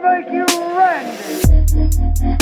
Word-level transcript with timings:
gonna 0.00 0.20
make 0.20 0.32
you 0.32 0.46
randy. 0.76 2.38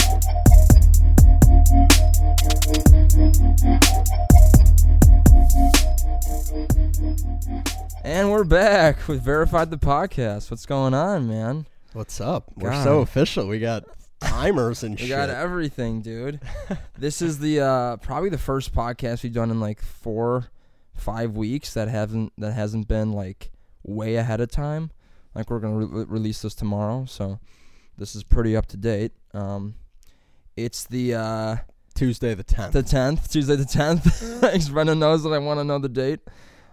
And 8.05 8.31
we're 8.31 8.45
back 8.45 9.09
with 9.09 9.23
Verified 9.23 9.71
the 9.71 9.79
Podcast. 9.79 10.51
What's 10.51 10.67
going 10.67 10.95
on, 10.95 11.29
man? 11.29 11.67
What's 11.93 12.21
up? 12.21 12.45
We're 12.57 12.73
so 12.83 13.01
official. 13.01 13.49
We 13.49 13.59
got 13.59 13.85
timers 14.21 14.83
and 14.83 14.99
shit. 14.99 15.05
We 15.07 15.09
shit. 15.09 15.17
got 15.17 15.31
everything, 15.31 16.03
dude. 16.03 16.41
this 16.99 17.23
is 17.23 17.39
the 17.39 17.61
uh 17.61 17.97
probably 17.99 18.29
the 18.31 18.39
first 18.39 18.75
podcast 18.75 19.23
we've 19.23 19.33
done 19.33 19.51
in 19.51 19.61
like 19.61 19.81
four, 19.81 20.49
five 20.95 21.37
weeks 21.37 21.75
that 21.75 21.89
haven't 21.89 22.33
that 22.39 22.53
hasn't 22.53 22.89
been 22.89 23.13
like 23.13 23.51
way 23.83 24.17
ahead 24.17 24.41
of 24.41 24.51
time. 24.51 24.91
Like 25.37 25.51
we're 25.51 25.61
gonna 25.61 25.85
re- 25.85 26.05
release 26.09 26.41
this 26.43 26.55
tomorrow, 26.55 27.05
so 27.05 27.39
this 27.99 28.17
is 28.17 28.25
pretty 28.25 28.57
up 28.57 28.67
to 28.67 28.77
date. 28.79 29.13
Um, 29.35 29.75
it's 30.57 30.85
the 30.87 31.15
uh 31.15 31.57
Tuesday 31.95 32.35
the 32.35 32.45
10th. 32.45 32.73
the 32.73 32.83
tenth, 32.83 33.31
Tuesday 33.31 33.55
the 33.57 33.65
tenth. 33.67 34.05
Thanks, 34.41 34.69
Brendan 34.71 34.99
knows 34.99 35.23
that 35.25 35.31
I 35.31 35.39
want 35.39 35.61
to 35.61 35.65
know 35.65 35.79
the 35.79 35.89
date. 35.91 36.21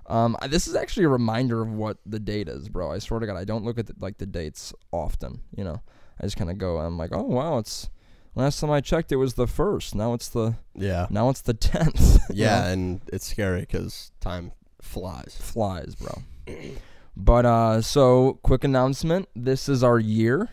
Um, 0.07 0.35
I- 0.41 0.47
this 0.47 0.67
is 0.67 0.75
actually 0.75 1.05
a 1.05 1.09
reminder 1.09 1.61
of 1.61 1.71
what 1.73 1.97
the 2.05 2.19
date 2.19 2.47
is, 2.47 2.69
bro. 2.69 2.91
I 2.91 2.99
swear 2.99 3.19
to 3.19 3.25
God, 3.25 3.35
I 3.37 3.43
don't 3.43 3.63
look 3.65 3.77
at 3.77 3.87
the, 3.87 3.95
like 3.99 4.17
the 4.17 4.25
dates 4.25 4.73
often. 4.91 5.41
You 5.55 5.65
know, 5.65 5.81
I 6.19 6.23
just 6.23 6.37
kind 6.37 6.49
of 6.49 6.57
go. 6.57 6.77
I'm 6.77 6.97
like, 6.97 7.11
oh 7.13 7.23
wow, 7.23 7.57
it's 7.57 7.89
last 8.35 8.61
time 8.61 8.71
I 8.71 8.79
checked, 8.79 9.11
it 9.11 9.17
was 9.17 9.33
the 9.33 9.47
first. 9.47 9.93
Now 9.93 10.13
it's 10.13 10.29
the 10.29 10.55
yeah. 10.73 11.07
now 11.09 11.29
it's 11.29 11.41
the 11.41 11.53
tenth. 11.53 12.19
Yeah, 12.33 12.67
and 12.67 13.01
it's 13.11 13.27
scary 13.27 13.61
because 13.61 14.11
time 14.21 14.53
flies. 14.81 15.37
flies, 15.39 15.95
bro. 15.95 16.23
But 17.15 17.45
uh, 17.45 17.81
so 17.81 18.39
quick 18.43 18.63
announcement: 18.63 19.29
this 19.35 19.69
is 19.69 19.83
our 19.83 19.99
year, 19.99 20.49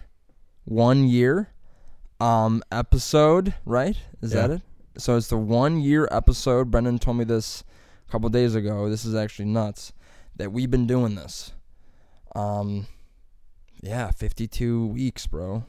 one 0.65 1.05
year, 1.05 1.51
um, 2.21 2.63
episode. 2.71 3.55
Right? 3.65 3.97
Is 4.21 4.33
that 4.33 4.51
it? 4.51 4.63
So 4.99 5.17
it's 5.17 5.29
the 5.29 5.39
one 5.39 5.81
year 5.81 6.09
episode. 6.11 6.71
Brendan 6.71 6.99
told 6.99 7.17
me 7.17 7.25
this 7.25 7.65
a 8.09 8.13
couple 8.13 8.29
days 8.29 8.55
ago. 8.55 8.91
This 8.91 9.05
is 9.05 9.15
actually 9.15 9.47
nuts 9.47 9.93
that 10.37 10.53
we've 10.53 10.71
been 10.71 10.87
doing 10.87 11.15
this. 11.15 11.53
Um, 12.35 12.87
yeah, 13.83 14.11
fifty-two 14.11 14.87
weeks, 14.89 15.27
bro. 15.27 15.65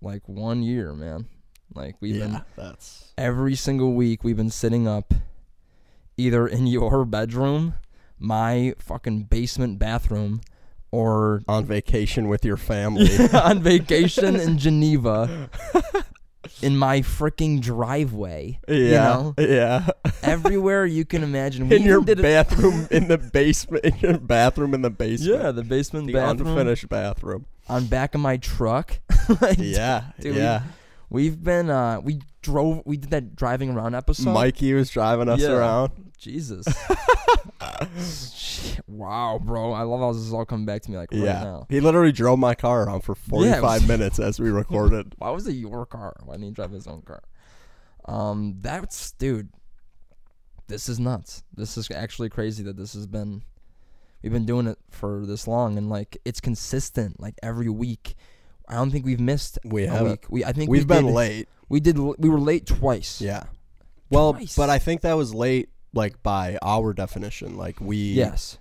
Like 0.00 0.28
one 0.28 0.62
year, 0.62 0.92
man. 0.92 1.26
Like 1.74 1.96
we've 2.00 2.16
yeah, 2.16 2.26
been 2.26 2.42
that's 2.56 3.12
every 3.18 3.54
single 3.54 3.94
week 3.94 4.22
we've 4.22 4.36
been 4.36 4.50
sitting 4.50 4.86
up 4.86 5.12
either 6.16 6.46
in 6.46 6.66
your 6.66 7.04
bedroom, 7.04 7.74
my 8.18 8.74
fucking 8.78 9.24
basement 9.24 9.78
bathroom, 9.78 10.40
or 10.90 11.42
on 11.48 11.64
vacation 11.64 12.28
with 12.28 12.44
your 12.44 12.56
family. 12.56 13.08
on 13.32 13.60
vacation 13.62 14.36
in 14.36 14.56
Geneva 14.58 15.50
in 16.62 16.76
my 16.76 17.00
freaking 17.00 17.60
driveway. 17.60 18.58
yeah. 18.68 18.74
You 18.76 18.90
know? 18.92 19.34
Yeah. 19.38 19.86
Everywhere 20.22 20.86
you 20.86 21.04
can 21.04 21.22
imagine. 21.22 21.68
We 21.68 21.76
in 21.76 21.82
your 21.82 22.00
bathroom 22.00 22.86
in 22.90 23.08
the 23.08 23.18
basement 23.18 23.84
in 23.84 23.96
your 23.98 24.18
bathroom 24.18 24.72
in 24.74 24.82
the 24.82 24.90
basement. 24.90 25.42
Yeah, 25.42 25.50
the 25.50 25.64
basement 25.64 26.06
The 26.06 26.12
bathroom 26.14 26.48
unfinished 26.48 26.88
bathroom. 26.88 27.46
on 27.68 27.86
back 27.86 28.14
of 28.14 28.20
my 28.20 28.36
truck. 28.36 28.98
Like, 29.40 29.58
Yeah. 29.60 30.04
dude, 30.20 30.34
we- 30.36 30.40
yeah. 30.40 30.62
We've 31.08 31.42
been 31.42 31.70
uh 31.70 32.00
we 32.00 32.20
drove 32.42 32.82
we 32.84 32.96
did 32.96 33.10
that 33.10 33.36
driving 33.36 33.70
around 33.70 33.94
episode. 33.94 34.32
Mikey 34.32 34.74
was 34.74 34.90
driving 34.90 35.28
us 35.28 35.40
Yeah. 35.40 35.52
around. 35.52 35.92
Jesus. 36.18 36.66
Shit, 38.24 38.80
wow, 38.88 39.40
bro. 39.42 39.72
I 39.72 39.82
love 39.82 40.00
how 40.00 40.12
this 40.12 40.22
is 40.22 40.32
all 40.32 40.44
coming 40.44 40.66
back 40.66 40.82
to 40.82 40.90
me 40.90 40.96
like 40.96 41.12
right 41.12 41.20
yeah. 41.20 41.44
now. 41.44 41.66
He 41.68 41.80
literally 41.80 42.12
drove 42.12 42.38
my 42.38 42.54
car 42.54 42.84
around 42.84 43.02
for 43.02 43.14
45 43.14 43.62
was- 43.62 43.88
minutes 43.88 44.18
as 44.18 44.40
we 44.40 44.50
recorded. 44.50 45.14
Why 45.18 45.30
was 45.30 45.46
it 45.46 45.52
your 45.52 45.86
car? 45.86 46.16
Why 46.24 46.34
didn't 46.34 46.46
he 46.46 46.50
drive 46.52 46.70
his 46.72 46.86
own 46.86 47.02
car? 47.02 47.22
Um, 48.06 48.56
that's 48.60 49.12
dude. 49.12 49.50
This 50.68 50.88
is 50.88 50.98
nuts. 50.98 51.44
This 51.54 51.76
is 51.76 51.90
actually 51.90 52.28
crazy 52.28 52.62
that 52.64 52.76
this 52.76 52.94
has 52.94 53.06
been. 53.06 53.42
We've 54.22 54.32
been 54.32 54.46
doing 54.46 54.66
it 54.66 54.78
for 54.90 55.24
this 55.24 55.46
long, 55.46 55.78
and 55.78 55.88
like 55.88 56.16
it's 56.24 56.40
consistent. 56.40 57.20
Like 57.20 57.34
every 57.42 57.68
week, 57.68 58.16
I 58.68 58.74
don't 58.74 58.90
think 58.90 59.04
we've 59.06 59.20
missed 59.20 59.58
We 59.64 59.84
a 59.84 59.90
haven't. 59.90 60.10
week. 60.10 60.26
We 60.28 60.44
I 60.44 60.52
think 60.52 60.70
We've 60.70 60.82
we 60.82 60.86
been 60.86 61.06
did- 61.06 61.14
late. 61.14 61.48
We 61.68 61.80
did. 61.80 61.98
We 61.98 62.28
were 62.28 62.40
late 62.40 62.66
twice. 62.66 63.20
Yeah. 63.20 63.44
Well, 64.10 64.34
Twice. 64.34 64.54
but 64.56 64.70
I 64.70 64.78
think 64.78 65.00
that 65.00 65.14
was 65.14 65.34
late, 65.34 65.68
like 65.92 66.22
by 66.22 66.58
our 66.62 66.92
definition. 66.92 67.56
Like 67.56 67.80
we, 67.80 67.96
Yes. 67.96 68.58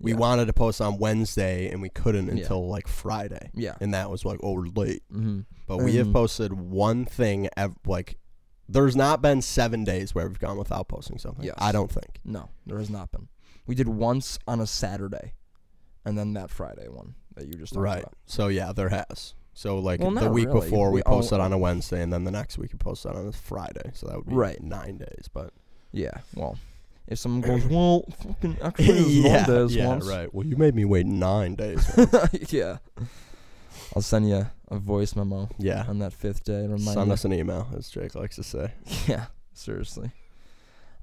we 0.00 0.12
Yeah. 0.12 0.16
wanted 0.18 0.46
to 0.46 0.54
post 0.54 0.80
on 0.80 0.96
Wednesday 0.98 1.70
and 1.70 1.82
we 1.82 1.90
couldn't 1.90 2.30
until 2.30 2.66
like 2.68 2.88
Friday, 2.88 3.50
Yeah. 3.54 3.74
and 3.80 3.92
that 3.92 4.10
was 4.10 4.24
like, 4.24 4.40
oh, 4.42 4.52
we're 4.54 4.66
late. 4.74 5.02
Mm-hmm. 5.12 5.40
But 5.66 5.78
we 5.78 5.96
have 5.96 6.06
Mm. 6.06 6.12
posted 6.14 6.52
one 6.54 7.04
thing. 7.04 7.48
Ev- 7.58 7.76
like, 7.86 8.16
there's 8.68 8.96
not 8.96 9.20
been 9.20 9.42
seven 9.42 9.84
days 9.84 10.14
where 10.14 10.26
we've 10.26 10.38
gone 10.38 10.56
without 10.56 10.88
posting 10.88 11.18
something. 11.18 11.44
Yes. 11.44 11.54
I 11.58 11.72
don't 11.72 11.90
think. 11.90 12.20
No, 12.24 12.48
there 12.66 12.78
has 12.78 12.88
not 12.88 13.12
been. 13.12 13.28
We 13.66 13.74
did 13.74 13.88
once 13.88 14.38
on 14.48 14.60
a 14.60 14.66
Saturday, 14.66 15.34
and 16.06 16.16
then 16.16 16.32
that 16.34 16.50
Friday 16.50 16.88
one 16.88 17.16
that 17.34 17.46
you 17.46 17.52
just 17.52 17.74
talked 17.74 17.82
Right. 17.84 17.98
about. 18.02 18.14
So 18.24 18.48
yeah, 18.48 18.72
there 18.72 18.88
has. 18.88 19.34
So 19.58 19.78
like 19.78 20.00
Well, 20.00 20.10
the 20.10 20.30
week 20.30 20.48
really. 20.48 20.60
before 20.60 20.90
we 20.90 20.96
We- 20.98 21.02
oh, 21.06 21.10
posted 21.12 21.40
on 21.40 21.50
a 21.50 21.56
Wednesday, 21.56 22.02
and 22.02 22.12
then 22.12 22.24
the 22.24 22.30
next 22.30 22.58
week 22.58 22.74
we 22.74 22.78
posted 22.78 23.12
on 23.12 23.26
a 23.26 23.32
Friday. 23.32 23.90
So 23.94 24.06
that 24.06 24.16
would 24.18 24.26
be 24.26 24.34
Right. 24.34 24.62
nine 24.62 24.98
days. 24.98 25.30
But 25.32 25.54
Yeah. 25.92 26.10
Well, 26.34 26.58
if 27.08 27.18
someone 27.18 27.40
goes, 27.60 27.64
well, 27.64 28.04
fucking 28.22 28.58
actually, 28.62 28.88
it 28.98 29.06
yeah, 29.24 29.46
days 29.46 29.74
yeah, 29.74 29.86
once. 29.88 30.06
right. 30.06 30.32
Well, 30.34 30.44
you 30.46 30.58
made 30.58 30.74
me 30.74 30.84
wait 30.84 31.06
nine 31.06 31.54
days. 31.54 31.90
yeah. 32.52 32.78
I'll 33.94 34.02
send 34.02 34.28
you 34.28 34.46
a 34.68 34.78
voice 34.78 35.16
memo 35.16 35.48
yeah. 35.58 35.86
on 35.88 36.00
that 36.00 36.12
fifth 36.12 36.44
day. 36.44 36.62
Remind 36.62 36.82
Send 36.82 37.06
you. 37.06 37.12
us 37.14 37.24
an 37.24 37.32
email, 37.32 37.66
as 37.74 37.88
Jake 37.88 38.14
likes 38.14 38.36
to 38.36 38.42
say. 38.42 38.72
Yeah, 39.08 39.26
seriously. 39.54 40.10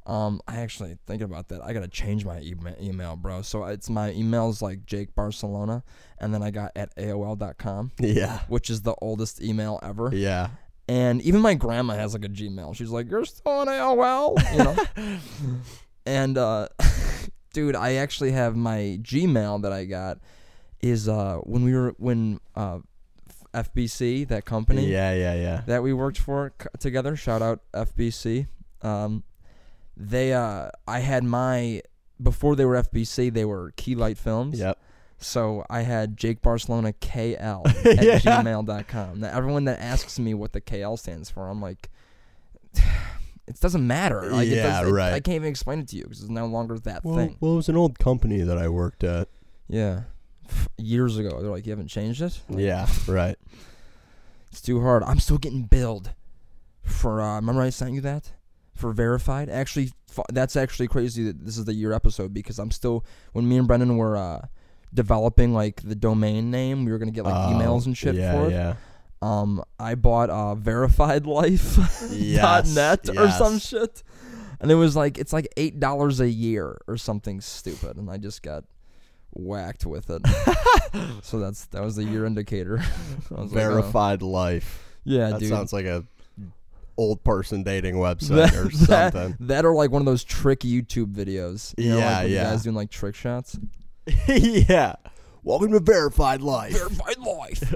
Um, 0.06 0.42
I 0.48 0.58
actually 0.58 0.98
thinking 1.08 1.26
about 1.26 1.48
that. 1.50 1.62
I 1.64 1.72
gotta 1.74 1.88
change 1.88 2.26
my 2.26 2.40
ema- 2.42 2.76
email, 2.82 3.16
bro. 3.16 3.42
So 3.42 3.64
it's 3.66 3.90
my 3.90 4.12
email's 4.14 4.62
like 4.62 4.86
Jake 4.86 5.16
Barcelona, 5.16 5.84
and 6.20 6.34
then 6.34 6.44
I 6.44 6.52
got 6.52 6.72
at 6.76 6.96
AOL.com, 6.98 7.92
Yeah. 8.00 8.40
which 8.50 8.70
is 8.70 8.82
the 8.82 8.96
oldest 9.02 9.42
email 9.42 9.80
ever. 9.82 10.10
Yeah. 10.14 10.50
And 10.90 11.22
even 11.22 11.40
my 11.42 11.54
grandma 11.54 11.94
has 11.96 12.14
like 12.14 12.26
a 12.26 12.30
Gmail. 12.30 12.76
She's 12.76 12.90
like, 12.90 13.10
"You're 13.10 13.24
still 13.24 13.52
on 13.54 13.68
AOL," 13.68 14.36
you 14.52 14.64
know. 14.64 15.18
and 16.06 16.38
uh, 16.38 16.68
dude, 17.54 17.76
I 17.78 17.94
actually 17.96 18.32
have 18.32 18.56
my 18.58 19.00
Gmail 19.02 19.62
that 19.62 19.72
I 19.72 19.86
got 19.86 20.20
is 20.82 21.08
uh 21.08 21.38
when 21.44 21.64
we 21.64 21.74
were 21.74 21.96
when 21.98 22.42
uh 22.56 22.80
FBC 23.54 24.28
that 24.28 24.46
company 24.46 24.88
Yeah, 24.88 25.14
yeah, 25.14 25.36
yeah. 25.36 25.62
that 25.68 25.84
we 25.84 25.94
worked 25.94 26.18
for 26.20 26.52
c- 26.62 26.68
together. 26.80 27.16
Shout 27.16 27.42
out 27.42 27.62
FBC. 27.74 28.48
Um, 28.82 29.24
they 29.98 30.34
uh, 30.34 30.70
I 30.88 31.00
had 31.00 31.24
my 31.24 31.82
before 32.22 32.56
they 32.56 32.66
were 32.66 32.82
FBC, 32.82 33.34
they 33.34 33.46
were 33.46 33.72
Keylight 33.78 34.18
Films. 34.18 34.60
Yep. 34.60 34.78
So 35.18 35.66
I 35.70 35.82
had 35.82 36.18
Jake 36.18 36.42
Barcelona 36.42 36.94
KL 36.94 37.66
at 37.86 38.04
Yeah. 38.04 38.20
gmail.com. 38.20 39.20
Now 39.22 39.36
everyone 39.36 39.66
that 39.66 39.80
asks 39.80 40.20
me 40.20 40.34
what 40.34 40.52
the 40.54 40.62
KL 40.62 40.98
stands 41.00 41.30
for, 41.30 41.48
I'm 41.50 41.62
like, 41.62 41.90
it 43.48 43.60
doesn't 43.60 43.86
matter. 43.86 44.24
Like, 44.32 44.48
it 44.48 44.56
Yeah, 44.58 44.82
does, 44.82 44.90
it- 44.90 44.92
right. 44.92 45.14
I 45.14 45.20
can't 45.20 45.36
even 45.36 45.50
explain 45.50 45.80
it 45.80 45.88
to 45.90 45.96
you 45.98 46.04
because 46.04 46.22
it's 46.22 46.30
no 46.30 46.46
longer 46.46 46.78
that 46.80 47.04
Well, 47.04 47.16
thing. 47.16 47.38
well, 47.40 47.54
it 47.54 47.58
was 47.58 47.70
an 47.70 47.78
old 47.78 48.00
company 48.00 48.42
that 48.42 48.58
I 48.58 48.68
worked 48.70 49.04
at. 49.04 49.28
Yeah, 49.70 50.02
years 50.78 51.18
ago. 51.18 51.42
They're 51.42 51.50
like, 51.52 51.66
you 51.66 51.72
haven't 51.72 51.88
changed 51.88 52.22
it. 52.22 52.40
Yeah, 52.50 52.88
right. 53.08 53.38
It's 54.52 54.62
too 54.62 54.82
hard. 54.82 55.04
I'm 55.04 55.20
still 55.20 55.38
getting 55.38 55.64
billed 55.64 56.12
for. 56.84 57.22
Uh, 57.22 57.36
remember 57.36 57.62
I 57.62 57.70
sent 57.70 57.94
you 57.94 58.02
that 58.02 58.34
for 58.76 58.92
verified. 58.92 59.50
Actually, 59.50 59.92
that's 60.32 60.56
actually 60.56 60.88
crazy. 60.88 61.26
That 61.26 61.46
this 61.46 61.58
is 61.58 61.66
the 61.66 61.74
year 61.74 61.94
episode 61.94 62.34
because 62.34 62.60
I'm 62.60 62.72
still 62.72 63.06
when 63.34 63.48
me 63.48 63.58
and 63.58 63.68
Brendan 63.68 63.98
were 63.98 64.18
uh, 64.18 64.48
developing 64.94 65.54
like 65.54 65.82
the 65.82 65.96
domain 65.96 66.52
name. 66.52 66.86
We 66.86 66.92
were 66.92 66.98
gonna 66.98 67.12
get 67.12 67.26
like 67.26 67.34
Oh, 67.34 67.54
emails 67.54 67.86
and 67.86 67.98
shit 67.98 68.16
yeah, 68.16 68.32
for 68.34 68.48
it. 68.48 68.52
Yeah. 68.52 68.76
Um, 69.22 69.64
I 69.80 69.96
bought 69.96 70.30
uh, 70.30 70.56
verified 70.56 71.26
life 71.26 71.78
Yes, 72.12 72.76
net 72.76 73.10
or 73.18 73.30
some 73.30 73.58
shit, 73.58 74.04
and 74.60 74.70
it 74.70 74.76
was 74.76 74.96
like 74.96 75.18
it's 75.18 75.32
like 75.32 75.48
eight 75.56 75.80
dollars 75.80 76.20
a 76.20 76.30
year 76.30 76.78
or 76.88 76.98
something 76.98 77.40
stupid, 77.40 77.96
and 77.98 78.10
I 78.10 78.18
just 78.18 78.44
got 78.44 78.66
whacked 79.32 79.86
with 79.86 80.10
it. 80.10 80.22
so 81.24 81.40
that's 81.40 81.66
that 81.68 81.82
was 81.82 81.96
the 81.96 82.04
year 82.04 82.26
indicator. 82.26 82.78
Was 83.30 83.30
like, 83.30 83.40
oh. 83.40 83.46
Verified 83.46 84.22
life. 84.22 84.98
Yeah, 85.04 85.30
that 85.30 85.40
dude. 85.40 85.50
sounds 85.50 85.74
like 85.74 85.86
a 85.86 86.04
old 86.98 87.24
person 87.24 87.64
dating 87.64 87.96
website 87.98 88.54
or 88.66 88.72
something. 88.72 89.36
that 89.42 89.66
or 89.66 89.74
like 89.74 89.92
one 89.92 90.02
of 90.02 90.06
those 90.06 90.24
trick 90.24 90.60
YouTube 90.62 91.14
videos. 91.14 91.74
You 91.78 91.92
know, 91.92 91.98
Yeah, 92.00 92.18
like 92.20 92.30
yeah. 92.30 92.44
You 92.46 92.52
guys 92.52 92.64
doing 92.64 92.76
like 92.76 92.90
trick 92.92 93.16
shots. 93.16 93.58
yeah. 94.28 94.96
Welcome 95.44 95.72
to 95.72 95.80
Verified 95.80 96.42
Life. 96.42 96.74
Verified 96.74 97.18
life. 97.20 97.74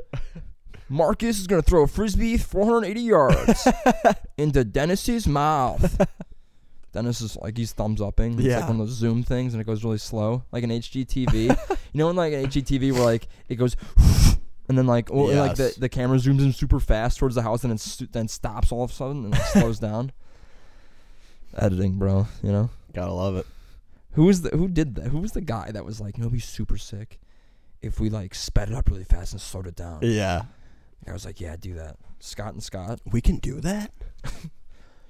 Marcus 0.90 1.40
is 1.40 1.48
gonna 1.48 1.62
throw 1.62 1.84
a 1.84 1.88
frisbee 1.88 2.38
480 2.38 3.02
yards 3.02 3.68
into 4.38 4.64
Dennis's 4.64 5.28
mouth. 5.28 6.00
Dennis 6.94 7.20
is 7.20 7.36
like 7.38 7.58
he's 7.58 7.74
thumbs 7.74 8.02
upping. 8.02 8.34
It's 8.36 8.44
Yeah. 8.44 8.60
like 8.60 8.70
one 8.70 8.80
of 8.80 8.88
those 8.88 8.96
Zoom 8.96 9.22
things, 9.24 9.54
and 9.54 9.60
it 9.62 9.66
goes 9.66 9.84
really 9.84 9.98
slow, 9.98 10.44
like 10.54 10.64
an 10.64 10.70
HGTV. 10.70 11.44
you 11.50 11.78
know, 11.94 12.10
in 12.10 12.16
like 12.16 12.32
an 12.34 12.46
HGTV 12.46 12.94
where 12.94 13.04
like 13.04 13.28
it 13.50 13.56
goes 13.56 13.76
And 14.70 14.78
then 14.78 14.86
like, 14.86 15.10
well, 15.12 15.28
like 15.34 15.56
the 15.56 15.64
Yes. 15.64 15.76
the 15.76 15.90
camera 15.90 16.18
zooms 16.18 16.42
in 16.42 16.52
super 16.54 16.80
fast 16.80 17.18
towards 17.20 17.36
the 17.36 17.42
house 17.42 17.64
and 17.64 17.72
then 17.72 17.78
stu- 17.78 18.08
then 18.12 18.28
stops 18.28 18.72
all 18.72 18.84
of 18.84 18.92
a 18.92 18.94
sudden 18.94 19.24
and 19.26 19.32
like 19.34 19.42
slows 19.54 19.80
down. 19.80 20.12
Editing, 21.56 21.98
bro. 21.98 22.28
You 22.44 22.52
know 22.52 22.70
Gotta 22.94 23.14
love 23.14 23.38
it. 23.38 23.46
who 24.14 24.26
was 24.26 24.42
the 24.42 24.50
who 24.50 24.68
did 24.68 24.96
that? 24.96 25.08
Who 25.08 25.20
was 25.20 25.32
the 25.32 25.42
guy 25.42 25.72
that 25.72 25.86
was 25.86 26.02
like, 26.02 26.18
"No, 26.18 26.30
be 26.30 26.40
super 26.40 26.78
sick 26.78 27.20
if 27.82 28.00
we 28.00 28.10
like 28.10 28.36
sped 28.36 28.70
it 28.70 28.76
up 28.76 28.90
really 28.90 29.04
fast 29.06 29.32
and 29.34 29.42
slowed 29.42 29.68
it 29.68 29.76
down." 29.76 30.00
Yeah. 30.02 30.44
I 31.08 31.14
was 31.14 31.26
like, 31.26 31.40
"Yeah, 31.40 31.56
do 31.56 31.74
that." 31.76 31.96
Scott 32.20 32.54
and 32.54 32.62
Scott. 32.64 33.00
We 33.10 33.22
can 33.22 33.38
do 33.38 33.62
that? 33.62 33.94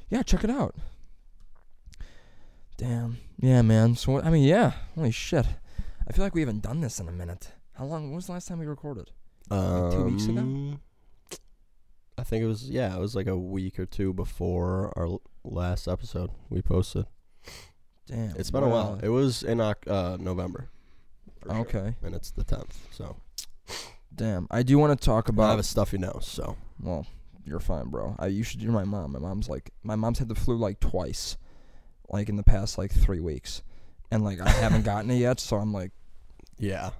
Yeah, 0.09 0.24
check 0.24 0.45
it 0.45 0.50
out. 0.50 0.74
Damn. 2.77 3.18
Yeah, 3.39 3.62
man. 3.62 3.95
So 3.95 4.13
what, 4.13 4.25
I 4.25 4.30
mean, 4.30 4.44
yeah. 4.44 4.71
Holy 4.95 5.12
shit. 5.12 5.45
I 6.07 6.13
feel 6.13 6.24
like 6.24 6.33
we 6.36 6.39
haven't 6.42 6.62
done 6.62 6.80
this 6.81 7.00
in 7.00 7.07
a 7.07 7.12
minute. 7.12 7.50
How 7.74 7.83
long? 7.86 8.04
When 8.07 8.15
was 8.15 8.27
the 8.27 8.31
last 8.33 8.48
time 8.48 8.59
we 8.59 8.65
recorded? 8.65 9.12
Um, 9.49 9.91
two 9.91 10.03
weeks 10.05 10.25
ago? 10.25 10.79
I 12.17 12.23
think 12.23 12.44
it 12.44 12.47
was, 12.47 12.69
yeah, 12.69 12.95
it 12.95 12.99
was 12.99 13.15
like 13.15 13.27
a 13.27 13.38
week 13.38 13.79
or 13.79 13.85
two 13.85 14.11
before 14.13 14.91
our 14.97 15.05
l- 15.05 15.21
last 15.44 15.88
episode 15.88 16.31
we 16.49 16.61
posted. 16.61 17.05
Damn. 18.07 18.35
It's 18.38 18.49
been 18.51 18.63
a 18.63 18.69
while. 18.69 18.99
It 19.03 19.09
was 19.09 19.44
in 19.44 19.59
uh, 19.61 19.73
November. 20.19 20.69
for 21.41 21.49
sure. 21.51 21.59
Okay. 21.61 21.95
And 22.01 22.15
it's 22.15 22.31
the 22.31 22.44
10th, 22.44 22.71
so. 22.91 23.17
Damn. 24.15 24.47
I 24.49 24.63
do 24.63 24.77
want 24.79 24.99
to 24.99 25.05
talk 25.05 25.29
about. 25.29 25.44
I 25.47 25.49
have 25.51 25.59
a 25.59 25.63
stuffy 25.63 25.97
nose, 25.97 26.25
so. 26.27 26.57
Well, 26.81 27.05
you're 27.45 27.59
fine, 27.59 27.89
bro. 27.89 28.15
I, 28.17 28.27
you 28.27 28.44
should. 28.44 28.61
You're 28.61 28.71
my 28.71 28.85
mom. 28.85 29.11
My 29.11 29.19
mom's 29.19 29.47
like. 29.47 29.71
My 29.83 29.95
mom's 29.95 30.19
had 30.19 30.29
the 30.29 30.35
flu 30.35 30.57
like 30.57 30.79
twice, 30.79 31.38
like 32.09 32.29
in 32.29 32.35
the 32.35 32.44
past 32.44 32.77
like 32.77 32.91
three 32.91 33.19
weeks, 33.19 33.61
and 34.09 34.23
like 34.23 34.39
I 34.41 34.49
haven't 34.49 34.83
gotten 34.85 35.11
it 35.11 35.17
yet. 35.17 35.39
So 35.39 35.57
I'm 35.57 35.71
like, 35.73 35.91
Yeah. 36.57 36.91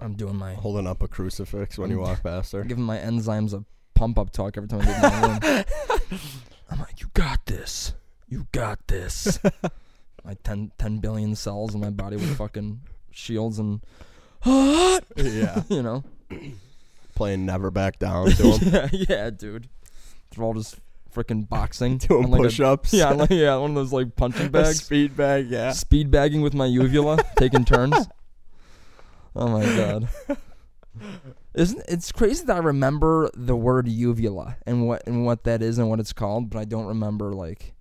I'm 0.00 0.14
doing 0.14 0.36
my. 0.36 0.54
Holding 0.54 0.86
up 0.86 1.02
a 1.02 1.08
crucifix 1.08 1.78
when 1.78 1.90
you 1.90 2.00
walk 2.00 2.22
past 2.22 2.52
her. 2.52 2.64
giving 2.64 2.84
my 2.84 2.98
enzymes 2.98 3.52
a 3.52 3.64
pump 3.94 4.18
up 4.18 4.30
talk 4.30 4.56
every 4.56 4.68
time 4.68 4.80
I 4.82 4.86
leave 4.86 5.02
my 5.02 5.58
room. 5.60 5.64
I'm 6.70 6.78
like, 6.80 7.00
you 7.00 7.08
got 7.14 7.46
this. 7.46 7.94
You 8.28 8.46
got 8.52 8.86
this. 8.88 9.38
my 10.24 10.34
10, 10.42 10.72
10 10.78 10.98
billion 10.98 11.34
cells 11.34 11.74
in 11.74 11.80
my 11.80 11.90
body 11.90 12.16
with 12.16 12.36
fucking 12.36 12.80
shields 13.10 13.58
and, 13.58 13.80
yeah. 14.44 15.62
you 15.68 15.82
know. 15.82 16.04
Playing 17.14 17.46
Never 17.46 17.70
Back 17.70 18.00
Down 18.00 18.30
to 18.30 18.42
him. 18.42 18.72
yeah, 18.72 18.88
yeah, 19.08 19.30
dude. 19.30 19.68
They're 20.30 20.44
all 20.44 20.54
just 20.54 20.80
freaking 21.14 21.48
boxing. 21.48 21.98
Doing 21.98 22.28
like 22.28 22.42
push 22.42 22.58
ups. 22.58 22.92
yeah, 22.92 23.10
like, 23.10 23.30
yeah, 23.30 23.56
one 23.56 23.70
of 23.70 23.76
those 23.76 23.92
like 23.92 24.16
punching 24.16 24.48
bags. 24.48 24.82
Speed 24.82 25.16
bag, 25.16 25.48
yeah. 25.48 25.70
Speed 25.70 26.10
bagging 26.10 26.42
with 26.42 26.54
my 26.54 26.66
uvula, 26.66 27.22
taking 27.36 27.64
turns. 27.64 28.08
Oh 29.36 29.48
my 29.48 29.64
god. 29.64 30.08
Isn't 31.54 31.82
it's 31.88 32.12
crazy 32.12 32.44
that 32.46 32.56
I 32.56 32.60
remember 32.60 33.30
the 33.34 33.56
word 33.56 33.88
uvula 33.88 34.56
and 34.66 34.86
what 34.86 35.06
and 35.06 35.24
what 35.24 35.44
that 35.44 35.62
is 35.62 35.78
and 35.78 35.88
what 35.88 36.00
it's 36.00 36.12
called, 36.12 36.50
but 36.50 36.58
I 36.58 36.64
don't 36.64 36.86
remember 36.86 37.32
like 37.32 37.74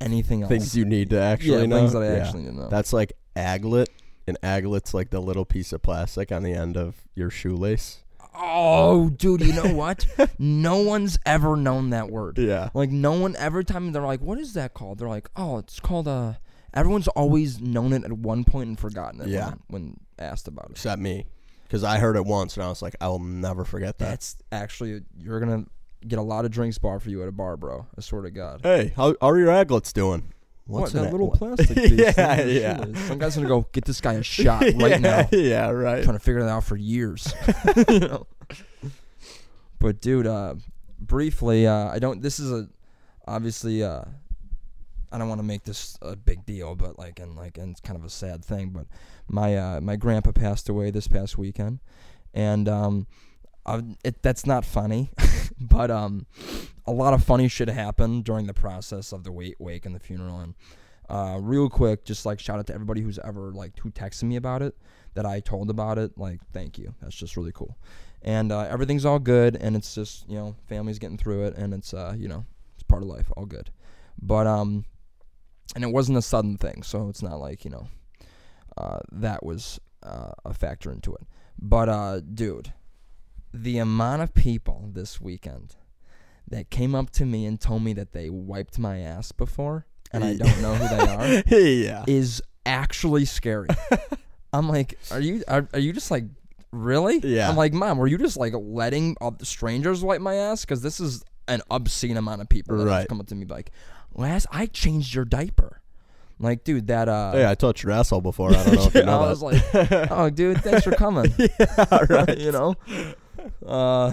anything 0.00 0.42
else. 0.42 0.50
Things 0.50 0.76
you 0.76 0.84
need 0.84 1.10
to 1.10 1.20
actually 1.20 1.60
yeah, 1.60 1.66
know. 1.66 1.76
things 1.76 1.92
that 1.92 2.02
I 2.02 2.06
Yeah. 2.16 2.22
actually 2.24 2.42
need 2.42 2.50
to 2.50 2.56
know. 2.56 2.68
That's 2.68 2.92
like 2.92 3.12
aglet, 3.36 3.86
and 4.26 4.36
aglet's 4.42 4.92
like 4.94 5.10
the 5.10 5.20
little 5.20 5.44
piece 5.44 5.72
of 5.72 5.82
plastic 5.82 6.30
on 6.32 6.42
the 6.42 6.52
end 6.52 6.76
of 6.76 6.96
your 7.14 7.30
shoelace. 7.30 8.02
oh, 8.38 9.08
dude, 9.10 9.40
you 9.40 9.52
know 9.54 9.72
what? 9.74 10.06
no 10.38 10.76
one's 10.82 11.18
ever 11.24 11.56
known 11.56 11.90
that 11.90 12.10
word. 12.10 12.38
Yeah. 12.38 12.68
Like 12.74 12.90
no 12.90 13.12
one 13.12 13.34
every 13.36 13.64
time 13.64 13.92
they're 13.92 14.02
like, 14.02 14.20
"What 14.20 14.38
is 14.38 14.52
that 14.54 14.74
called?" 14.74 14.98
They're 14.98 15.08
like, 15.08 15.30
"Oh, 15.36 15.58
it's 15.58 15.80
called 15.80 16.06
uh." 16.06 16.34
Everyone's 16.74 17.08
always 17.08 17.60
known 17.60 17.92
it 17.92 18.04
at 18.04 18.12
one 18.12 18.44
point 18.44 18.68
and 18.68 18.78
forgotten 18.78 19.20
it. 19.20 19.28
Yeah. 19.28 19.50
When, 19.68 19.82
when 19.82 19.96
asked 20.18 20.48
about 20.48 20.66
it. 20.66 20.72
Except 20.72 21.00
me. 21.00 21.26
Because 21.64 21.82
I 21.82 21.98
heard 21.98 22.16
it 22.16 22.24
once 22.24 22.56
and 22.56 22.64
I 22.64 22.68
was 22.68 22.82
like, 22.82 22.94
I 23.00 23.08
will 23.08 23.18
never 23.18 23.64
forget 23.64 23.98
that. 23.98 24.10
That's 24.10 24.36
actually 24.52 25.00
you're 25.18 25.40
gonna 25.40 25.64
get 26.06 26.18
a 26.18 26.22
lot 26.22 26.44
of 26.44 26.50
drinks 26.50 26.78
bar 26.78 27.00
for 27.00 27.10
you 27.10 27.22
at 27.22 27.28
a 27.28 27.32
bar, 27.32 27.56
bro. 27.56 27.86
I 27.96 28.00
swear 28.00 28.22
to 28.22 28.30
God. 28.30 28.60
hey, 28.62 28.92
how, 28.94 29.16
how 29.20 29.30
are 29.30 29.38
your 29.38 29.48
aglets 29.48 29.92
doing? 29.92 30.32
what 30.66 30.92
that 30.92 31.12
little 31.12 31.30
plastic 31.30 31.76
piece? 31.76 32.16
Yeah, 32.16 32.42
yeah. 32.42 32.84
Some 33.06 33.18
guy's 33.18 33.36
gonna 33.36 33.48
go 33.48 33.66
get 33.72 33.84
this 33.84 34.00
guy 34.00 34.14
a 34.14 34.22
shot 34.24 34.62
right 34.62 34.74
yeah, 34.74 34.98
now. 34.98 35.28
Yeah, 35.32 35.70
right. 35.70 36.02
Trying 36.02 36.16
to 36.16 36.22
figure 36.22 36.42
that 36.42 36.48
out 36.48 36.64
for 36.64 36.76
years. 36.76 37.32
You 37.88 37.98
know? 38.00 38.26
But 39.78 40.00
dude, 40.00 40.26
uh, 40.26 40.54
briefly, 40.98 41.66
uh, 41.66 41.88
I 41.90 41.98
don't. 41.98 42.20
This 42.20 42.38
is 42.38 42.50
a 42.50 42.68
obviously. 43.26 43.82
Uh, 43.82 44.02
I 45.12 45.18
don't 45.18 45.28
want 45.28 45.38
to 45.40 45.46
make 45.46 45.64
this 45.64 45.96
a 46.02 46.16
big 46.16 46.44
deal, 46.44 46.74
but 46.74 46.98
like, 46.98 47.20
and 47.20 47.36
like, 47.36 47.58
and 47.58 47.70
it's 47.70 47.80
kind 47.80 47.98
of 47.98 48.04
a 48.04 48.10
sad 48.10 48.44
thing. 48.44 48.70
But 48.70 48.86
my 49.28 49.56
uh, 49.56 49.80
my 49.80 49.96
grandpa 49.96 50.32
passed 50.32 50.68
away 50.68 50.90
this 50.90 51.08
past 51.08 51.38
weekend, 51.38 51.80
and 52.34 52.68
um, 52.68 53.06
I, 53.64 53.82
it 54.04 54.22
that's 54.22 54.46
not 54.46 54.64
funny, 54.64 55.10
but 55.60 55.90
um, 55.90 56.26
a 56.86 56.92
lot 56.92 57.14
of 57.14 57.24
funny 57.24 57.48
shit 57.48 57.68
happened 57.68 58.24
during 58.24 58.46
the 58.46 58.54
process 58.54 59.12
of 59.12 59.24
the 59.24 59.32
wake, 59.32 59.56
wake 59.58 59.86
and 59.86 59.94
the 59.94 60.00
funeral. 60.00 60.40
And 60.40 60.54
uh, 61.08 61.38
real 61.40 61.68
quick, 61.68 62.04
just 62.04 62.26
like 62.26 62.40
shout 62.40 62.58
out 62.58 62.66
to 62.68 62.74
everybody 62.74 63.00
who's 63.00 63.18
ever 63.18 63.52
like 63.52 63.78
who 63.78 63.90
texted 63.90 64.24
me 64.24 64.36
about 64.36 64.62
it, 64.62 64.76
that 65.14 65.26
I 65.26 65.40
told 65.40 65.70
about 65.70 65.98
it. 65.98 66.18
Like, 66.18 66.40
thank 66.52 66.78
you. 66.78 66.94
That's 67.00 67.14
just 67.16 67.36
really 67.36 67.52
cool. 67.52 67.76
And 68.22 68.50
uh, 68.50 68.60
everything's 68.62 69.04
all 69.04 69.18
good, 69.18 69.56
and 69.56 69.76
it's 69.76 69.94
just 69.94 70.28
you 70.28 70.36
know, 70.36 70.56
family's 70.68 70.98
getting 70.98 71.18
through 71.18 71.46
it, 71.46 71.56
and 71.56 71.74
it's 71.74 71.94
uh, 71.94 72.14
you 72.16 72.28
know, 72.28 72.44
it's 72.74 72.82
part 72.82 73.02
of 73.02 73.08
life, 73.08 73.30
all 73.36 73.46
good. 73.46 73.70
But 74.20 74.46
um, 74.46 74.84
and 75.74 75.84
it 75.84 75.88
wasn't 75.88 76.18
a 76.18 76.22
sudden 76.22 76.56
thing, 76.56 76.82
so 76.82 77.08
it's 77.08 77.22
not 77.22 77.38
like 77.40 77.64
you 77.64 77.70
know, 77.70 77.88
uh, 78.76 79.00
that 79.12 79.44
was 79.44 79.80
uh, 80.02 80.32
a 80.44 80.54
factor 80.54 80.90
into 80.92 81.14
it. 81.14 81.26
But 81.58 81.88
uh, 81.88 82.20
dude, 82.20 82.72
the 83.52 83.78
amount 83.78 84.22
of 84.22 84.34
people 84.34 84.90
this 84.92 85.20
weekend 85.20 85.76
that 86.48 86.70
came 86.70 86.94
up 86.94 87.10
to 87.10 87.24
me 87.26 87.44
and 87.46 87.60
told 87.60 87.82
me 87.82 87.92
that 87.94 88.12
they 88.12 88.30
wiped 88.30 88.78
my 88.78 89.00
ass 89.00 89.32
before, 89.32 89.86
and 90.12 90.22
I 90.24 90.36
don't 90.36 90.62
know 90.62 90.74
who 90.74 90.96
they 90.96 91.12
are, 91.56 91.56
yeah. 91.58 92.04
is 92.06 92.42
actually 92.64 93.24
scary. 93.24 93.68
I'm 94.52 94.68
like, 94.68 94.98
are 95.10 95.20
you 95.20 95.42
are, 95.48 95.68
are 95.72 95.78
you 95.80 95.92
just 95.92 96.10
like 96.10 96.24
really? 96.72 97.18
Yeah. 97.22 97.48
I'm 97.48 97.56
like, 97.56 97.72
mom, 97.72 97.98
were 97.98 98.06
you 98.06 98.16
just 98.18 98.36
like 98.36 98.54
letting 98.56 99.16
strangers 99.42 100.02
wipe 100.04 100.20
my 100.20 100.34
ass? 100.34 100.64
Because 100.64 100.82
this 100.82 101.00
is 101.00 101.24
an 101.48 101.62
obscene 101.70 102.16
amount 102.16 102.42
of 102.42 102.48
people 102.48 102.76
that 102.76 102.84
have 102.84 102.90
Right. 102.90 103.08
come 103.08 103.20
up 103.20 103.26
to 103.28 103.34
me 103.34 103.46
like, 103.46 103.70
last 104.16 104.46
I 104.50 104.66
changed 104.66 105.14
your 105.14 105.24
diaper. 105.24 105.80
Like, 106.38 106.64
dude, 106.64 106.88
that 106.88 107.08
uh. 107.08 107.32
Hey, 107.32 107.46
I 107.48 107.54
touched 107.54 107.82
your 107.82 107.92
asshole 107.92 108.20
before. 108.20 108.50
I 108.50 108.62
don't 108.64 108.74
know 108.74 108.86
if 108.86 108.94
you 108.94 109.02
know 109.04 109.20
I 109.20 109.22
that. 109.24 109.28
was 109.30 109.42
like, 109.42 110.10
oh, 110.10 110.28
dude, 110.30 110.60
thanks 110.62 110.84
for 110.84 110.92
coming. 110.92 111.32
yeah, 111.38 111.98
right. 112.10 112.36
you 112.36 112.52
know, 112.52 112.74
uh, 113.66 114.12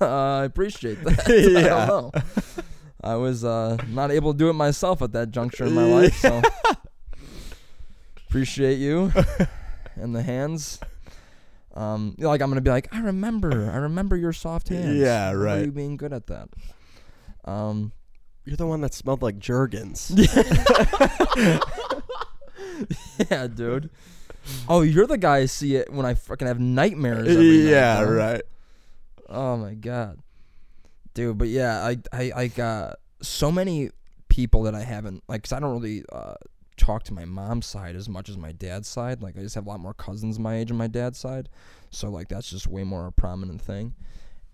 I 0.00 0.44
appreciate 0.44 1.02
that. 1.04 1.28
I 1.28 1.32
Yeah. 1.60 1.86
don't 1.86 2.14
know. 2.14 2.22
I 3.04 3.14
was 3.16 3.44
uh, 3.44 3.76
not 3.88 4.10
able 4.12 4.32
to 4.32 4.38
do 4.38 4.48
it 4.48 4.52
myself 4.54 5.02
at 5.02 5.12
that 5.12 5.30
juncture 5.32 5.64
in 5.66 5.72
my 5.72 5.84
life, 5.84 6.16
so 6.18 6.40
appreciate 8.28 8.78
you 8.78 9.12
and 9.96 10.14
the 10.14 10.22
hands. 10.22 10.78
Um, 11.74 12.14
you 12.18 12.24
know, 12.24 12.28
like 12.30 12.42
I'm 12.42 12.48
gonna 12.50 12.60
be 12.60 12.70
like, 12.70 12.88
I 12.94 13.00
remember, 13.00 13.70
I 13.72 13.76
remember 13.78 14.16
your 14.16 14.32
soft 14.32 14.68
hands. 14.68 14.96
Yeah, 14.98 15.32
right. 15.32 15.64
You 15.66 15.72
being 15.72 15.96
good 15.96 16.12
at 16.12 16.26
that. 16.26 16.48
Um, 17.44 17.92
You're 18.44 18.56
the 18.56 18.66
one 18.66 18.80
that 18.80 18.92
smelled 18.94 19.22
like 19.22 19.38
Jergens. 19.38 20.10
yeah, 23.30 23.46
dude. 23.46 23.90
Oh, 24.68 24.82
you're 24.82 25.06
the 25.06 25.18
guy 25.18 25.38
I 25.38 25.46
see 25.46 25.76
it 25.76 25.92
when 25.92 26.04
I 26.04 26.14
fucking 26.14 26.48
have 26.48 26.58
nightmares. 26.58 27.28
Every 27.28 27.58
night, 27.58 27.70
yeah, 27.70 28.02
right. 28.02 28.42
Oh 29.28 29.56
my 29.56 29.74
god, 29.74 30.18
dude. 31.14 31.38
But 31.38 31.48
yeah, 31.48 31.84
I 31.84 31.98
I 32.12 32.32
I 32.34 32.46
got 32.48 32.96
so 33.20 33.52
many 33.52 33.90
people 34.28 34.64
that 34.64 34.74
I 34.74 34.82
haven't 34.82 35.22
like. 35.28 35.44
Cause 35.44 35.52
I 35.52 35.60
don't 35.60 35.72
really 35.72 36.04
uh, 36.10 36.34
talk 36.76 37.04
to 37.04 37.14
my 37.14 37.24
mom's 37.24 37.66
side 37.66 37.94
as 37.94 38.08
much 38.08 38.28
as 38.28 38.36
my 38.36 38.52
dad's 38.52 38.88
side. 38.88 39.22
Like 39.22 39.38
I 39.38 39.42
just 39.42 39.54
have 39.54 39.66
a 39.66 39.68
lot 39.68 39.80
more 39.80 39.94
cousins 39.94 40.38
my 40.38 40.56
age 40.56 40.70
on 40.70 40.76
my 40.76 40.88
dad's 40.88 41.18
side, 41.18 41.48
so 41.90 42.10
like 42.10 42.28
that's 42.28 42.50
just 42.50 42.66
way 42.66 42.82
more 42.82 43.06
a 43.06 43.12
prominent 43.12 43.60
thing. 43.62 43.94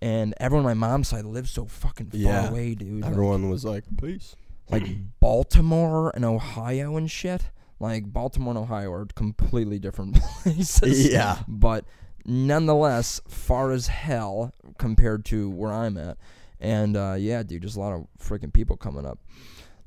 And 0.01 0.35
everyone 0.39 0.65
on 0.67 0.79
my 0.79 0.89
mom's 0.89 1.09
side 1.09 1.25
lives 1.25 1.51
so 1.51 1.67
fucking 1.67 2.11
far 2.11 2.21
Yeah. 2.21 2.49
away, 2.51 2.75
dude. 2.75 3.03
Like- 3.03 3.11
Everyone 3.11 3.49
was 3.51 3.65
like, 3.65 3.85
peace. 4.01 4.37
like 4.71 4.85
Baltimore 5.21 6.13
and 6.15 6.25
Ohio 6.25 6.97
and 6.97 7.11
shit. 7.11 7.51
Like 7.81 8.13
Baltimore 8.13 8.53
and 8.53 8.59
Ohio 8.59 8.93
are 8.93 9.07
completely 9.15 9.79
different 9.79 10.17
places. 10.43 11.13
Yeah. 11.13 11.39
But 11.49 11.85
nonetheless, 12.25 13.21
far 13.29 13.71
as 13.73 13.87
hell 13.89 14.53
compared 14.79 15.25
to 15.27 15.51
where 15.51 15.73
I'm 15.73 15.97
at. 15.97 16.17
And 16.61 16.97
uh, 16.97 17.15
yeah, 17.19 17.43
dude, 17.43 17.63
just 17.63 17.77
a 17.77 17.81
lot 17.81 17.93
of 17.95 18.07
freaking 18.21 18.53
people 18.53 18.77
coming 18.77 19.07
up. 19.07 19.19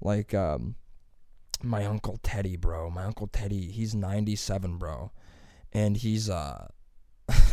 Like 0.01 0.33
um, 0.33 0.75
my 1.63 1.85
uncle 1.85 2.17
Teddy, 2.23 2.55
bro. 2.55 2.89
My 2.89 3.03
uncle 3.05 3.27
Teddy, 3.27 3.69
he's 3.71 3.93
97, 3.93 4.77
bro, 4.77 5.11
and 5.73 5.95
he's 5.97 6.29
uh, 6.29 6.67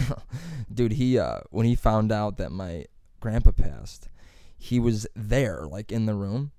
dude, 0.73 0.93
he 0.93 1.19
uh, 1.19 1.40
when 1.50 1.67
he 1.67 1.75
found 1.75 2.11
out 2.12 2.37
that 2.38 2.50
my 2.52 2.85
grandpa 3.21 3.50
passed, 3.52 4.09
he 4.57 4.78
was 4.81 5.07
there, 5.14 5.67
like 5.67 5.90
in 5.93 6.07
the 6.07 6.14
room. 6.14 6.52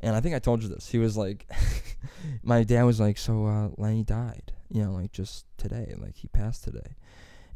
And 0.00 0.16
I 0.16 0.20
think 0.20 0.34
I 0.34 0.40
told 0.40 0.62
you 0.64 0.68
this. 0.68 0.88
He 0.88 0.98
was 0.98 1.16
like, 1.16 1.46
my 2.42 2.64
dad 2.64 2.82
was 2.82 2.98
like, 2.98 3.18
so 3.18 3.46
uh, 3.46 3.68
Lenny 3.76 4.02
died, 4.02 4.52
you 4.68 4.84
know, 4.84 4.92
like 4.92 5.12
just 5.12 5.46
today, 5.58 5.94
like 5.98 6.16
he 6.16 6.26
passed 6.28 6.64
today. 6.64 6.96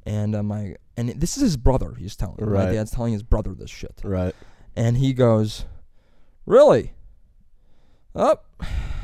and 0.07 0.37
uh, 0.37 0.43
my 0.45 0.76
and 0.97 1.09
this 1.11 1.37
is 1.37 1.43
his 1.43 1.57
brother. 1.57 1.95
He's 1.99 2.14
telling 2.14 2.37
my 2.40 2.47
Right. 2.47 2.73
dad's 2.73 2.93
telling 2.93 3.12
his 3.12 3.25
brother 3.25 3.52
this 3.55 3.71
shit, 3.71 4.00
Right. 4.05 4.35
and 4.76 4.97
he 4.99 5.12
goes, 5.12 5.64
"Really? 6.47 6.93
Up, 8.14 8.47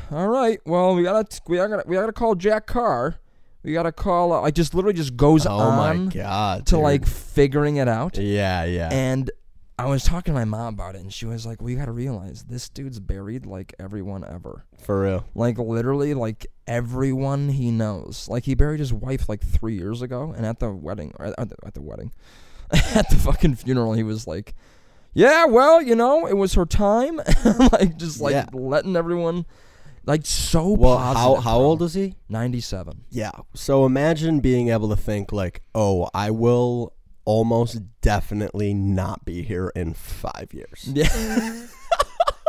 all 0.09 0.27
right. 0.29 0.59
Well, 0.65 0.95
we 0.95 1.03
gotta 1.03 1.41
we 1.47 1.57
gotta 1.57 1.83
we 1.85 1.95
gotta 1.95 2.13
call 2.13 2.35
Jack 2.35 2.65
Carr. 2.65 3.17
We 3.63 3.73
gotta 3.73 3.91
call. 3.91 4.33
Uh, 4.33 4.41
like 4.41 4.55
just 4.55 4.73
literally 4.73 4.93
just 4.95 5.15
goes 5.15 5.45
Oh 5.45 5.57
my 5.71 5.89
on 5.91 6.09
god. 6.09 6.65
to 6.67 6.75
dude. 6.75 6.83
like 6.83 7.05
figuring 7.05 7.77
it 7.77 7.87
out. 7.87 8.17
Yeah, 8.17 8.65
yeah. 8.65 8.89
And 8.91 9.31
I 9.79 9.85
was 9.87 10.03
talking 10.03 10.33
to 10.33 10.39
my 10.39 10.45
mom 10.45 10.75
about 10.75 10.95
it, 10.95 11.01
and 11.01 11.11
she 11.11 11.25
was 11.25 11.45
like, 11.45 11.61
"Well, 11.61 11.69
you 11.71 11.77
got 11.77 11.85
to 11.85 11.91
realize 11.91 12.43
this 12.43 12.69
dude's 12.69 12.99
buried 12.99 13.45
like 13.45 13.73
everyone 13.79 14.23
ever. 14.23 14.65
For 14.83 15.01
real. 15.01 15.25
Like 15.33 15.57
literally, 15.57 16.13
like 16.13 16.45
everyone 16.67 17.49
he 17.49 17.71
knows. 17.71 18.27
Like 18.29 18.43
he 18.43 18.53
buried 18.53 18.79
his 18.79 18.93
wife 18.93 19.27
like 19.29 19.41
three 19.41 19.75
years 19.75 20.01
ago, 20.01 20.33
and 20.35 20.45
at 20.45 20.59
the 20.59 20.71
wedding, 20.71 21.13
or 21.17 21.27
at 21.37 21.49
the, 21.49 21.55
at 21.65 21.73
the 21.73 21.81
wedding, 21.81 22.11
at 22.71 23.09
the 23.09 23.15
fucking 23.15 23.55
funeral, 23.55 23.93
he 23.93 24.03
was 24.03 24.27
like, 24.27 24.53
"Yeah, 25.13 25.45
well, 25.45 25.81
you 25.81 25.95
know, 25.95 26.27
it 26.27 26.35
was 26.37 26.53
her 26.53 26.65
time." 26.65 27.17
like 27.71 27.97
just 27.97 28.21
like 28.21 28.33
Yeah. 28.33 28.45
letting 28.53 28.95
everyone, 28.95 29.45
like 30.05 30.25
so 30.25 30.69
Well, 30.71 30.97
how 30.97 31.13
positive. 31.13 31.43
how 31.43 31.57
bro. 31.59 31.65
old 31.67 31.81
is 31.81 31.93
he? 31.93 32.15
Ninety-seven. 32.29 33.05
Yeah. 33.09 33.31
So 33.53 33.85
imagine 33.85 34.39
being 34.39 34.69
able 34.69 34.89
to 34.89 34.95
think 34.95 35.31
like, 35.31 35.61
"Oh, 35.73 36.09
I 36.13 36.31
will 36.31 36.93
almost 37.25 37.79
definitely 38.01 38.73
not 38.73 39.23
be 39.23 39.43
here 39.43 39.71
in 39.75 39.93
5 39.93 40.53
years." 40.53 40.89
Yeah. 40.93 41.67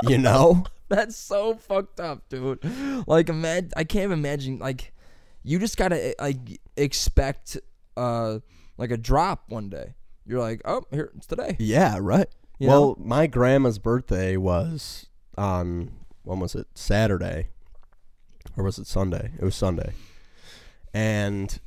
You 0.08 0.18
know? 0.18 0.64
That's 0.88 1.16
so 1.16 1.54
fucked 1.54 1.98
up, 1.98 2.28
dude. 2.28 2.58
Like, 3.06 3.30
imagine 3.30 3.70
I 3.74 3.84
can't 3.84 4.04
even 4.04 4.18
imagine. 4.18 4.58
Like, 4.58 4.92
you 5.42 5.58
just 5.58 5.76
gotta 5.78 6.08
eh, 6.10 6.12
like 6.20 6.60
expect 6.76 7.56
uh 7.96 8.40
like 8.76 8.90
a 8.90 8.96
drop 8.98 9.44
one 9.48 9.70
day. 9.70 9.94
You're 10.26 10.40
like, 10.40 10.60
oh, 10.66 10.82
here 10.90 11.10
it's 11.16 11.26
today. 11.26 11.56
yeah, 11.58 11.96
right. 12.00 12.26
You 12.58 12.68
well, 12.68 12.80
know? 12.88 12.96
my 12.98 13.26
grandma's 13.26 13.78
birthday 13.78 14.36
was 14.36 15.06
on 15.38 15.90
when 16.24 16.40
was 16.40 16.54
it? 16.54 16.66
Saturday. 16.74 17.48
Or 18.56 18.64
was 18.64 18.78
it 18.78 18.86
Sunday? 18.86 19.30
It 19.38 19.44
was 19.44 19.54
Sunday. 19.54 19.92
And 20.92 21.58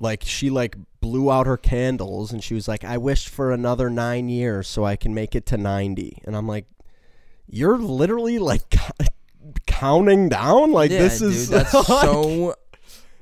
like 0.00 0.22
she 0.24 0.50
like 0.50 0.76
blew 1.00 1.30
out 1.30 1.46
her 1.46 1.56
candles 1.56 2.32
and 2.32 2.42
she 2.42 2.54
was 2.54 2.66
like, 2.66 2.84
"I 2.84 2.98
wish 2.98 3.28
for 3.28 3.52
another 3.52 3.88
9 3.88 4.28
years 4.28 4.66
so 4.66 4.84
I 4.84 4.96
can 4.96 5.14
make 5.14 5.34
it 5.34 5.46
to 5.46 5.56
90." 5.56 6.22
And 6.24 6.36
I'm 6.36 6.48
like, 6.48 6.66
"You're 7.46 7.78
literally 7.78 8.38
like 8.38 8.74
counting 9.66 10.28
down 10.28 10.72
like 10.72 10.90
yeah, 10.90 10.98
this 10.98 11.18
dude, 11.20 11.32
is 11.32 11.48
that's 11.48 11.74
like, 11.74 11.84
so. 11.84 12.54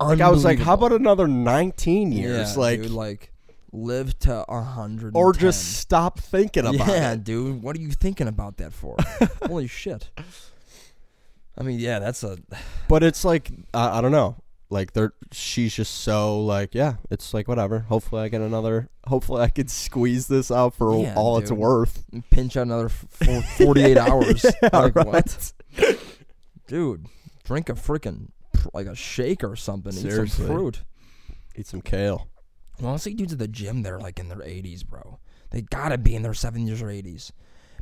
like 0.00 0.20
I 0.20 0.30
was 0.30 0.44
like, 0.44 0.58
how 0.58 0.74
about 0.74 0.92
another 0.92 1.28
19 1.28 2.12
years 2.12 2.54
Yeah, 2.54 2.60
like 2.60 2.82
dude, 2.82 2.90
like 2.90 3.32
live 3.72 4.18
to 4.20 4.44
a 4.48 4.62
hundred 4.62 5.14
or 5.14 5.32
just 5.32 5.78
stop 5.78 6.18
thinking 6.18 6.64
about 6.66 6.74
yeah, 6.74 6.84
it. 6.84 6.96
Yeah, 6.96 7.16
dude. 7.16 7.62
What 7.62 7.76
are 7.76 7.80
you 7.80 7.90
thinking 7.90 8.28
about 8.28 8.56
that 8.58 8.72
for? 8.72 8.96
Holy 9.42 9.66
shit. 9.66 10.10
I 11.60 11.62
mean, 11.62 11.78
yeah, 11.78 11.98
that's 11.98 12.24
a 12.24 12.38
But 12.88 13.02
it's 13.02 13.24
like 13.24 13.50
I 13.74 13.98
I 13.98 14.00
don't 14.00 14.12
know. 14.12 14.36
Like 14.70 14.92
they're 14.92 15.12
she's 15.32 15.74
just 15.74 15.94
so 16.02 16.40
like 16.42 16.74
yeah, 16.74 16.94
it's 17.10 17.34
like 17.34 17.48
whatever. 17.48 17.80
Hopefully 17.80 18.22
I 18.22 18.28
get 18.28 18.40
another. 18.40 18.88
Hopefully 19.06 19.42
I 19.42 19.48
could 19.48 19.70
squeeze 19.84 20.26
this 20.28 20.50
out 20.50 20.74
for 20.74 20.96
Yeah, 21.02 21.14
all 21.16 21.38
it's 21.38 21.50
dude. 21.50 21.58
worth. 21.58 22.04
pinch 22.30 22.56
out 22.56 22.62
another 22.62 22.86
f- 22.86 23.06
four, 23.10 23.42
48 23.42 23.98
hours. 23.98 24.46
like 24.72 24.94
what? 24.94 25.52
Dude, 26.66 27.06
drink 27.44 27.68
a 27.68 27.72
freaking 27.74 28.28
like 28.72 28.86
a 28.86 28.94
shake 28.94 29.42
or 29.44 29.56
something. 29.56 29.92
Eat 29.92 30.00
Seriously. 30.00 30.46
some 30.46 30.46
fruit. 30.46 30.82
Eat 31.56 31.66
some 31.66 31.80
kale. 31.82 32.28
Well, 32.80 32.94
I 32.94 32.96
see 32.96 33.12
dudes 33.12 33.32
at 33.32 33.38
the 33.38 33.48
gym. 33.48 33.82
They're 33.82 33.98
like 33.98 34.18
in 34.18 34.28
their 34.28 34.38
80s, 34.38 34.86
bro. 34.86 35.18
They 35.50 35.62
gotta 35.62 35.98
be 35.98 36.14
in 36.14 36.22
their 36.22 36.32
70s 36.32 36.80
or 36.80 36.86
80s. 36.86 37.32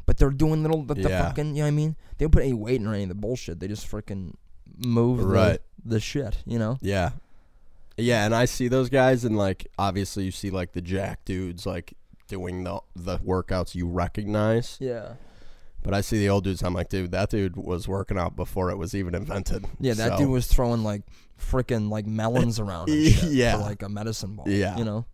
But 0.09 0.17
they're 0.17 0.31
doing 0.31 0.63
little 0.63 0.83
the, 0.85 0.95
the 0.95 1.11
Yeah. 1.11 1.29
fucking. 1.29 1.49
You 1.49 1.57
know 1.57 1.61
what 1.65 1.67
I 1.69 1.71
mean? 1.73 1.95
They 2.17 2.25
don't 2.25 2.31
put 2.33 2.43
any 2.43 2.55
weight 2.55 2.81
in 2.81 2.87
or 2.87 2.95
any 2.95 3.03
of 3.03 3.11
the 3.11 3.15
bullshit. 3.15 3.61
They 3.61 3.69
just 3.69 3.87
freaking 3.87 4.33
move 4.79 5.23
Right. 5.23 5.61
the, 5.85 5.91
the 5.97 6.01
shit. 6.01 6.39
You 6.47 6.59
know? 6.59 6.79
Yeah. 6.81 7.11
Yeah, 7.99 8.25
and 8.25 8.35
I 8.35 8.47
see 8.47 8.69
those 8.69 8.89
guys 8.89 9.25
and 9.27 9.37
like 9.37 9.67
obviously 9.79 10.25
you 10.25 10.31
see 10.31 10.49
like 10.51 10.73
the 10.73 10.81
jack 10.81 11.27
dudes 11.27 11.67
like 11.67 11.93
doing 12.27 12.65
the 12.65 12.81
the 12.97 13.19
workouts 13.19 13.75
you 13.75 13.87
recognize. 13.87 14.79
Yeah. 14.81 15.15
But 15.83 15.93
I 15.93 16.01
see 16.01 16.19
the 16.19 16.31
old 16.31 16.45
dudes 16.45 16.63
I'm 16.63 16.73
like, 16.73 16.89
dude, 16.89 17.11
that 17.11 17.29
dude 17.29 17.57
was 17.57 17.87
working 17.87 18.17
out 18.19 18.35
before 18.35 18.71
it 18.71 18.79
was 18.79 18.95
even 18.95 19.15
invented. 19.15 19.67
Yeah, 19.79 19.93
that 19.95 20.13
So, 20.13 20.19
dude 20.19 20.31
was 20.31 20.47
throwing 20.47 20.83
like 20.85 21.03
freaking 21.39 21.91
like 21.91 22.07
melons 22.07 22.59
around 22.65 22.89
and 22.89 23.13
shit 23.13 23.31
Yeah. 23.33 23.57
for 23.57 23.63
like 23.63 23.83
a 23.83 23.91
medicine 23.91 24.37
ball. 24.37 24.49
Yeah. 24.49 24.79
You 24.79 24.85
know? 24.87 25.05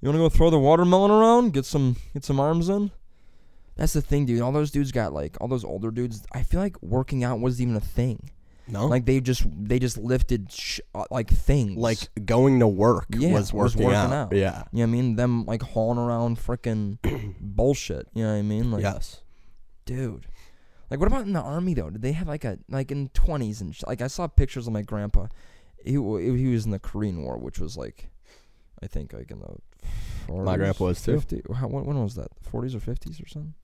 You 0.00 0.08
wanna 0.08 0.18
go 0.18 0.28
throw 0.28 0.48
the 0.50 0.60
watermelon 0.60 1.10
around? 1.10 1.54
Get 1.54 1.64
some 1.64 1.96
get 2.14 2.24
some 2.24 2.38
arms 2.38 2.68
in? 2.68 2.92
That's 3.80 3.94
the 3.94 4.02
thing, 4.02 4.26
dude. 4.26 4.42
All 4.42 4.52
those 4.52 4.70
dudes 4.70 4.92
got 4.92 5.12
like 5.14 5.36
all 5.40 5.48
those 5.48 5.64
older 5.64 5.90
dudes. 5.90 6.24
I 6.32 6.42
feel 6.42 6.60
like 6.60 6.80
working 6.82 7.24
out 7.24 7.40
wasn't 7.40 7.62
even 7.70 7.76
a 7.76 7.80
thing. 7.80 8.30
no. 8.68 8.86
Like 8.86 9.06
they 9.06 9.20
just 9.20 9.42
they 9.50 9.78
just 9.78 9.96
lifted 9.96 10.52
sh- 10.52 10.80
uh, 10.94 11.04
like 11.10 11.30
things. 11.30 11.78
like 11.78 11.98
going 12.26 12.60
to 12.60 12.68
work 12.68 13.06
Yeah, 13.08 13.32
was 13.32 13.52
was 13.54 13.74
working, 13.74 13.86
working 13.86 14.12
out. 14.12 14.12
out. 14.12 14.32
Yeah. 14.36 14.64
you 14.70 14.80
know 14.80 14.82
what 14.82 14.82
I 14.82 14.86
mean? 14.86 15.16
Them 15.16 15.46
like 15.46 15.62
hauling 15.62 15.98
around 15.98 16.36
freaking 16.38 16.98
bullshit. 17.40 18.06
You 18.12 18.24
know 18.24 18.32
what 18.32 18.38
I 18.38 18.42
mean? 18.42 18.70
Like, 18.70 18.82
yes. 18.82 19.22
dude. 19.86 20.26
Like, 20.90 21.00
what 21.00 21.06
about 21.06 21.24
in 21.24 21.32
the 21.32 21.40
army 21.40 21.72
though? 21.72 21.88
Did 21.88 22.02
they 22.02 22.12
have 22.12 22.28
like 22.28 22.44
a 22.44 22.58
like 22.68 22.90
in 22.92 23.08
twenties 23.14 23.62
and 23.62 23.74
sh- 23.74 23.82
like 23.86 24.02
I 24.02 24.08
saw 24.08 24.26
pictures 24.26 24.66
of 24.66 24.74
my 24.74 24.82
grandpa. 24.82 25.28
He 25.84 25.92
he 25.92 25.96
was 26.48 26.66
in 26.66 26.70
the 26.70 26.78
Korean 26.78 27.22
War, 27.22 27.38
which 27.38 27.58
was 27.58 27.78
like, 27.78 28.10
I 28.82 28.86
think 28.88 29.14
like 29.14 29.30
in 29.30 29.40
the. 29.40 29.56
40s, 30.28 30.44
My 30.44 30.56
grandpa 30.58 30.84
was 30.84 31.00
too. 31.02 31.18
50, 31.18 31.42
how, 31.54 31.66
when, 31.66 31.86
when 31.86 32.02
was 32.02 32.14
that? 32.16 32.28
Forties 32.42 32.74
or 32.74 32.80
fifties 32.80 33.18
or 33.20 33.26
something? 33.26 33.54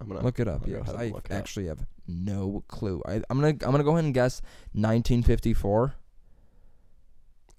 I'm 0.00 0.08
gonna 0.08 0.22
Look 0.22 0.40
it 0.40 0.48
up. 0.48 0.62
I'll 0.64 0.68
Yeah, 0.68 0.78
go 0.78 0.84
'cause 0.84 0.94
ahead 0.94 1.06
and 1.06 1.14
I 1.14 1.18
it 1.18 1.32
up. 1.32 1.38
actually 1.38 1.66
have 1.66 1.86
no 2.08 2.64
clue. 2.68 3.00
I, 3.06 3.14
I'm 3.30 3.40
gonna 3.40 3.48
I'm 3.48 3.70
gonna 3.70 3.84
go 3.84 3.92
ahead 3.92 4.04
and 4.04 4.14
guess 4.14 4.40
1954. 4.72 5.94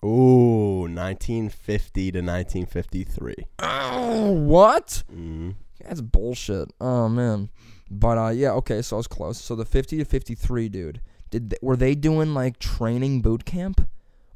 Ooh, 0.04 0.82
1950 0.88 2.12
to 2.12 2.20
1953. 2.20 3.34
Oh, 3.60 4.32
what? 4.32 5.04
Mm. 5.12 5.56
That's 5.84 6.01
bullshit. 6.01 6.72
Oh 6.80 7.10
man. 7.10 7.50
But 7.89 8.18
uh, 8.18 8.30
yeah, 8.30 8.51
okay, 8.54 8.82
so 8.82 8.96
I 8.96 8.98
was 8.98 9.08
close. 9.08 9.39
So 9.39 9.56
the 9.56 9.65
50 9.65 9.98
to 10.00 10.06
53 10.06 10.70
dude, 10.70 11.01
did 11.30 11.51
they, 11.51 11.58
were 11.62 11.75
they 11.77 11.96
doing 11.96 12.34
like 12.34 12.60
training 12.60 13.22
boot 13.22 13.46
camp, 13.46 13.88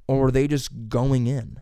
or 0.07 0.21
were 0.21 0.31
they 0.31 0.47
just 0.47 0.89
going 0.89 1.27
in? 1.27 1.61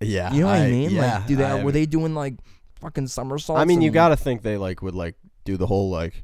Yeah, 0.00 0.32
You 0.32 0.42
know 0.42 0.46
what 0.46 0.60
I, 0.60 0.70
mean? 0.70 0.90
Yeah, 0.90 1.18
like, 1.18 1.26
do 1.26 1.34
they 1.36 1.44
I, 1.44 1.62
were 1.64 1.72
they 1.72 1.84
doing 1.84 2.14
like 2.14 2.34
fucking 2.80 3.06
somersaults? 3.08 3.60
I 3.60 3.64
mean, 3.64 3.80
you 3.82 3.88
and- 3.88 3.94
got 3.94 4.08
to 4.08 4.16
think 4.16 4.42
they 4.42 4.56
like 4.56 4.82
would 4.82 4.94
like 4.94 5.14
do 5.44 5.56
the 5.56 5.66
whole 5.66 5.90
like 5.90 6.22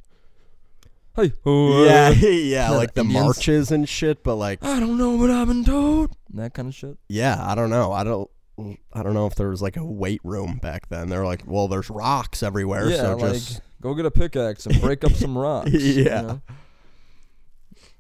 Hey, 1.17 1.33
yeah, 1.47 2.11
yeah, 2.11 2.71
like 2.71 2.95
the 2.95 3.03
Indians. 3.03 3.25
marches 3.25 3.71
and 3.71 3.89
shit. 3.89 4.25
But 4.25 4.35
like, 4.35 4.65
I 4.65 4.81
don't 4.81 4.99
know 4.99 5.11
what 5.15 5.31
I've 5.31 5.47
been 5.47 5.65
told. 5.65 6.11
That 6.33 6.55
kind 6.55 6.67
of 6.67 6.75
shit. 6.75 6.99
yeah, 7.09 7.37
I 7.41 7.55
don't 7.55 7.71
know. 7.71 7.93
I 7.93 8.03
don't. 8.03 8.29
I 8.93 9.03
don't 9.05 9.15
know 9.15 9.27
if 9.27 9.35
there 9.37 9.49
was 9.49 9.63
like 9.63 9.77
a 9.77 9.85
weight 9.85 10.21
room 10.25 10.59
back 10.61 10.89
then. 10.89 11.09
They're 11.11 11.25
like, 11.25 11.43
well, 11.47 11.69
there's 11.69 11.89
rocks 11.91 12.43
everywhere, 12.43 12.89
yeah, 12.91 12.97
so 12.97 13.17
like 13.17 13.33
just 13.35 13.61
go 13.81 13.95
get 13.95 14.07
a 14.07 14.11
pickaxe 14.11 14.67
and 14.67 14.81
break 14.81 15.05
up 15.05 15.13
some 15.13 15.37
rocks. 15.39 15.71
you 15.73 16.05
Yeah. 16.05 16.21
know? 16.23 16.41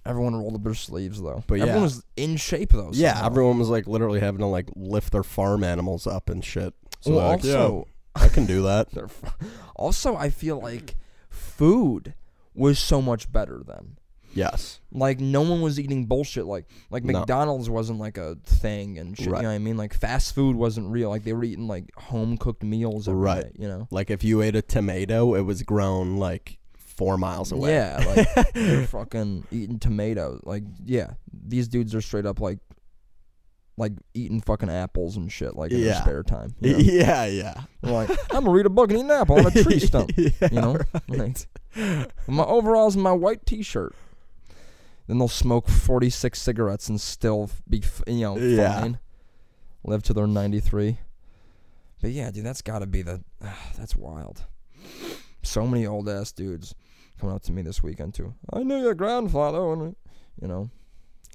Everyone 0.06 0.34
rolled 0.36 0.54
up 0.54 0.62
their 0.62 0.74
sleeves 0.74 1.20
though. 1.22 1.42
But 1.46 1.54
everyone 1.60 1.76
yeah. 1.76 1.82
was 1.82 2.04
in 2.16 2.36
shape 2.36 2.70
though. 2.72 2.90
yeah. 2.92 3.12
somehow. 3.14 3.26
Everyone 3.26 3.58
was 3.58 3.68
like 3.68 3.86
literally 3.86 4.20
having 4.20 4.40
to 4.40 4.46
like 4.46 4.68
lift 4.76 5.12
their 5.12 5.22
farm 5.22 5.64
animals 5.64 6.06
up 6.06 6.28
and 6.28 6.44
shit. 6.44 6.74
So 7.00 7.12
Well, 7.12 7.20
they're 7.20 7.28
like, 7.36 7.44
yeah, 7.44 7.52
also, 7.54 7.88
I 8.14 8.28
can 8.28 8.46
do 8.46 8.62
that. 8.62 8.88
Also, 9.76 10.16
I 10.16 10.30
feel 10.30 10.60
like 10.60 10.96
food 11.28 12.14
was 12.54 12.78
so 12.78 13.02
much 13.02 13.30
better 13.32 13.62
then. 13.66 13.96
Yes. 14.32 14.80
Like 14.90 15.20
no 15.20 15.42
one 15.42 15.60
was 15.60 15.78
eating 15.78 16.06
bullshit. 16.06 16.44
Like 16.46 16.66
like 16.90 17.04
No. 17.04 17.20
McDonald's 17.20 17.70
wasn't 17.70 18.00
like 18.00 18.18
a 18.18 18.36
thing 18.44 18.98
and 18.98 19.16
shit. 19.16 19.28
Right. 19.28 19.38
You 19.38 19.42
know 19.44 19.48
what 19.50 19.54
I 19.54 19.58
mean? 19.58 19.76
Like 19.76 19.94
fast 19.94 20.34
food 20.34 20.56
wasn't 20.56 20.90
real. 20.90 21.08
Like 21.08 21.22
they 21.22 21.32
were 21.32 21.44
eating 21.44 21.68
like 21.68 21.94
home 21.96 22.36
cooked 22.36 22.64
meals 22.64 23.06
every 23.08 23.20
Right. 23.20 23.44
day, 23.44 23.50
You 23.62 23.68
know? 23.68 23.88
Like 23.92 24.10
if 24.10 24.24
you 24.24 24.42
ate 24.42 24.56
a 24.56 24.62
tomato, 24.62 25.34
it 25.34 25.42
was 25.42 25.62
grown 25.62 26.16
like 26.16 26.58
four 26.76 27.16
miles 27.16 27.52
away. 27.52 27.74
Yeah, 27.74 28.04
like 28.34 28.52
they're 28.54 28.86
fucking 28.88 29.46
eating 29.52 29.78
tomatoes. 29.78 30.40
Like 30.44 30.64
yeah, 30.84 31.12
these 31.32 31.68
dudes 31.68 31.94
are 31.94 32.00
straight 32.00 32.26
up 32.26 32.40
like 32.40 32.58
like 33.76 33.92
eating 34.14 34.40
fucking 34.40 34.70
apples 34.70 35.16
and 35.16 35.30
shit. 35.32 35.56
Like 35.56 35.72
in 35.72 35.82
their 35.82 35.94
spare 35.96 36.22
time. 36.22 36.54
You 36.60 36.72
know? 36.74 36.78
yeah, 36.78 37.24
yeah. 37.26 37.54
Like 37.82 38.10
I'm 38.32 38.44
gonna 38.44 38.50
read 38.50 38.66
a 38.66 38.70
book 38.70 38.90
and 38.90 38.98
eat 38.98 39.04
an 39.04 39.10
apple 39.10 39.38
on 39.38 39.46
a 39.46 39.50
tree 39.62 39.78
stump. 39.80 40.12
yeah, 40.16 40.30
you 40.50 40.60
know, 40.60 40.78
right. 41.08 41.46
like 41.76 42.10
my 42.26 42.44
overalls 42.44 42.94
and 42.94 43.02
my 43.02 43.12
white 43.12 43.44
T-shirt. 43.46 43.94
Then 45.06 45.18
they'll 45.18 45.28
smoke 45.28 45.68
forty 45.68 46.08
six 46.10 46.40
cigarettes 46.40 46.88
and 46.88 47.00
still 47.00 47.50
be, 47.68 47.82
you 48.06 48.20
know, 48.20 48.38
Yeah. 48.38 48.80
fine. 48.80 48.98
Live 49.84 50.02
to 50.04 50.14
their 50.14 50.26
ninety 50.26 50.60
three. 50.60 50.98
But 52.00 52.12
yeah, 52.12 52.30
dude, 52.30 52.44
that's 52.44 52.62
got 52.62 52.78
to 52.80 52.86
be 52.86 53.02
the. 53.02 53.22
that's 53.76 53.96
wild. 53.96 54.44
So 55.42 55.66
many 55.66 55.86
old 55.86 56.08
ass 56.08 56.32
dudes 56.32 56.74
coming 57.20 57.34
up 57.34 57.42
to 57.42 57.52
me 57.52 57.62
this 57.62 57.82
weekend 57.82 58.14
too. 58.14 58.34
I 58.52 58.62
knew 58.62 58.80
your 58.80 58.94
grandfather, 58.94 59.72
and 59.72 59.94
you 60.40 60.48
know. 60.48 60.70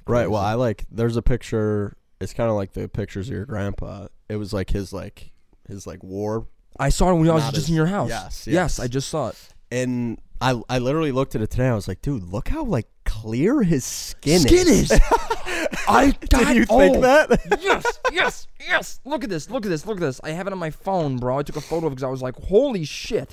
Right. 0.08 0.30
Well. 0.30 0.42
I 0.42 0.54
like. 0.56 0.86
There's 0.90 1.16
a 1.18 1.22
picture 1.22 1.96
it's 2.20 2.34
kind 2.34 2.50
of 2.50 2.56
like 2.56 2.74
the 2.74 2.88
pictures 2.88 3.30
of 3.30 3.34
your 3.36 3.46
grandpa. 3.46 4.08
It 4.28 4.36
was 4.38 4.54
like 4.54 4.70
his 4.72 4.92
like 4.94 5.32
his 5.68 5.86
like 5.88 6.04
war, 6.04 6.48
I 6.80 6.90
saw 6.90 7.12
it 7.12 7.16
when 7.16 7.30
I 7.30 7.34
was 7.34 7.44
Not 7.44 7.54
just 7.54 7.66
as- 7.66 7.70
in 7.70 7.76
your 7.76 7.88
house. 7.88 8.10
yes, 8.10 8.48
yes, 8.48 8.54
yes. 8.54 8.80
I 8.80 8.88
just 8.88 9.10
saw 9.10 9.30
it. 9.30 9.36
and 9.72 10.20
I 10.42 10.62
I 10.70 10.80
literally 10.80 11.12
looked 11.12 11.36
at 11.36 11.42
it 11.42 11.50
today. 11.50 11.68
I 11.68 11.76
was 11.76 11.88
like, 11.88 12.02
dude, 12.02 12.24
look 12.24 12.48
how 12.50 12.64
like 12.64 12.88
clear 13.06 13.62
his 13.64 13.84
skin, 13.84 14.40
Skin 14.40 14.68
is. 14.68 14.92
I 15.88 16.16
got 16.30 16.48
Did 16.48 16.56
you 16.58 16.66
oh, 16.70 17.02
that? 17.02 17.58
yes, 17.62 18.00
yes, 18.12 18.48
yes. 18.60 19.00
Look 19.04 19.24
at 19.24 19.30
this. 19.30 19.50
Look 19.50 19.66
at 19.66 19.70
this. 19.70 19.86
Look 19.86 19.98
at 19.98 20.02
this. 20.02 20.22
I 20.24 20.30
have 20.32 20.48
it 20.48 20.54
on 20.54 20.60
my 20.60 20.70
phone, 20.70 21.18
bro. 21.18 21.40
I 21.40 21.44
took 21.44 21.56
a 21.58 21.62
photo 21.62 21.88
of 21.88 21.94
it 21.94 21.96
because 21.96 22.04
I 22.04 22.10
was 22.10 22.22
like, 22.22 22.36
holy 22.36 22.86
shit. 22.86 23.30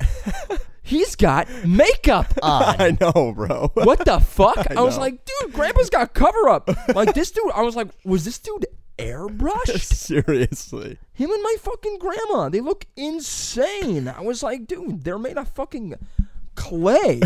He's 0.87 1.17
got 1.17 1.49
makeup 1.67 2.33
on. 2.43 2.77
I 2.81 2.97
know, 3.01 3.33
bro. 3.35 3.73
What 3.75 4.05
the 4.05 4.21
fuck? 4.21 4.71
I, 4.71 4.81
was 4.83 4.97
know. 4.97 5.03
like, 5.03 5.25
dude, 5.25 5.53
Grandpa's 5.53 5.91
got 5.91 6.15
cover 6.15 6.49
up. 6.49 6.71
Like 6.95 7.13
this 7.13 7.31
dude, 7.33 7.51
I 7.55 7.63
was 7.63 7.75
like, 7.75 7.89
was 8.05 8.25
this 8.25 8.39
dude 8.39 8.67
airbrushed? 8.99 9.81
Seriously. 9.81 10.99
Him 11.13 11.31
and 11.31 11.43
my 11.43 11.57
fucking 11.61 11.99
grandma, 11.99 12.49
they 12.49 12.61
look 12.61 12.87
insane. 12.97 14.07
I 14.09 14.21
was 14.23 14.43
like, 14.43 14.67
dude, 14.67 15.03
they're 15.05 15.19
made 15.19 15.37
of 15.39 15.49
fucking 15.49 15.95
clay. 16.55 17.21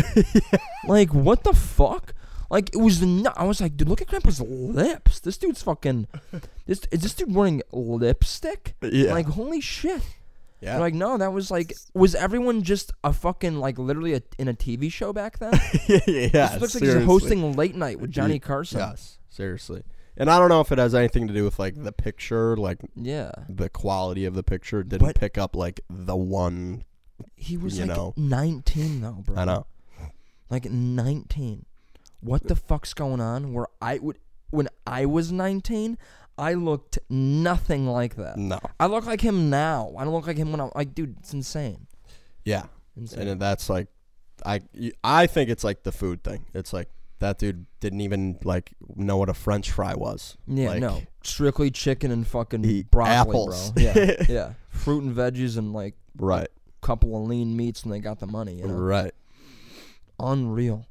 Like, 0.87 1.13
what 1.13 1.43
the 1.43 1.53
fuck? 1.53 2.13
Like, 2.49 2.73
it 2.73 2.77
was. 2.79 3.01
nu- 3.01 3.29
I 3.37 3.45
was 3.45 3.61
like, 3.61 3.77
dude, 3.77 3.87
look 3.87 4.01
at 4.01 4.07
Grandpa's 4.07 4.41
lips. 4.41 5.19
This 5.21 5.37
dude's 5.37 5.61
fucking. 5.63 6.07
This 6.65 6.81
is 6.91 6.99
this 7.01 7.13
dude 7.13 7.33
wearing 7.33 7.61
lipstick? 7.71 8.75
Yeah. 8.81 9.13
Like, 9.13 9.27
holy 9.27 9.61
shit. 9.61 10.01
Yeah. 10.61 10.73
They're 10.73 10.81
like, 10.81 10.93
no, 10.93 11.17
that 11.17 11.33
was 11.33 11.49
like, 11.49 11.73
was 11.95 12.13
everyone 12.13 12.61
just 12.61 12.91
a 13.03 13.11
fucking 13.13 13.57
like 13.57 13.79
literally 13.79 14.13
a, 14.13 14.21
in 14.37 14.47
a 14.47 14.53
TV 14.53 14.91
show 14.91 15.11
back 15.11 15.39
then? 15.39 15.53
yeah, 15.87 15.99
yeah. 16.07 16.27
this 16.29 16.61
looks 16.61 16.75
like 16.75 16.83
seriously. 16.83 16.99
he's 16.99 17.05
hosting 17.07 17.53
late 17.53 17.75
night 17.75 17.99
with 17.99 18.11
Johnny 18.11 18.37
Carson. 18.39 18.79
Yes, 18.79 19.17
seriously. 19.29 19.83
And 20.17 20.29
I 20.29 20.37
don't 20.37 20.49
know 20.49 20.61
if 20.61 20.71
it 20.71 20.77
has 20.77 20.93
anything 20.93 21.27
to 21.27 21.33
do 21.33 21.43
with 21.43 21.57
like 21.57 21.81
the 21.83 21.91
picture, 21.91 22.55
like 22.57 22.77
Yeah. 22.95 23.31
the 23.49 23.69
quality 23.69 24.25
of 24.25 24.35
the 24.35 24.43
picture 24.43 24.83
didn't 24.83 25.07
But- 25.07 25.15
pick 25.19 25.37
up 25.37 25.55
like 25.55 25.81
the 25.89 26.15
one. 26.15 26.83
He 27.35 27.57
was 27.57 27.77
You 27.79 27.85
like 27.85 27.97
know. 27.97 28.13
19 28.17 29.01
though, 29.01 29.23
bro. 29.25 29.35
I 29.37 29.45
know. 29.45 29.65
Like 30.49 30.65
19. 30.69 31.65
What 32.19 32.47
the 32.47 32.55
fuck's 32.55 32.93
going 32.93 33.19
on? 33.21 33.53
Where 33.53 33.67
I 33.81 33.97
would 33.97 34.19
when 34.51 34.67
I 34.85 35.05
was 35.05 35.31
19, 35.31 35.97
I 36.41 36.55
looked 36.55 36.97
nothing 37.09 37.85
like 37.87 38.15
that. 38.15 38.35
No. 38.37 38.59
I 38.79 38.87
look 38.87 39.05
like 39.05 39.21
him 39.21 39.49
now. 39.49 39.93
I 39.97 40.03
don't 40.03 40.13
look 40.13 40.25
like 40.27 40.37
him 40.37 40.51
when 40.51 40.59
I'm 40.59 40.71
like, 40.75 40.95
dude, 40.95 41.15
it's 41.19 41.33
insane. 41.33 41.85
Yeah, 42.43 42.63
Insane. 42.97 43.27
and 43.27 43.39
that's 43.41 43.69
like, 43.69 43.87
I 44.45 44.61
I 45.03 45.27
think 45.27 45.49
it's 45.51 45.63
like 45.63 45.83
the 45.83 45.91
food 45.91 46.23
thing. 46.23 46.45
It's 46.55 46.73
like 46.73 46.89
that 47.19 47.37
dude 47.37 47.67
didn't 47.79 48.01
even 48.01 48.39
like 48.43 48.71
know 48.95 49.17
what 49.17 49.29
a 49.29 49.35
French 49.35 49.69
fry 49.69 49.93
was. 49.93 50.35
yeah, 50.47 50.69
like, 50.69 50.81
no. 50.81 51.03
Strictly 51.23 51.69
chicken 51.69 52.09
and 52.11 52.25
fucking 52.25 52.63
broccoli, 52.89 53.13
apples. 53.15 53.69
bro. 53.71 53.83
Yeah. 53.83 54.15
yeah. 54.29 54.53
Fruit 54.69 55.03
and 55.03 55.15
veggies 55.15 55.57
and 55.57 55.71
like 55.73 55.93
Right. 56.17 56.47
couple 56.81 57.15
of 57.21 57.29
lean 57.29 57.55
meats 57.55 57.83
and 57.83 57.93
they 57.93 57.99
got 57.99 58.17
the 58.19 58.25
money, 58.27 58.55
you 58.55 58.67
know. 58.67 58.73
Right. 58.73 59.13
Unreal. 60.19 60.87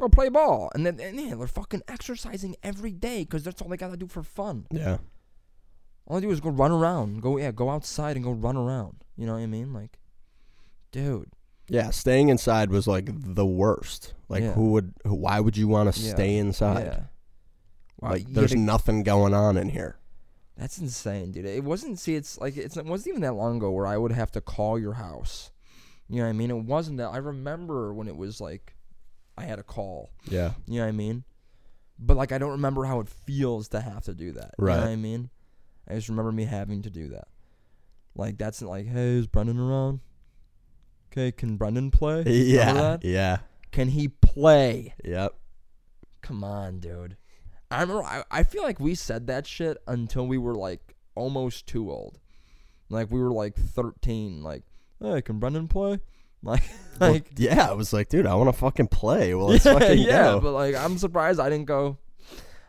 Go 0.00 0.08
play 0.08 0.28
ball. 0.30 0.70
And 0.74 0.84
then 0.86 0.98
and 0.98 1.20
yeah, 1.20 1.34
they're 1.34 1.46
fucking 1.46 1.82
exercising 1.86 2.56
every 2.62 2.92
day 2.92 3.24
because 3.24 3.44
that's 3.44 3.60
all 3.62 3.68
they 3.68 3.76
got 3.76 3.90
to 3.90 3.96
do 3.96 4.06
for 4.06 4.22
fun. 4.22 4.66
Yeah. 4.70 4.98
All 6.06 6.16
I 6.16 6.20
do 6.20 6.30
is 6.30 6.40
go 6.40 6.50
run 6.50 6.72
around. 6.72 7.20
Go 7.22 7.36
yeah, 7.36 7.52
go 7.52 7.68
outside 7.70 8.16
and 8.16 8.24
go 8.24 8.32
run 8.32 8.56
around. 8.56 9.04
You 9.16 9.26
know 9.26 9.34
what 9.34 9.40
I 9.42 9.46
mean? 9.46 9.72
Like, 9.74 9.98
dude. 10.92 11.30
Yeah. 11.68 11.90
Staying 11.90 12.30
inside 12.30 12.70
was 12.70 12.86
like 12.88 13.10
the 13.12 13.46
worst. 13.46 14.14
Like, 14.28 14.42
Yeah. 14.42 14.52
who 14.52 14.70
would? 14.72 14.94
Who, 15.06 15.14
why 15.14 15.38
would 15.40 15.56
you 15.56 15.68
want 15.68 15.92
to 15.94 16.00
Yeah. 16.00 16.12
stay 16.14 16.36
inside? 16.36 16.86
Yeah. 16.86 17.02
Wow, 18.00 18.10
Like, 18.12 18.26
there's 18.28 18.52
gotta- 18.52 18.60
nothing 18.64 19.02
going 19.02 19.34
on 19.34 19.56
in 19.56 19.68
here. 19.68 19.96
that's 20.56 20.78
insane, 20.78 21.32
dude. 21.32 21.44
It 21.46 21.62
wasn't. 21.64 21.98
See, 21.98 22.14
it's 22.16 22.38
like 22.38 22.56
it's, 22.56 22.76
it 22.76 22.84
wasn't 22.86 23.08
even 23.08 23.20
that 23.22 23.34
long 23.34 23.58
ago 23.58 23.70
where 23.70 23.86
I 23.86 23.96
would 23.96 24.12
have 24.12 24.30
to 24.32 24.40
call 24.40 24.78
your 24.78 24.94
house. 24.94 25.50
You 26.08 26.16
know 26.16 26.22
what 26.24 26.30
I 26.30 26.32
mean? 26.32 26.50
It 26.50 26.64
wasn't 26.64 26.96
that. 26.98 27.10
I 27.10 27.18
remember 27.18 27.94
when 27.94 28.08
it 28.08 28.16
was 28.16 28.40
like, 28.40 28.74
I 29.40 29.44
had 29.44 29.58
a 29.58 29.62
call. 29.62 30.10
Yeah. 30.28 30.52
You 30.66 30.76
know 30.80 30.84
what 30.86 30.88
I 30.88 30.92
mean? 30.92 31.24
But 31.98 32.16
like, 32.16 32.32
I 32.32 32.38
don't 32.38 32.52
remember 32.52 32.84
how 32.84 33.00
it 33.00 33.08
feels 33.08 33.68
to 33.68 33.80
have 33.80 34.04
to 34.04 34.14
do 34.14 34.32
that. 34.32 34.54
You 34.58 34.64
know 34.64 34.72
Right. 34.72 34.78
what 34.80 34.88
I 34.88 34.96
mean? 34.96 35.30
I 35.88 35.94
just 35.94 36.08
remember 36.08 36.32
me 36.32 36.44
having 36.44 36.82
to 36.82 36.90
do 36.90 37.08
that. 37.08 37.28
Like 38.14 38.38
that's 38.38 38.62
like, 38.62 38.86
hey, 38.86 39.16
is 39.16 39.26
Brendan 39.26 39.58
around? 39.58 40.00
Okay, 41.12 41.32
can 41.32 41.56
Brendan 41.56 41.90
play? 41.90 42.22
Yeah. 42.26 42.72
that? 42.72 43.04
Yeah. 43.04 43.38
Can 43.72 43.88
he 43.88 44.08
play? 44.08 44.94
Yep. 45.04 45.34
Come 46.22 46.44
on, 46.44 46.78
dude. 46.80 47.16
I 47.70 47.80
remember. 47.82 48.02
I, 48.02 48.24
I 48.30 48.42
feel 48.42 48.62
like 48.62 48.80
we 48.80 48.94
said 48.94 49.26
that 49.28 49.46
shit 49.46 49.78
until 49.86 50.26
we 50.26 50.38
were 50.38 50.54
like 50.56 50.94
almost 51.14 51.66
too 51.66 51.90
old. 51.90 52.18
Like 52.88 53.10
we 53.12 53.20
were 53.20 53.30
like 53.32 53.54
thirteen. 53.54 54.42
Like, 54.42 54.64
hey, 55.00 55.22
can 55.22 55.38
Brendan 55.38 55.68
play? 55.68 56.00
Like, 56.42 56.62
Well, 56.98 57.12
like 57.12 57.26
yeah, 57.36 57.68
I 57.70 57.72
was 57.74 57.92
like, 57.92 58.08
dude, 58.08 58.26
I 58.26 58.34
want 58.34 58.48
to 58.48 58.58
fucking 58.58 58.88
play. 58.88 59.34
Well, 59.34 59.46
let's 59.50 59.64
yeah, 59.64 59.78
fucking 59.78 59.98
yeah. 59.98 60.22
go. 60.32 60.40
But 60.40 60.52
like, 60.52 60.74
I'm 60.74 60.96
surprised 60.98 61.38
I 61.40 61.48
didn't 61.50 61.66
go. 61.66 61.98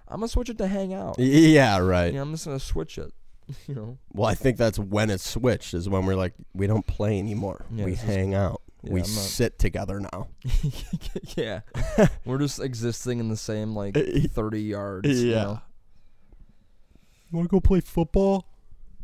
I'm 0.08 0.18
gonna 0.20 0.28
switch 0.28 0.50
it 0.50 0.58
to 0.58 0.68
hang 0.68 0.94
out. 0.94 1.16
yeah, 1.20 1.78
right. 1.78 2.14
Yeah, 2.14 2.22
I'm 2.22 2.32
just 2.32 2.46
gonna 2.46 2.60
switch 2.60 2.98
it. 2.98 3.12
You 3.68 3.76
know. 3.76 3.98
Well, 4.14 4.30
I 4.30 4.34
think 4.36 4.56
that's 4.58 4.80
when 4.80 5.10
it 5.10 5.20
switched. 5.20 5.74
Is 5.74 5.90
when 5.90 6.06
we're 6.06 6.16
like, 6.16 6.34
we 6.54 6.68
don't 6.68 6.86
play 6.88 7.18
anymore. 7.20 7.66
Yeah, 7.74 7.86
we 7.86 7.92
this 7.92 8.04
is- 8.04 8.10
hang 8.10 8.34
out. 8.34 8.62
Yeah, 8.84 8.94
we 8.94 9.00
not- 9.02 9.08
sit 9.10 9.60
together 9.60 10.00
now. 10.00 10.28
yeah, 11.38 11.62
we're 12.26 12.38
just 12.40 12.60
existing 12.60 13.20
in 13.20 13.30
the 13.30 13.38
same 13.38 13.76
like 13.76 13.96
eh, 13.98 14.04
eh, 14.24 14.28
30 14.30 14.62
yards. 14.62 15.08
You 15.22 15.32
Yeah. 15.32 15.44
know? 15.44 15.62
You 17.30 17.38
want 17.38 17.50
to 17.50 17.54
go 17.54 17.60
play 17.62 17.80
football? 17.82 18.46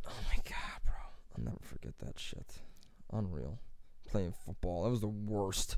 Oh 0.05 0.11
my 0.29 0.35
god, 0.43 0.81
bro! 0.83 0.93
I'll 1.37 1.43
never 1.43 1.57
forget 1.61 1.97
that 1.99 2.19
shit. 2.19 2.59
Unreal. 3.13 3.59
Playing 4.17 4.33
football. 4.45 4.83
That 4.83 4.89
was 4.89 5.01
the 5.01 5.07
worst. 5.07 5.77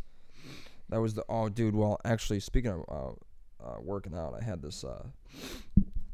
That 0.88 1.02
was 1.02 1.14
the 1.14 1.26
oh, 1.28 1.50
dude. 1.50 1.76
Well, 1.76 2.00
actually, 2.06 2.40
speaking 2.40 2.72
of 2.72 2.86
uh, 2.88 3.66
uh, 3.68 3.76
working 3.82 4.16
out, 4.16 4.34
I 4.40 4.42
had 4.42 4.62
this 4.62 4.86
uh, 4.86 5.08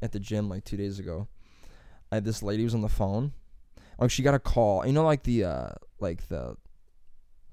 at 0.02 0.12
the 0.12 0.20
gym 0.20 0.50
like 0.50 0.64
two 0.64 0.76
days 0.76 0.98
ago. 0.98 1.28
I 2.12 2.16
had 2.16 2.26
this 2.26 2.42
lady 2.42 2.64
was 2.64 2.74
on 2.74 2.82
the 2.82 2.90
phone. 2.90 3.32
Like 4.00 4.10
she 4.10 4.24
got 4.24 4.34
a 4.34 4.40
call. 4.40 4.84
You 4.88 4.94
know, 4.94 5.04
like 5.06 5.22
the 5.22 5.44
uh, 5.44 5.70
like 6.00 6.28
the 6.28 6.58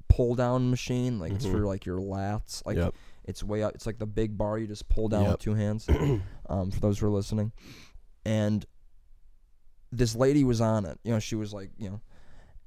pull 0.08 0.34
down 0.36 0.70
machine. 0.70 1.18
Like 1.18 1.32
it's 1.32 1.44
Mhm. 1.44 1.52
for 1.52 1.66
like 1.66 1.84
your 1.84 1.98
lats. 1.98 2.64
Like 2.64 2.78
Yep. 2.78 2.94
it's 3.24 3.44
way 3.44 3.62
out. 3.62 3.74
It's 3.74 3.84
like 3.84 3.98
the 3.98 4.06
big 4.06 4.38
bar 4.38 4.56
you 4.58 4.66
just 4.66 4.88
pull 4.88 5.08
down 5.08 5.24
Yep. 5.24 5.32
with 5.32 5.40
two 5.40 5.54
hands. 5.54 5.86
um, 6.48 6.70
for 6.70 6.80
those 6.80 6.98
who 6.98 7.06
are 7.08 7.10
listening, 7.10 7.52
and 8.24 8.64
this 9.90 10.14
lady 10.16 10.44
was 10.44 10.62
on 10.62 10.86
it. 10.86 10.98
You 11.04 11.12
know, 11.12 11.18
she 11.18 11.34
was 11.34 11.52
like, 11.52 11.72
you 11.76 11.90
know, 11.90 12.00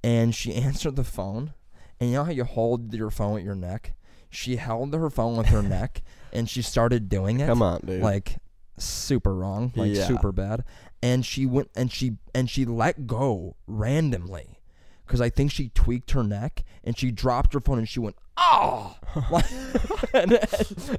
and 0.03 0.35
she 0.35 0.53
answered 0.67 0.95
the 0.95 1.03
phone, 1.03 1.53
and 1.99 2.09
you 2.09 2.15
know 2.17 2.23
how 2.23 2.31
you 2.31 2.43
hold 2.43 2.93
your 2.93 3.09
phone 3.09 3.37
at 3.39 3.43
your 3.43 3.55
neck. 3.55 3.95
She 4.29 4.57
held 4.57 4.93
her 4.93 5.09
phone 5.09 5.37
with 5.37 5.47
her 5.47 5.61
neck, 5.63 6.01
and 6.33 6.49
she 6.49 6.61
started 6.61 7.07
doing 7.09 7.39
it 7.39 7.47
Come 7.47 7.61
on, 7.61 7.81
dude. 7.85 8.01
like 8.01 8.37
super 8.77 9.33
wrong, 9.33 9.71
like 9.75 9.93
Yeah. 9.93 10.05
super 10.07 10.31
bad. 10.31 10.63
And 11.01 11.25
she 11.25 11.45
went 11.45 11.69
and 11.75 11.91
she 11.91 12.17
and 12.33 12.49
she 12.49 12.65
let 12.65 13.07
go 13.07 13.55
randomly 13.67 14.59
because 15.05 15.21
I 15.21 15.29
think 15.29 15.51
she 15.51 15.69
tweaked 15.69 16.11
her 16.11 16.23
neck 16.23 16.63
and 16.83 16.97
she 16.97 17.11
dropped 17.11 17.53
her 17.53 17.59
phone 17.59 17.77
and 17.77 17.87
she 17.87 17.99
went 17.99 18.15
oh, 18.37 18.95
like, 19.31 19.45
and, 20.13 20.39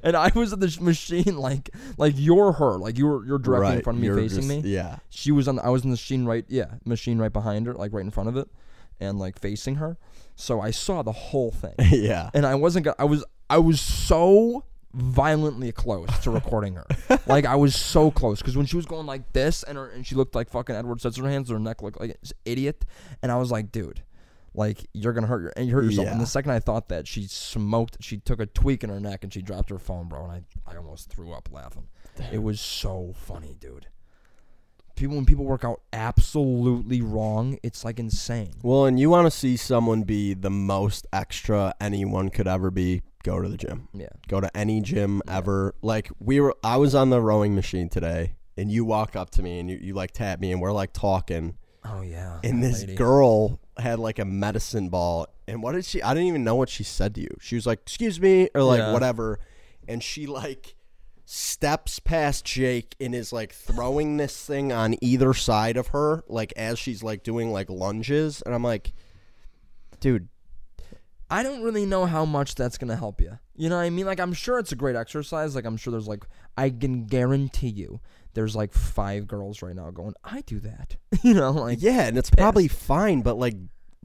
and 0.02 0.16
I 0.16 0.30
was 0.34 0.52
at 0.52 0.60
the 0.60 0.78
machine 0.80 1.36
like 1.36 1.68
like 1.98 2.14
you're 2.16 2.52
her, 2.52 2.78
like 2.78 2.96
you 2.96 3.06
were 3.06 3.26
you're 3.26 3.38
directly 3.38 3.76
in 3.76 3.82
front 3.82 3.96
of 3.98 4.00
me 4.00 4.06
you're 4.06 4.16
facing 4.16 4.36
just- 4.48 4.48
me. 4.48 4.60
Yeah. 4.64 4.98
She 5.10 5.32
was 5.32 5.48
on. 5.48 5.56
The, 5.56 5.64
I 5.64 5.68
was 5.70 5.82
in 5.84 5.90
the 5.90 5.94
machine 5.94 6.24
right. 6.24 6.44
Yeah, 6.48 6.74
machine 6.84 7.18
right 7.18 7.32
behind 7.32 7.66
her, 7.66 7.74
like 7.74 7.92
right 7.92 8.04
in 8.04 8.10
front 8.10 8.28
of 8.28 8.36
it, 8.36 8.48
and 9.00 9.18
like 9.18 9.38
facing 9.38 9.74
her. 9.76 9.98
So 10.36 10.60
I 10.60 10.70
saw 10.70 11.02
the 11.02 11.12
whole 11.12 11.50
thing 11.50 11.74
yeah. 11.90 12.30
and 12.34 12.46
I 12.46 12.54
wasn't 12.54 12.84
gonna. 12.84 12.96
I 12.98 13.04
was 13.04 13.24
I 13.48 13.58
was 13.58 13.80
so 13.80 14.64
violently 14.92 15.72
close 15.72 16.08
to 16.20 16.30
recording 16.30 16.74
her. 16.74 16.86
like 17.26 17.46
I 17.46 17.56
was 17.56 17.74
so 17.74 18.10
close 18.10 18.40
because 18.40 18.56
when 18.56 18.66
she 18.66 18.76
was 18.76 18.86
going 18.86 19.06
like 19.06 19.32
this 19.32 19.62
and 19.62 19.76
her 19.78 19.88
and 19.88 20.06
she 20.06 20.14
looked 20.14 20.34
like 20.34 20.50
fucking 20.50 20.76
Edward 20.76 20.98
Scissorhands, 20.98 21.48
her 21.50 21.58
neck 21.58 21.82
looked 21.82 22.00
like 22.00 22.10
an 22.10 22.16
idiot, 22.44 22.84
and 23.22 23.32
I 23.32 23.36
was 23.36 23.50
like, 23.50 23.72
dude. 23.72 24.02
Like 24.54 24.86
you're 24.94 25.12
gonna 25.12 25.26
hurt 25.26 25.42
your 25.42 25.52
and 25.54 25.68
you 25.68 25.74
hurt 25.74 25.84
yourself. 25.84 26.08
And 26.08 26.18
the 26.18 26.26
second 26.26 26.50
I 26.52 26.60
thought 26.60 26.88
that, 26.88 27.06
she 27.06 27.26
smoked. 27.26 27.98
She 28.00 28.16
took 28.16 28.40
a 28.40 28.46
tweak 28.46 28.82
in 28.82 28.88
her 28.88 28.98
neck 28.98 29.22
and 29.22 29.30
she 29.30 29.42
dropped 29.42 29.68
her 29.68 29.78
phone, 29.78 30.08
bro. 30.08 30.24
And 30.24 30.32
I, 30.32 30.42
I 30.66 30.76
almost 30.78 31.10
threw 31.10 31.34
up 31.34 31.50
laughing. 31.52 31.88
It 32.32 32.42
was 32.42 32.58
so 32.58 33.12
funny, 33.14 33.54
dude. 33.60 33.86
People 34.96 35.16
when 35.16 35.26
people 35.26 35.44
work 35.44 35.62
out 35.64 35.80
absolutely 35.92 37.02
wrong, 37.02 37.58
it's 37.62 37.84
like 37.84 37.98
insane. 37.98 38.52
Well, 38.62 38.86
and 38.86 38.98
you 38.98 39.10
want 39.10 39.26
to 39.26 39.30
see 39.30 39.56
someone 39.56 40.02
be 40.02 40.32
the 40.34 40.50
most 40.50 41.06
extra 41.12 41.74
anyone 41.80 42.30
could 42.30 42.48
ever 42.48 42.70
be, 42.70 43.02
go 43.22 43.40
to 43.42 43.48
the 43.48 43.56
gym. 43.58 43.88
Yeah. 43.92 44.08
Go 44.28 44.40
to 44.40 44.54
any 44.56 44.80
gym 44.80 45.20
Yeah. 45.26 45.36
ever. 45.36 45.74
Like 45.82 46.10
we 46.18 46.40
were 46.40 46.54
I 46.64 46.76
was 46.78 46.94
on 46.94 47.10
the 47.10 47.20
rowing 47.20 47.54
machine 47.54 47.88
today 47.90 48.36
and 48.56 48.70
you 48.72 48.84
walk 48.86 49.14
up 49.16 49.30
to 49.32 49.42
me 49.42 49.60
and 49.60 49.68
you, 49.70 49.78
you 49.80 49.92
like 49.94 50.12
tap 50.12 50.40
me 50.40 50.50
and 50.52 50.60
we're 50.62 50.72
like 50.72 50.92
talking 50.94 51.56
Oh 51.84 52.00
yeah. 52.00 52.40
and 52.42 52.62
this 52.62 52.80
lady. 52.80 52.94
girl 52.94 53.60
had 53.78 53.98
like 53.98 54.18
a 54.18 54.24
medicine 54.24 54.88
ball 54.88 55.26
and 55.46 55.62
what 55.62 55.72
did 55.72 55.84
she 55.84 56.02
I 56.02 56.14
didn't 56.14 56.28
even 56.28 56.44
know 56.44 56.54
what 56.54 56.68
she 56.70 56.84
said 56.84 57.14
to 57.16 57.20
you. 57.20 57.36
She 57.40 57.54
was 57.54 57.66
like, 57.66 57.80
"Excuse 57.82 58.18
me," 58.20 58.48
or 58.54 58.62
like 58.62 58.78
Yeah. 58.78 58.92
whatever. 58.92 59.38
And 59.86 60.02
she 60.02 60.26
like 60.26 60.74
steps 61.26 61.98
past 61.98 62.44
Jake 62.44 62.94
and 63.00 63.14
is 63.14 63.32
like 63.32 63.52
throwing 63.52 64.16
this 64.16 64.46
thing 64.46 64.72
on 64.72 64.94
either 65.02 65.34
side 65.34 65.76
of 65.76 65.88
her, 65.88 66.24
like 66.28 66.54
as 66.56 66.78
she's 66.78 67.02
like 67.02 67.22
doing 67.22 67.52
like 67.52 67.68
lunges, 67.68 68.42
and 68.42 68.54
I'm 68.54 68.62
like, 68.62 68.92
dude, 70.00 70.28
I 71.28 71.42
don't 71.42 71.62
really 71.62 71.84
know 71.84 72.06
how 72.06 72.24
much 72.24 72.54
that's 72.54 72.78
gonna 72.78 72.96
help 72.96 73.20
you. 73.20 73.38
You 73.56 73.68
know 73.68 73.76
what 73.76 73.82
I 73.82 73.90
mean? 73.90 74.06
Like 74.06 74.20
I'm 74.20 74.32
sure 74.32 74.58
it's 74.58 74.72
a 74.72 74.76
great 74.76 74.96
exercise. 74.96 75.54
Like 75.54 75.66
I'm 75.66 75.76
sure 75.76 75.90
there's 75.90 76.08
like 76.08 76.24
I 76.56 76.70
can 76.70 77.04
guarantee 77.06 77.68
you 77.68 78.00
there's 78.36 78.54
like 78.54 78.72
five 78.72 79.26
girls 79.26 79.62
right 79.62 79.74
now 79.74 79.90
going, 79.90 80.14
I 80.22 80.42
do 80.42 80.60
that. 80.60 80.96
you 81.22 81.34
know, 81.34 81.50
like 81.50 81.82
yeah, 81.82 82.02
and 82.02 82.16
it's 82.16 82.30
probably 82.30 82.68
fine, 82.68 83.22
but 83.22 83.36
like. 83.36 83.56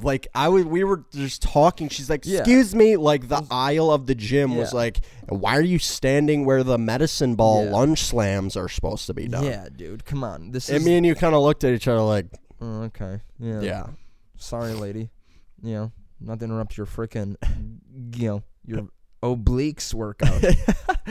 Like 0.01 0.27
I 0.33 0.47
was, 0.49 0.65
we 0.65 0.83
were 0.83 1.03
just 1.11 1.41
talking. 1.41 1.89
She's 1.89 2.09
like, 2.09 2.25
Yeah. 2.25 2.39
"Excuse 2.39 2.73
me." 2.73 2.97
Like 2.97 3.27
the 3.27 3.45
aisle 3.51 3.91
of 3.91 4.07
the 4.07 4.15
gym 4.15 4.55
was 4.55 4.71
Yeah. 4.73 4.77
like, 4.79 5.01
"Why 5.29 5.55
are 5.57 5.61
you 5.61 5.77
standing 5.79 6.45
where 6.45 6.63
the 6.63 6.77
medicine 6.77 7.35
ball 7.35 7.65
Yeah. 7.65 7.71
lunge 7.71 8.01
slams 8.01 8.55
are 8.57 8.67
supposed 8.69 9.05
to 9.07 9.13
be 9.13 9.27
done?" 9.27 9.43
Yeah, 9.45 9.67
dude, 9.75 10.03
come 10.05 10.23
on. 10.23 10.51
This 10.51 10.69
And 10.69 10.77
is 10.79 10.85
me 10.85 10.97
and 10.97 11.05
you 11.05 11.13
kind 11.13 11.35
of 11.35 11.41
looked 11.43 11.63
at 11.63 11.73
each 11.73 11.87
other 11.87 12.01
like, 12.01 12.25
Oh, 12.61 12.83
okay. 12.83 13.19
Yeah. 13.39 13.61
"Yeah, 13.61 13.85
Sorry, 14.37 14.73
lady. 14.73 15.09
You 15.61 15.73
know, 15.73 15.91
not 16.19 16.39
to 16.39 16.45
interrupt 16.45 16.77
your 16.77 16.87
freaking, 16.87 17.35
you 18.17 18.27
know, 18.27 18.43
your 18.65 18.87
obliques 19.21 19.93
workout. 19.93 20.43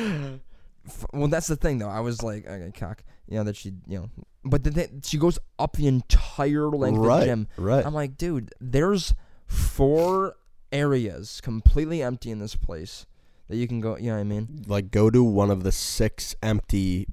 F- 0.87 1.07
well, 1.12 1.29
that's 1.29 1.47
the 1.47 1.57
thing, 1.57 1.79
though. 1.79 1.88
I 1.88 2.01
was 2.01 2.23
like, 2.23 2.47
okay, 2.47 2.73
cock. 2.77 3.03
You 3.29 3.37
know 3.37 3.45
that 3.45 3.55
she, 3.57 3.73
you 3.87 3.99
know, 3.99 4.11
but 4.44 4.64
then 4.64 5.00
she 5.05 5.18
goes 5.18 5.38
up 5.59 5.76
the 5.76 5.87
entire 5.87 6.68
length 6.68 6.98
of 6.98 7.05
the 7.05 7.24
gym. 7.24 7.48
right." 7.57 7.85
I'm 7.85 7.94
like, 7.94 8.16
dude, 8.16 8.53
there's 8.61 9.14
four 9.46 10.37
areas 10.72 11.40
completely 11.42 12.03
empty 12.03 12.31
in 12.31 12.38
this 12.38 12.55
place 12.57 13.07
that 13.48 13.57
you 13.57 13.66
can 13.66 13.81
go. 13.81 13.96
You 13.96 14.07
know 14.11 14.14
what 14.14 14.20
I 14.20 14.24
mean? 14.24 14.64
like 14.68 14.90
go 14.90 15.11
to 15.11 15.22
one 15.24 15.50
of 15.50 15.62
the 15.64 15.72
six 15.72 16.35
empty 16.42 17.07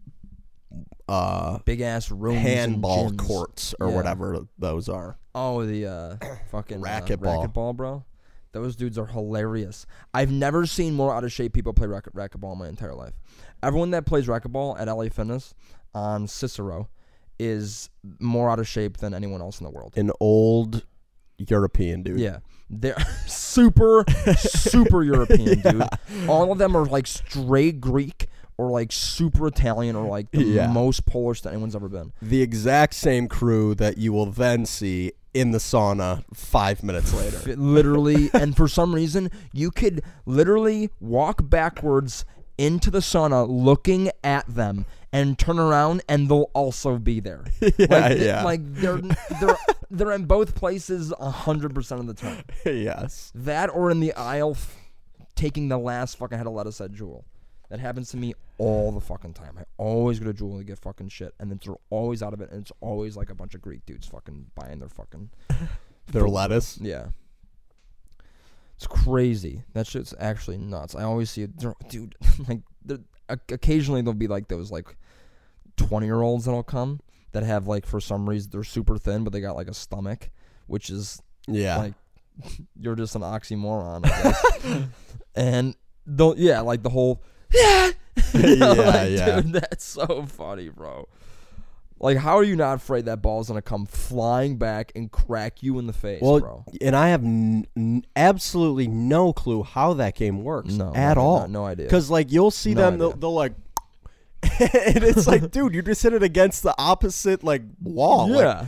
uh 1.10 1.60
Big 1.60 1.82
ass 1.82 2.12
rooms, 2.12 2.38
and 2.38 2.46
handball 2.48 3.12
courts 3.14 3.74
or 3.80 3.90
Yeah. 3.90 3.96
whatever 3.96 4.46
those 4.60 4.90
are. 4.90 5.18
Oh, 5.34 5.66
the 5.66 5.86
uh, 5.86 6.16
fucking 6.52 6.82
Racquetball. 6.82 7.44
uh, 7.46 7.48
racquetball, 7.48 7.76
bro. 7.76 8.04
Those 8.52 8.76
dudes 8.76 8.98
are 8.98 9.06
hilarious. 9.06 9.86
I've 10.14 10.32
never 10.32 10.66
seen 10.66 10.96
more 10.96 11.14
out 11.14 11.24
of 11.24 11.32
shape 11.32 11.54
people 11.54 11.74
play 11.74 11.88
racket 11.88 12.14
racquetball 12.16 12.54
in 12.54 12.58
my 12.60 12.68
entire 12.68 12.96
life. 12.96 13.14
Everyone 13.62 13.92
that 13.92 14.06
plays 14.06 14.26
racquetball 14.28 14.80
at 14.80 14.88
LA 14.88 15.10
Fitness 15.10 15.54
on 15.94 16.28
Cicero 16.28 16.90
is 17.40 17.90
more 18.20 18.50
out 18.50 18.60
of 18.60 18.68
shape 18.68 18.98
than 18.98 19.14
anyone 19.14 19.42
else 19.42 19.60
in 19.60 19.66
the 19.66 19.72
world. 19.72 19.94
An 19.98 20.12
old 20.20 20.86
European 21.38 22.04
dude. 22.04 22.20
Yeah. 22.20 22.40
They're 22.70 22.98
super, 23.28 24.04
super 24.38 25.04
European, 25.04 25.60
dude. 25.62 25.84
All 26.28 26.52
of 26.52 26.58
them 26.58 26.76
are 26.76 26.86
like 26.86 27.08
straight 27.08 27.80
Greek 27.80 28.28
or 28.58 28.72
like 28.72 28.92
super 28.92 29.48
Italian 29.48 29.96
or 29.96 30.08
like 30.08 30.32
the 30.32 30.44
Yeah. 30.44 30.68
most 30.68 31.06
Polish 31.06 31.42
that 31.42 31.50
anyone's 31.54 31.76
ever 31.76 31.88
been. 31.90 32.12
The 32.22 32.42
exact 32.42 32.96
same 32.96 33.28
crew 33.28 33.76
that 33.76 33.98
you 33.98 34.12
will 34.12 34.26
then 34.26 34.66
see 34.66 35.14
in 35.34 35.52
the 35.52 35.60
sauna 35.60 36.24
5 36.34 36.84
minutes 36.84 37.14
later. 37.14 37.56
Literally 37.62 38.30
and 38.34 38.58
for 38.58 38.68
some 38.68 38.96
reason 38.96 39.30
you 39.54 39.70
could 39.70 40.02
literally 40.26 40.90
walk 41.00 41.48
backwards 41.48 42.26
into 42.58 42.90
the 42.90 43.00
sauna 43.00 43.46
looking 43.48 44.10
at 44.24 44.48
them 44.48 44.86
and 45.14 45.40
turn 45.40 45.58
around 45.60 46.02
and 46.10 46.30
they'll 46.30 46.50
also 46.54 46.98
be 46.98 47.20
there 47.20 47.44
yeah, 47.78 47.88
like, 47.90 48.18
yeah. 48.20 48.44
like 48.44 48.60
they're 48.76 49.02
they're 49.40 49.58
they're 49.90 50.12
in 50.12 50.26
both 50.26 50.54
places 50.54 51.14
100% 51.20 51.92
of 52.00 52.08
the 52.08 52.14
time 52.14 52.44
yes. 52.66 53.32
that 53.34 53.70
or 53.70 53.90
in 53.90 54.00
the 54.00 54.14
aisle 54.14 54.52
f- 54.52 54.76
taking 55.36 55.70
the 55.70 55.78
last 55.78 56.18
fucking 56.18 56.38
head 56.38 56.48
of 56.48 56.54
lettuce 56.54 56.82
at 56.82 56.92
Jewel 56.92 57.24
that 57.70 57.80
happens 57.80 58.12
to 58.12 58.18
me 58.18 58.34
all 58.58 58.92
the 58.92 59.02
fucking 59.02 59.34
time. 59.34 59.56
I 59.58 59.64
always 59.78 60.20
go 60.20 60.26
to 60.26 60.34
Jewel 60.34 60.58
to 60.58 60.64
get 60.64 60.80
fucking 60.80 61.10
shit, 61.10 61.34
and 61.40 61.52
then 61.52 61.60
they're 61.64 61.76
always 61.90 62.24
out 62.24 62.34
of 62.34 62.42
it, 62.42 62.50
and 62.52 62.62
it's 62.62 62.72
always 62.82 63.18
like 63.18 63.30
a 63.30 63.36
bunch 63.36 63.56
of 63.56 63.62
Greek 63.62 63.86
dudes 63.86 64.08
fucking 64.08 64.48
buying 64.56 64.80
their 64.80 64.90
fucking 64.90 65.30
Their 66.08 66.28
lettuce. 66.30 66.78
yeah. 66.82 67.08
It's 68.78 68.88
crazy. 68.88 69.64
That 69.74 69.88
shit's 69.88 70.14
actually 70.20 70.58
nuts. 70.58 70.96
I 70.96 71.04
always 71.04 71.30
see 71.30 71.42
it, 71.42 71.58
dude. 71.90 72.16
Like, 72.48 72.62
occasionally 73.30 74.02
there'll 74.02 74.14
be 74.14 74.28
like 74.28 74.48
those 74.48 74.72
like 74.72 74.96
twenty 75.76 76.06
year 76.08 76.22
olds 76.22 76.46
that'll 76.46 76.64
come 76.64 77.00
that 77.34 77.44
have 77.44 77.68
like 77.68 77.86
for 77.86 78.00
some 78.00 78.28
reason 78.28 78.50
they're 78.52 78.64
super 78.64 78.98
thin, 78.98 79.24
but 79.24 79.34
they 79.34 79.42
got 79.42 79.56
like 79.56 79.68
a 79.68 79.74
stomach, 79.74 80.30
which 80.68 80.90
is 80.90 81.22
Yeah. 81.48 81.78
like 81.78 81.94
you're 82.80 82.96
just 82.96 83.16
an 83.16 83.22
oxymoron. 83.22 84.06
I 84.06 84.10
guess. 84.24 84.88
and 85.36 85.76
don't 86.16 86.38
yeah, 86.38 86.62
like 86.62 86.84
the 86.84 86.90
whole 86.90 87.22
yeah, 87.54 87.92
You 88.34 88.56
know, 88.56 88.74
Yeah, 88.74 88.82
like, 88.84 89.12
yeah. 89.12 89.42
Dude, 89.42 89.54
that's 89.54 89.84
so 89.86 90.26
funny, 90.28 90.70
bro. 90.70 91.08
Like, 92.00 92.18
how 92.18 92.36
are 92.38 92.44
you 92.44 92.56
not 92.56 92.76
afraid 92.76 93.06
that 93.06 93.22
ball's 93.24 93.48
gonna 93.48 93.62
come 93.62 93.86
flying 93.88 94.58
back 94.58 94.92
and 94.96 95.12
crack 95.12 95.64
you 95.64 95.80
in 95.80 95.88
the 95.88 95.94
face, 95.94 96.22
well, 96.22 96.40
bro? 96.40 96.66
and 96.82 96.96
I 96.96 97.10
have 97.10 97.24
n- 97.24 97.66
n- 97.76 98.06
absolutely 98.16 98.88
no 98.88 99.34
clue 99.34 99.64
how 99.64 99.94
that 99.96 100.16
game 100.16 100.44
works 100.44 100.74
No, 100.76 100.94
at 100.94 101.16
no, 101.18 101.22
all. 101.24 101.40
no, 101.42 101.62
no 101.62 101.66
idea. 101.66 101.86
Because 101.86 102.10
like 102.12 102.32
you'll 102.32 102.52
see 102.52 102.74
No 102.76 102.82
them, 102.82 103.00
they'll, 103.00 103.12
they'll 103.14 103.34
like, 103.34 103.54
and 104.44 105.04
it's 105.04 105.26
like, 105.28 105.50
dude, 105.52 105.74
you 105.74 105.82
just 105.82 106.04
hit 106.04 106.14
it 106.14 106.22
against 106.24 106.62
the 106.64 106.74
opposite 106.78 107.44
like 107.44 107.64
wall. 107.82 108.28
Like, 108.30 108.42
yeah, 108.42 108.66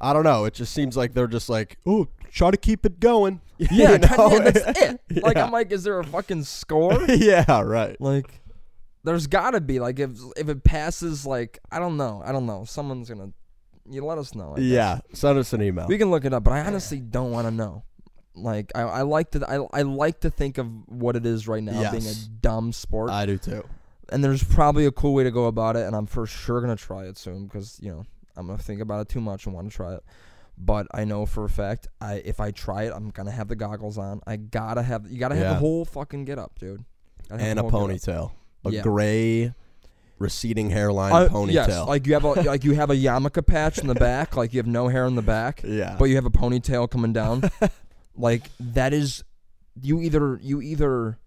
I 0.00 0.12
don't 0.12 0.24
know. 0.24 0.44
It 0.44 0.54
just 0.54 0.72
seems 0.72 0.96
like 0.96 1.14
they're 1.14 1.26
just 1.26 1.48
like, 1.48 1.78
oh, 1.84 2.06
try 2.30 2.50
to 2.52 2.56
keep 2.56 2.86
it 2.86 3.00
going. 3.00 3.40
yeah, 3.58 3.92
You 3.92 3.98
know? 4.16 4.38
that's 4.38 4.80
it. 4.80 5.00
Like, 5.22 5.36
Yeah. 5.36 5.44
I'm 5.46 5.50
like, 5.50 5.72
is 5.72 5.82
there 5.82 5.98
a 5.98 6.04
fucking 6.04 6.44
score? 6.44 7.02
yeah, 7.08 7.60
right. 7.62 8.00
like, 8.00 8.30
there's 9.06 9.26
gotta 9.26 9.60
be. 9.62 9.78
Like, 9.80 9.98
if 9.98 10.10
if 10.36 10.48
it 10.50 10.62
passes, 10.64 11.24
like, 11.24 11.58
I 11.70 11.78
don't 11.78 11.96
know, 11.96 12.22
I 12.24 12.32
don't 12.32 12.44
know. 12.44 12.64
Someone's 12.64 13.08
gonna, 13.08 13.30
you 13.90 14.04
let 14.04 14.18
us 14.18 14.34
know. 14.34 14.52
I 14.52 14.56
guess. 14.60 14.64
Yeah, 14.66 14.98
send 15.14 15.38
us 15.38 15.52
an 15.54 15.62
email. 15.62 15.86
We 15.86 15.96
can 15.96 16.10
look 16.10 16.24
it 16.26 16.34
up, 16.34 16.44
but 16.44 16.52
I 16.52 16.60
honestly 16.60 17.00
don't 17.00 17.30
want 17.30 17.46
to 17.46 17.50
know. 17.50 17.84
Like 18.34 18.70
I, 18.74 18.82
I 18.82 19.02
like 19.02 19.30
to 19.30 19.48
I, 19.48 19.66
I 19.78 19.80
like 19.82 20.20
to 20.20 20.28
think 20.30 20.58
of 20.58 20.66
what 20.88 21.16
it 21.16 21.24
is 21.24 21.48
right 21.48 21.62
now 21.62 21.90
being 21.90 22.04
a 22.06 22.12
dumb 22.42 22.70
sport, 22.72 23.08
I 23.10 23.24
do 23.24 23.38
too. 23.38 23.64
and 24.10 24.22
there's 24.22 24.44
probably 24.44 24.84
a 24.84 24.92
cool 24.92 25.14
way 25.14 25.24
to 25.24 25.30
go 25.30 25.46
about 25.46 25.74
it, 25.76 25.86
and 25.86 25.96
I'm 25.96 26.04
for 26.04 26.26
sure 26.26 26.60
gonna 26.60 26.76
try 26.76 27.04
it 27.06 27.16
soon 27.16 27.46
because 27.46 27.78
you 27.80 27.90
know 27.90 28.04
I'm 28.36 28.46
gonna 28.46 28.58
think 28.58 28.82
about 28.82 29.00
it 29.00 29.08
too 29.08 29.22
much 29.22 29.46
and 29.46 29.54
want 29.54 29.70
to 29.70 29.74
try 29.74 29.94
it. 29.94 30.02
But 30.58 30.86
I 30.92 31.04
know 31.04 31.24
for 31.24 31.44
a 31.44 31.48
fact, 31.48 31.88
I 31.98 32.16
if 32.26 32.38
I 32.38 32.50
try 32.50 32.82
it, 32.82 32.92
I'm 32.94 33.08
gonna 33.08 33.30
have 33.30 33.48
the 33.48 33.56
goggles 33.56 33.96
on. 33.96 34.20
I 34.26 34.36
gotta 34.36 34.82
have 34.82 35.10
you 35.10 35.18
gotta 35.18 35.34
have 35.34 35.44
Yeah. 35.44 35.52
the 35.54 35.58
whole 35.60 35.86
fucking 35.86 36.26
get 36.26 36.38
up, 36.38 36.58
dude. 36.58 36.84
Gotta 37.30 37.40
have 37.42 37.50
And 37.50 37.58
the 37.58 37.64
a 37.64 37.70
whole 37.70 37.88
get 37.88 37.94
up. 37.94 38.00
ponytail, 38.02 38.30
a 38.66 38.70
Yeah. 38.70 38.82
gray, 38.82 39.54
receding 40.18 40.70
hairline 40.70 41.12
Uh, 41.12 41.28
ponytail. 41.28 41.52
Yes, 41.52 41.86
like 41.86 42.06
you 42.06 42.14
have 42.14 42.24
a 42.24 42.32
like 42.42 42.64
you 42.64 42.74
have 42.74 42.90
a 42.90 42.94
yarmulke 42.96 43.46
patch 43.46 43.78
in 43.78 43.86
the 43.86 43.94
back, 43.94 44.36
like 44.36 44.52
you 44.54 44.58
have 44.58 44.66
no 44.66 44.88
hair 44.88 45.04
in 45.06 45.14
the 45.14 45.22
back. 45.22 45.62
yeah, 45.66 45.96
but 45.98 46.06
you 46.06 46.14
have 46.16 46.26
a 46.26 46.30
ponytail 46.30 46.90
coming 46.90 47.12
down. 47.12 47.50
like 48.16 48.50
that 48.58 48.92
is 48.94 49.24
you 49.80 50.00
either 50.00 50.38
you 50.42 50.62
either 50.62 51.18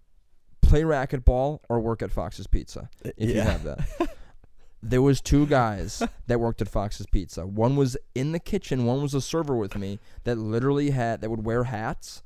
play 0.62 0.82
racquetball 0.82 1.60
or 1.68 1.80
work 1.80 2.02
at 2.02 2.10
Fox's 2.10 2.46
Pizza 2.46 2.88
if 3.16 3.30
you 3.30 3.40
have 3.40 3.62
that. 3.64 3.80
there 4.82 5.02
was 5.02 5.20
two 5.20 5.46
guys 5.46 6.02
that 6.26 6.40
worked 6.40 6.60
at 6.62 6.68
Fox's 6.68 7.06
Pizza. 7.06 7.46
One 7.46 7.76
was 7.76 7.96
in 8.14 8.32
the 8.32 8.38
kitchen, 8.38 8.86
one 8.86 9.02
was 9.02 9.14
a 9.14 9.20
server 9.20 9.56
with 9.56 9.76
me 9.76 9.98
that 10.24 10.36
literally 10.38 10.90
had 10.90 11.20
that 11.20 11.30
would 11.30 11.44
wear 11.44 11.64
hats 11.64 12.22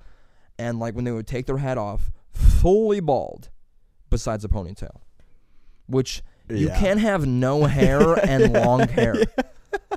and 0.58 0.78
like 0.78 0.94
when 0.94 1.04
they 1.04 1.12
would 1.12 1.26
take 1.26 1.46
their 1.46 1.58
hat 1.58 1.76
off, 1.78 2.10
fully 2.32 3.00
bald 3.00 3.48
besides 4.10 4.44
a 4.44 4.48
ponytail. 4.48 5.00
Which 5.86 6.22
you 6.48 6.68
Yeah. 6.68 6.78
can't 6.78 7.00
have 7.00 7.26
no 7.26 7.64
hair 7.78 8.12
and 8.14 8.52
long 8.52 8.88
hair. 8.88 9.14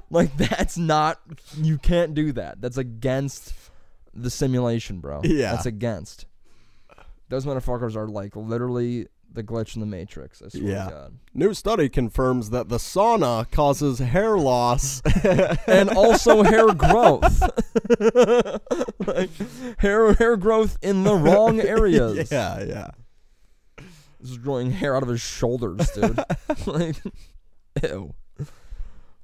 Like 0.09 0.35
that's 0.37 0.77
not 0.77 1.19
you 1.55 1.77
can't 1.77 2.13
do 2.15 2.31
that. 2.31 2.61
That's 2.61 2.77
against 2.77 3.53
the 4.13 4.29
simulation, 4.29 4.99
bro. 4.99 5.21
Yeah. 5.23 5.51
That's 5.51 5.65
against. 5.65 6.25
Those 7.29 7.45
motherfuckers 7.45 7.95
are 7.95 8.07
like 8.07 8.35
literally 8.35 9.07
the 9.33 9.43
glitch 9.43 9.75
in 9.75 9.81
the 9.81 9.85
matrix. 9.85 10.41
I 10.41 10.47
swear 10.47 10.63
Yeah. 10.71 10.85
to 10.85 10.91
God. 10.91 11.13
New 11.33 11.53
study 11.53 11.89
confirms 11.89 12.49
that 12.51 12.69
the 12.69 12.77
sauna 12.77 13.51
causes 13.51 13.99
hair 13.99 14.37
loss. 14.37 15.01
And 15.67 15.89
also 15.89 16.41
hair 16.43 16.73
growth. 16.73 17.41
like 19.05 19.29
hair 19.79 20.13
hair 20.13 20.37
growth 20.37 20.77
in 20.81 21.03
the 21.03 21.15
wrong 21.15 21.59
areas. 21.59 22.31
yeah, 22.31 22.63
yeah. 22.63 22.89
This 24.19 24.31
is 24.31 24.37
growing 24.37 24.71
hair 24.71 24.95
out 24.95 25.03
of 25.03 25.09
his 25.09 25.21
shoulders, 25.21 25.89
dude. 25.91 26.19
like, 26.65 26.95
ew. 27.83 28.13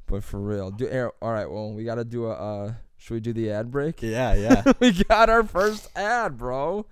But 0.06 0.24
for 0.24 0.40
real, 0.40 0.72
do. 0.72 1.12
All 1.22 1.32
right, 1.32 1.50
well, 1.50 1.74
we 1.74 1.84
got 1.84 1.96
to 1.96 2.04
do 2.04 2.28
a. 2.28 2.34
Uh, 2.34 2.74
should 2.98 3.16
we 3.16 3.20
do 3.20 3.34
the 3.34 3.52
ad 3.52 3.72
break? 3.72 4.02
Yeah, 4.02 4.34
yeah. 4.34 4.64
we 4.80 4.92
got 4.92 5.30
our 5.30 5.44
first 5.44 5.90
ad, 5.96 6.38
bro. 6.38 6.86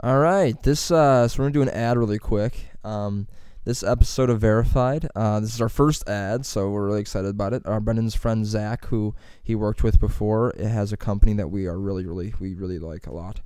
All 0.00 0.18
right, 0.18 0.60
this. 0.62 0.90
Uh, 0.90 1.26
so 1.26 1.38
we're 1.42 1.46
gonna 1.46 1.54
do 1.54 1.62
an 1.62 1.70
ad 1.70 1.96
really 1.96 2.18
quick. 2.18 2.70
Um, 2.84 3.26
this 3.64 3.82
episode 3.82 4.30
of 4.30 4.40
Verified. 4.40 5.08
Uh, 5.14 5.40
this 5.40 5.54
is 5.54 5.60
our 5.60 5.68
first 5.68 6.08
ad, 6.08 6.46
so 6.46 6.70
we're 6.70 6.86
really 6.86 7.00
excited 7.00 7.28
about 7.28 7.52
it. 7.52 7.66
Our 7.66 7.80
Brendan's 7.80 8.14
friend 8.14 8.46
Zach, 8.46 8.86
who 8.86 9.14
he 9.42 9.54
worked 9.54 9.82
with 9.82 10.00
before, 10.00 10.52
it 10.52 10.68
has 10.68 10.92
a 10.92 10.96
company 10.96 11.34
that 11.34 11.48
we 11.48 11.66
are 11.66 11.78
really, 11.78 12.06
really, 12.06 12.32
we 12.40 12.54
really 12.54 12.78
like 12.78 13.06
a 13.06 13.12
lot. 13.12 13.40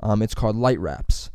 Um, 0.00 0.22
it's 0.22 0.34
called 0.34 0.56
Light 0.56 0.80
Wraps. 0.80 1.29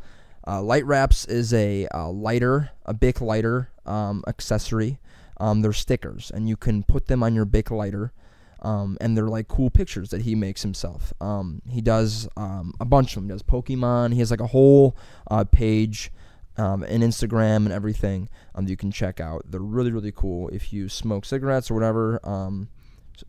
Uh, 0.47 0.61
light 0.61 0.85
wraps 0.85 1.25
is 1.25 1.53
a 1.53 1.87
uh, 1.93 2.09
lighter, 2.09 2.71
a 2.85 2.93
Bic 2.93 3.21
lighter 3.21 3.69
um, 3.85 4.23
accessory. 4.27 4.99
Um, 5.37 5.61
they're 5.61 5.73
stickers, 5.73 6.31
and 6.33 6.47
you 6.47 6.55
can 6.55 6.83
put 6.83 7.07
them 7.07 7.23
on 7.23 7.35
your 7.35 7.45
Bic 7.45 7.71
lighter. 7.71 8.13
Um, 8.61 8.97
and 8.99 9.15
they're 9.15 9.27
like 9.27 9.47
cool 9.47 9.69
pictures 9.69 10.09
that 10.09 10.21
he 10.21 10.33
makes 10.33 10.63
himself. 10.63 11.13
Um, 11.21 11.61
he 11.69 11.81
does 11.81 12.27
um, 12.35 12.73
a 12.79 12.85
bunch 12.85 13.11
of 13.11 13.21
them. 13.21 13.25
He 13.25 13.33
does 13.33 13.43
Pokemon. 13.43 14.13
He 14.13 14.19
has 14.19 14.31
like 14.31 14.39
a 14.39 14.47
whole 14.47 14.97
uh, 15.29 15.43
page 15.43 16.11
um, 16.57 16.83
Instagram 16.83 17.57
and 17.57 17.71
everything 17.71 18.29
um, 18.55 18.65
that 18.65 18.71
you 18.71 18.77
can 18.77 18.91
check 18.91 19.19
out. 19.19 19.43
They're 19.49 19.59
really 19.59 19.91
really 19.91 20.11
cool. 20.11 20.49
If 20.49 20.73
you 20.73 20.89
smoke 20.89 21.25
cigarettes 21.25 21.69
or 21.69 21.73
whatever, 21.73 22.19
um, 22.23 22.69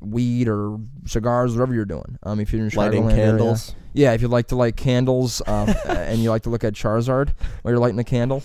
weed 0.00 0.48
or 0.48 0.78
cigars, 1.04 1.54
whatever 1.54 1.74
you're 1.74 1.84
doing. 1.84 2.18
Um, 2.22 2.40
if 2.40 2.52
you're 2.52 2.64
in 2.64 2.70
Lighting 2.70 3.04
Chicagoland 3.04 3.12
area. 3.12 3.24
candles. 3.30 3.74
Yeah, 3.92 4.12
if 4.12 4.22
you 4.22 4.28
like 4.28 4.48
to 4.48 4.56
light 4.56 4.76
candles 4.76 5.40
um, 5.46 5.74
and 5.86 6.20
you 6.20 6.30
like 6.30 6.42
to 6.42 6.50
look 6.50 6.64
at 6.64 6.74
Charizard 6.74 7.32
while 7.62 7.72
you're 7.72 7.80
lighting 7.80 7.98
a 7.98 8.04
candle, 8.04 8.42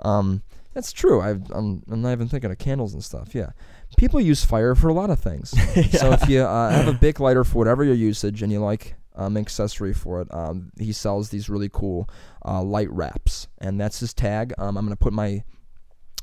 um, 0.00 0.42
that's 0.74 0.92
true. 0.92 1.20
I've, 1.20 1.50
I'm, 1.50 1.82
I'm 1.90 2.02
not 2.02 2.12
even 2.12 2.28
thinking 2.28 2.50
of 2.50 2.58
candles 2.58 2.94
and 2.94 3.02
stuff. 3.02 3.34
Yeah, 3.34 3.50
people 3.96 4.20
use 4.20 4.44
fire 4.44 4.74
for 4.74 4.88
a 4.88 4.92
lot 4.92 5.10
of 5.10 5.18
things. 5.18 5.54
So 5.90 6.12
if 6.12 6.28
you 6.28 6.42
uh, 6.42 6.70
have 6.70 6.88
a 6.88 6.92
big 6.92 7.20
lighter 7.20 7.44
for 7.44 7.58
whatever 7.58 7.84
your 7.84 7.94
usage 7.94 8.42
and 8.42 8.52
you 8.52 8.60
like 8.60 8.94
um, 9.16 9.36
accessory 9.36 9.92
for 9.92 10.20
it, 10.20 10.32
um, 10.32 10.70
he 10.78 10.92
sells 10.92 11.30
these 11.30 11.48
really 11.48 11.68
cool 11.68 12.08
uh, 12.44 12.62
light 12.62 12.90
wraps, 12.90 13.48
and 13.58 13.80
that's 13.80 14.00
his 14.00 14.14
tag. 14.14 14.52
Um, 14.58 14.76
I'm 14.76 14.84
gonna 14.84 14.96
put 14.96 15.12
my 15.12 15.42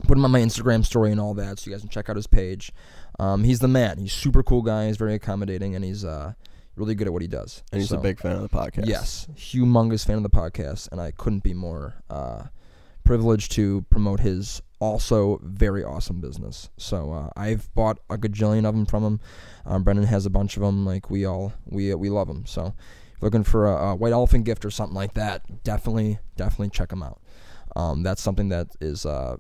put 0.03 0.17
him 0.17 0.25
on 0.25 0.32
my 0.32 0.41
Instagram 0.41 0.86
story 0.86 1.12
and 1.12 1.19
all 1.19 1.34
that, 1.34 1.60
so 1.60 1.69
you 1.69 1.75
guys 1.75 1.82
can 1.82 1.89
check 1.89 2.10
out 2.10 2.15
his 2.15 2.27
page. 2.27 2.71
Um, 3.19 3.43
he's 3.43 3.60
the 3.60 3.67
man. 3.67 3.97
He's 3.97 4.13
super 4.13 4.43
cool 4.43 4.62
guy. 4.62 4.88
He's 4.88 4.97
very 4.97 5.13
accommodating, 5.15 5.75
and 5.75 5.84
he's 5.84 6.06
uh, 6.06 6.34
really 6.75 6.93
good 6.95 7.08
at 7.08 7.13
what 7.13 7.21
he 7.21 7.27
does. 7.27 7.63
And 7.71 7.82
he's 7.82 7.89
So- 7.89 7.97
a 7.97 8.01
big 8.01 8.19
fan 8.19 8.36
of 8.36 8.41
the 8.43 8.49
podcast. 8.49 8.86
Yes, 8.88 9.27
humongous 9.36 10.06
fan 10.06 10.17
of 10.17 10.23
the 10.23 10.30
podcast, 10.30 10.89
and 10.91 11.01
I 11.01 11.12
couldn't 11.12 11.43
be 11.43 11.53
more 11.53 11.95
uh, 12.10 12.43
privileged 13.03 13.51
to 13.53 13.86
promote 13.89 14.19
his 14.19 14.62
also 14.80 15.39
very 15.41 15.84
awesome 15.84 16.21
business. 16.21 16.69
So 16.77 17.12
uh, 17.12 17.30
I've 17.36 17.73
bought 17.73 17.99
a 18.10 18.17
gajillion 18.17 18.65
of 18.67 18.75
them 18.75 18.86
from 18.86 19.03
him. 19.03 19.19
Um, 19.65 19.84
Brendan 19.84 20.06
has 20.06 20.25
a 20.25 20.30
bunch 20.30 20.56
of 20.58 20.62
them. 20.63 20.86
Like 20.86 21.10
we 21.10 21.25
all 21.25 21.53
we 21.65 21.93
we 21.95 22.10
love 22.10 22.27
them. 22.27 22.45
So 22.45 22.67
if 23.15 23.21
you're 23.21 23.27
looking 23.27 23.43
for 23.43 23.65
a, 23.65 23.88
a 23.91 23.95
white 23.95 24.13
elephant 24.13 24.45
gift 24.45 24.63
or 24.65 24.69
something 24.69 24.95
like 24.95 25.13
that, 25.15 25.63
definitely 25.63 26.19
definitely 26.36 26.69
check 26.69 26.89
them 26.89 27.01
out. 27.01 27.19
Um, 27.75 28.03
that's 28.03 28.21
something 28.21 28.49
that 28.49 28.67
is 28.80 29.06
uh, 29.06 29.38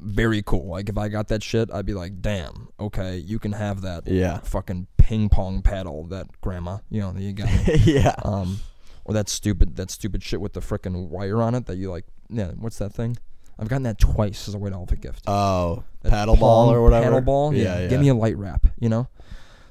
very 0.00 0.42
cool. 0.42 0.66
Like 0.68 0.88
if 0.88 0.96
I 0.98 1.08
got 1.08 1.28
that 1.28 1.42
shit, 1.42 1.70
I'd 1.72 1.86
be 1.86 1.94
like, 1.94 2.20
damn, 2.20 2.68
okay, 2.78 3.16
you 3.16 3.38
can 3.38 3.52
have 3.52 3.82
that 3.82 4.06
Yeah. 4.08 4.38
fucking 4.38 4.86
ping 4.96 5.28
pong 5.28 5.62
paddle 5.62 6.04
that 6.08 6.26
grandma, 6.40 6.78
you 6.90 7.00
know, 7.00 7.12
that 7.12 7.20
you 7.22 7.32
got 7.32 7.48
yeah. 7.86 8.14
um, 8.24 8.58
or 9.04 9.14
that 9.14 9.28
stupid 9.28 9.76
that 9.76 9.90
stupid 9.90 10.22
shit 10.22 10.40
with 10.40 10.52
the 10.54 10.60
frickin' 10.60 11.08
wire 11.08 11.40
on 11.42 11.54
it 11.54 11.66
that 11.66 11.76
you 11.76 11.90
like. 11.90 12.04
Yeah, 12.28 12.52
what's 12.58 12.78
that 12.78 12.92
thing? 12.92 13.16
I've 13.58 13.68
gotten 13.68 13.82
that 13.82 13.98
twice 13.98 14.48
as 14.48 14.54
a 14.54 14.58
way 14.58 14.70
white 14.70 14.76
elephant 14.76 15.00
gift. 15.02 15.24
Oh, 15.26 15.84
That 16.02 16.10
paddle 16.10 16.36
ball 16.36 16.72
or 16.72 16.82
whatever. 16.82 17.04
Paddle 17.04 17.20
ball. 17.20 17.54
Yeah, 17.54 17.62
Yeah, 17.64 17.80
yeah. 17.80 17.88
Give 17.88 18.00
me 18.00 18.08
a 18.08 18.14
light 18.14 18.38
wrap. 18.38 18.66
You 18.78 18.88
know. 18.88 19.08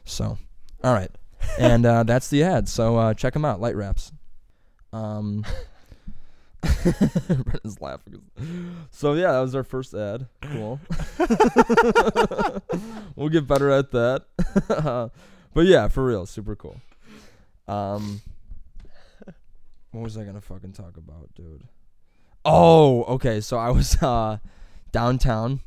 So, 0.06 0.38
all 0.84 0.94
right, 0.94 1.10
and 1.60 1.86
uh, 1.86 2.04
that's 2.04 2.28
the 2.30 2.44
ad. 2.44 2.68
So 2.70 2.98
uh, 2.98 3.14
check 3.14 3.34
them 3.34 3.46
out. 3.46 3.60
Light 3.62 3.76
wraps. 3.76 4.12
Um. 4.94 5.44
Brendan's 6.62 7.80
laughing. 7.82 8.22
So 8.92 9.14
yeah, 9.14 9.32
that 9.34 9.40
was 9.40 9.56
our 9.56 9.64
first 9.64 9.94
ad. 9.94 10.28
Cool. 10.42 10.80
we'll 13.16 13.30
get 13.30 13.48
better 13.48 13.70
at 13.70 13.92
that. 13.92 14.26
but 15.54 15.66
yeah, 15.66 15.88
for 15.88 16.06
real, 16.06 16.26
super 16.26 16.56
cool. 16.56 16.80
Um, 17.68 18.22
what 19.92 20.04
was 20.04 20.18
I 20.18 20.24
gonna 20.24 20.42
fucking 20.42 20.74
talk 20.74 20.98
about, 20.98 21.34
dude? 21.36 21.64
Oh, 22.46 23.04
okay. 23.04 23.42
So 23.42 23.58
I 23.58 23.70
was 23.70 23.96
uh 24.04 24.38
downtown, 24.92 25.62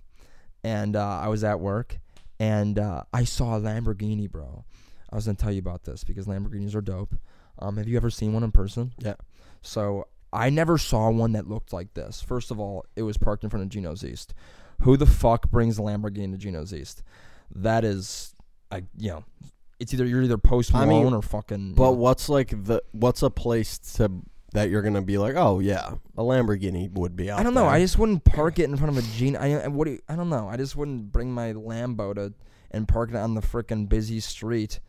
and 0.64 0.96
uh, 0.96 1.20
I 1.22 1.28
was 1.28 1.44
at 1.44 1.61
work, 1.61 1.98
and 2.38 2.78
uh, 2.78 3.05
I 3.12 3.24
saw 3.24 3.57
a 3.57 3.61
Lamborghini, 3.61 4.31
bro. 4.31 4.64
I 5.11 5.16
was 5.16 5.26
gonna 5.26 5.37
tell 5.37 5.52
you 5.52 5.61
about 5.61 5.85
this 5.85 6.05
because 6.05 6.26
Lamborghinis 6.26 6.74
are 6.74 6.81
dope. 6.81 7.14
Um, 7.59 7.76
have 7.76 7.88
you 7.88 7.96
ever 7.96 8.11
seen 8.11 8.33
one 8.33 8.42
in 8.42 8.50
person? 8.50 8.92
Yeah. 8.98 9.14
So 9.61 10.07
I 10.33 10.51
never 10.51 10.79
saw 10.79 11.11
one 11.11 11.33
that 11.33 11.49
looked 11.49 11.73
like 11.73 11.95
this. 11.95 12.23
First 12.23 12.51
of 12.51 12.59
all, 12.59 12.87
it 12.97 13.03
was 13.03 13.16
parked 13.18 13.45
in 13.45 13.51
front 13.51 13.64
of 13.64 13.68
Geno's 13.68 14.05
East. 14.05 14.33
Who 14.81 14.97
the 14.97 15.07
fuck 15.07 15.51
brings 15.51 15.79
a 15.79 15.83
Lamborghini 15.83 16.33
to 16.33 16.38
Geno's 16.38 16.73
East? 16.73 17.03
That 17.55 17.85
is, 17.85 18.35
I 18.71 18.85
you 18.97 19.11
know, 19.11 19.25
it's 19.79 19.92
either 19.92 20.07
you're 20.07 20.23
either 20.23 20.38
Post 20.38 20.75
I 20.75 20.85
Malone 20.87 21.05
mean, 21.07 21.14
or 21.14 21.23
fucking. 21.23 21.75
But 21.75 21.83
you 21.85 21.90
know, 21.90 21.97
what's 21.99 22.29
like 22.29 22.49
the 22.64 22.83
what's 22.92 23.23
a 23.23 23.31
place 23.31 23.79
to 23.97 24.11
that 24.55 24.71
you're 24.71 24.83
gonna 24.83 25.03
be 25.03 25.18
like, 25.18 25.35
oh 25.37 25.61
yeah, 25.61 25.95
a 26.16 26.23
Lamborghini 26.23 26.90
would 26.92 27.14
be 27.16 27.31
out. 27.31 27.38
I 27.40 27.42
don't 27.42 27.55
know. 27.55 27.62
there. 27.62 27.71
I 27.71 27.81
just 27.81 27.99
wouldn't 27.99 28.25
park 28.25 28.59
it 28.59 28.64
in 28.64 28.77
front 28.77 28.97
of 28.97 29.03
a 29.05 29.07
Gene. 29.16 29.37
I 29.37 29.64
I- 29.64 29.68
what 29.68 29.85
do 29.87 29.92
you, 29.92 29.99
I 30.09 30.16
don't 30.16 30.31
know. 30.31 30.49
I 30.49 30.57
just 30.57 30.77
wouldn't 30.77 31.12
bring 31.12 31.33
my 31.33 31.53
Lambo 31.53 32.14
to 32.14 32.33
and 32.71 32.88
park 32.88 33.11
it 33.11 33.16
on 33.16 33.35
the 33.35 33.42
frickin' 33.42 33.88
busy 33.88 34.18
street 34.21 34.81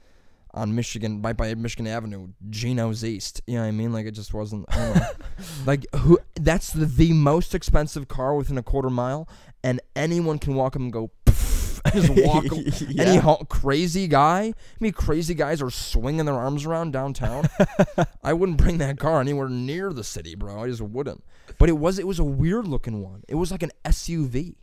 on 0.53 0.75
Michigan 0.75 1.19
by 1.19 1.33
by 1.33 1.53
Michigan 1.55 1.87
Avenue, 1.87 2.29
Geno's 2.49 3.03
East. 3.03 3.41
You 3.47 3.55
know 3.55 3.61
what 3.61 3.67
I 3.67 3.71
mean? 3.71 3.91
Like 3.91 4.05
it 4.05 4.11
just 4.11 4.33
wasn't. 4.33 4.65
I 4.69 4.75
don't 4.77 4.95
know. 4.95 5.07
like 5.65 5.85
who? 5.95 6.19
That's 6.35 6.71
the, 6.71 6.85
the 6.85 7.13
most 7.13 7.55
expensive 7.55 8.07
car 8.07 8.35
within 8.35 8.57
a 8.57 8.63
quarter 8.63 8.89
mile, 8.89 9.27
and 9.63 9.81
anyone 9.95 10.39
can 10.39 10.55
walk 10.55 10.75
up 10.75 10.81
and 10.81 10.93
go. 10.93 11.11
Just 11.93 12.11
walk. 12.11 12.45
yeah. 12.87 13.03
Any 13.03 13.17
ho- 13.17 13.45
crazy 13.49 14.07
guy? 14.07 14.41
I 14.43 14.53
mean, 14.79 14.93
crazy 14.93 15.33
guys 15.33 15.61
are 15.61 15.69
swinging 15.69 16.25
their 16.25 16.33
arms 16.33 16.65
around 16.65 16.93
downtown. 16.93 17.49
I 18.23 18.31
wouldn't 18.31 18.57
bring 18.57 18.77
that 18.77 18.97
car 18.97 19.19
anywhere 19.19 19.49
near 19.49 19.91
the 19.91 20.03
city, 20.03 20.33
bro. 20.33 20.63
I 20.63 20.69
just 20.69 20.81
wouldn't. 20.81 21.25
But 21.59 21.67
it 21.67 21.73
was 21.73 21.99
it 21.99 22.07
was 22.07 22.19
a 22.19 22.23
weird 22.23 22.67
looking 22.67 23.01
one. 23.01 23.23
It 23.27 23.35
was 23.35 23.51
like 23.51 23.63
an 23.63 23.71
SUV, 23.83 24.55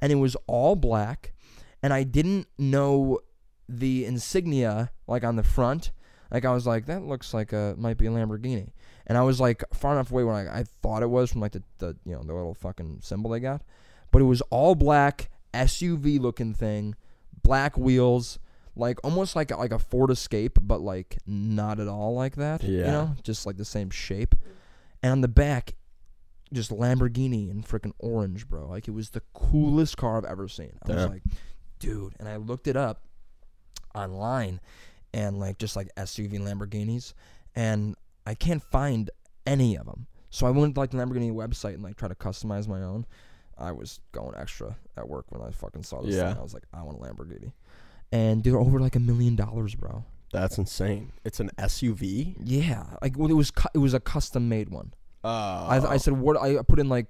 and 0.00 0.10
it 0.10 0.16
was 0.16 0.36
all 0.48 0.74
black, 0.74 1.32
and 1.80 1.92
I 1.92 2.02
didn't 2.02 2.48
know 2.58 3.20
the 3.68 4.04
insignia 4.04 4.90
like 5.06 5.24
on 5.24 5.36
the 5.36 5.42
front. 5.42 5.92
Like 6.30 6.44
I 6.44 6.52
was 6.52 6.66
like, 6.66 6.86
that 6.86 7.02
looks 7.02 7.32
like 7.32 7.52
a 7.52 7.74
might 7.78 7.96
be 7.96 8.06
a 8.06 8.10
Lamborghini, 8.10 8.72
and 9.06 9.16
I 9.16 9.22
was 9.22 9.40
like 9.40 9.64
far 9.72 9.92
enough 9.92 10.10
away 10.10 10.24
when 10.24 10.34
I, 10.36 10.60
I 10.60 10.64
thought 10.64 11.02
it 11.02 11.08
was 11.08 11.32
from 11.32 11.40
like 11.40 11.52
the, 11.52 11.62
the 11.78 11.96
you 12.04 12.12
know 12.12 12.22
the 12.22 12.34
little 12.34 12.54
fucking 12.54 12.98
symbol 13.02 13.30
they 13.30 13.40
got, 13.40 13.62
but 14.10 14.20
it 14.20 14.26
was 14.26 14.42
all 14.50 14.74
black 14.74 15.30
SUV 15.54 16.20
looking 16.20 16.52
thing, 16.52 16.94
black 17.42 17.78
wheels, 17.78 18.38
like 18.76 18.98
almost 19.02 19.36
like 19.36 19.50
a, 19.50 19.56
like 19.56 19.72
a 19.72 19.78
Ford 19.78 20.10
Escape, 20.10 20.58
but 20.60 20.82
like 20.82 21.18
not 21.26 21.80
at 21.80 21.88
all 21.88 22.14
like 22.14 22.36
that. 22.36 22.62
You 22.86 22.92
know, 22.92 23.16
just 23.22 23.46
like 23.46 23.56
the 23.56 23.64
same 23.64 23.88
shape, 23.88 24.34
and 25.02 25.12
on 25.12 25.20
the 25.22 25.28
back, 25.28 25.76
just 26.52 26.70
Lamborghini 26.70 27.50
in 27.50 27.62
freaking 27.62 27.92
orange, 27.98 28.46
bro. 28.46 28.68
Like 28.68 28.86
it 28.86 28.92
was 28.92 29.10
the 29.10 29.22
coolest 29.32 29.96
car 29.96 30.18
I've 30.18 30.26
ever 30.26 30.46
seen. 30.46 30.78
I 30.82 30.92
was 30.92 31.06
like, 31.08 31.22
dude, 31.78 32.16
and 32.20 32.28
I 32.28 32.36
looked 32.36 32.66
it 32.66 32.76
up 32.76 33.07
online 33.94 34.60
and 35.14 35.38
like 35.40 35.58
just 35.58 35.76
like 35.76 35.88
SUV 35.96 36.38
Lamborghinis 36.40 37.14
and 37.54 37.94
I 38.26 38.34
can't 38.34 38.62
find 38.62 39.10
any 39.46 39.76
of 39.76 39.86
them. 39.86 40.06
So 40.30 40.46
I 40.46 40.50
went 40.50 40.74
to 40.74 40.80
like 40.80 40.90
the 40.90 40.98
Lamborghini 40.98 41.32
website 41.32 41.74
and 41.74 41.82
like 41.82 41.96
try 41.96 42.08
to 42.08 42.14
customize 42.14 42.68
my 42.68 42.82
own. 42.82 43.06
I 43.56 43.72
was 43.72 44.00
going 44.12 44.34
extra 44.36 44.76
at 44.96 45.08
work 45.08 45.26
when 45.30 45.40
I 45.42 45.50
fucking 45.50 45.82
saw 45.82 46.02
this 46.02 46.14
Yeah. 46.14 46.28
thing. 46.30 46.38
I 46.38 46.42
was 46.42 46.54
like, 46.54 46.64
I 46.72 46.82
want 46.82 46.98
a 46.98 47.00
Lamborghini. 47.00 47.52
And 48.12 48.44
they're 48.44 48.58
over 48.58 48.78
like 48.80 48.94
a 48.96 49.00
million 49.00 49.36
dollars, 49.36 49.74
bro. 49.74 50.04
That's 50.32 50.58
insane. 50.58 51.12
It's 51.24 51.40
an 51.40 51.50
SUV. 51.58 52.36
Yeah, 52.44 52.84
like 53.00 53.18
well, 53.18 53.30
it 53.30 53.34
was 53.34 53.50
cu- 53.50 53.68
it 53.74 53.78
was 53.78 53.94
a 53.94 54.00
custom 54.00 54.48
made 54.48 54.68
one. 54.68 54.92
Uh, 55.24 55.66
I, 55.68 55.94
I 55.94 55.96
said 55.96 56.14
what 56.18 56.36
I 56.36 56.60
put 56.62 56.78
in 56.78 56.88
like 56.90 57.06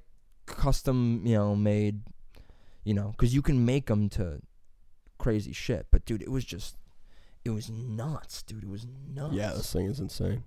custom, 0.46 1.22
you 1.24 1.34
know, 1.34 1.54
made, 1.56 2.00
you 2.84 2.94
know, 2.94 3.10
because 3.10 3.34
you 3.34 3.42
can 3.42 3.64
make 3.64 3.86
them 3.86 4.08
to 4.10 4.40
crazy 5.18 5.52
shit. 5.52 5.86
But 5.90 6.04
dude, 6.04 6.22
it 6.22 6.30
was 6.30 6.44
just, 6.44 6.76
it 7.44 7.50
was 7.50 7.70
nuts, 7.70 8.42
dude. 8.42 8.64
It 8.64 8.70
was 8.70 8.86
nuts. 9.12 9.34
yeah, 9.34 9.52
this 9.52 9.72
thing 9.72 9.86
is 9.86 10.00
insane. 10.00 10.44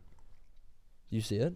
you 1.09 1.21
see 1.21 1.37
it? 1.37 1.53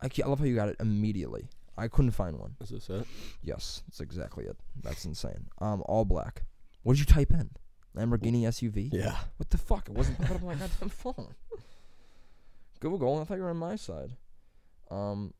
I, 0.00 0.08
I 0.24 0.28
love 0.28 0.38
how 0.38 0.44
you 0.44 0.54
got 0.54 0.68
it 0.68 0.76
immediately. 0.80 1.48
I 1.78 1.88
couldn't 1.88 2.12
find 2.12 2.38
one. 2.38 2.56
Is 2.60 2.70
this 2.70 2.88
it? 2.88 3.06
Yes, 3.42 3.82
that's 3.86 4.00
exactly 4.00 4.44
it. 4.44 4.56
That's 4.82 5.04
insane. 5.04 5.48
Um, 5.60 5.82
all 5.86 6.04
black. 6.04 6.44
What 6.82 6.94
did 6.94 7.00
you 7.00 7.06
type 7.06 7.30
in? 7.30 7.50
Lamborghini 7.96 8.42
SUV. 8.42 8.90
Yeah. 8.92 9.16
What 9.36 9.50
the 9.50 9.58
fuck? 9.58 9.88
It 9.88 9.94
wasn't 9.94 10.18
popping 10.18 10.36
up 10.36 10.42
on 10.42 10.48
my 10.48 10.54
goddamn 10.66 10.88
phone. 10.88 11.34
Google. 12.80 13.20
I 13.20 13.24
thought 13.24 13.36
you 13.36 13.42
were 13.42 13.50
on 13.50 13.56
my 13.56 13.76
side. 13.76 14.12
Um. 14.90 15.32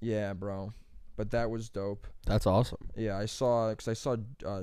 Yeah, 0.00 0.32
bro. 0.32 0.72
But 1.16 1.30
that 1.32 1.50
was 1.50 1.68
dope. 1.68 2.06
That's 2.26 2.46
awesome. 2.46 2.88
Yeah, 2.96 3.18
I 3.18 3.26
saw 3.26 3.70
because 3.70 3.88
I 3.88 3.92
saw. 3.92 4.16
Uh, 4.44 4.62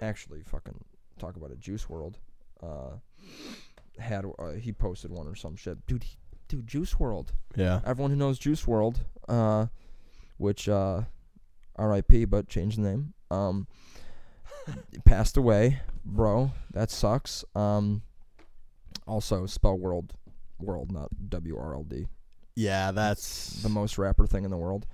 actually, 0.00 0.42
fucking 0.42 0.84
talk 1.18 1.36
about 1.36 1.50
a 1.50 1.56
Juice 1.56 1.84
WRLD. 1.86 2.14
Uh, 2.62 2.96
had 3.98 4.24
uh, 4.38 4.52
he 4.52 4.72
posted 4.72 5.10
one 5.10 5.26
or 5.26 5.34
some 5.34 5.56
shit, 5.56 5.84
dude. 5.86 6.04
He, 6.04 6.16
dude, 6.48 6.66
Juice 6.66 6.94
WRLD. 6.94 7.28
Yeah. 7.56 7.80
Everyone 7.84 8.10
who 8.10 8.16
knows 8.16 8.38
Juice 8.38 8.64
WRLD, 8.64 8.96
uh, 9.28 9.66
which 10.36 10.68
uh, 10.68 11.02
R.I.P. 11.76 12.24
but 12.26 12.48
changed 12.48 12.78
the 12.78 12.82
name. 12.82 13.14
Um, 13.30 13.66
passed 15.04 15.36
away, 15.36 15.80
bro. 16.04 16.52
That 16.72 16.90
sucks. 16.90 17.44
Um, 17.54 18.02
also 19.06 19.46
spell 19.46 19.76
world, 19.76 20.14
world, 20.60 20.92
not 20.92 21.08
W 21.28 21.56
R 21.56 21.74
L 21.74 21.84
D. 21.84 22.06
Yeah, 22.54 22.90
that's 22.90 23.62
the 23.62 23.68
most 23.68 23.98
rapper 23.98 24.26
thing 24.26 24.44
in 24.44 24.50
the 24.50 24.56
world. 24.56 24.86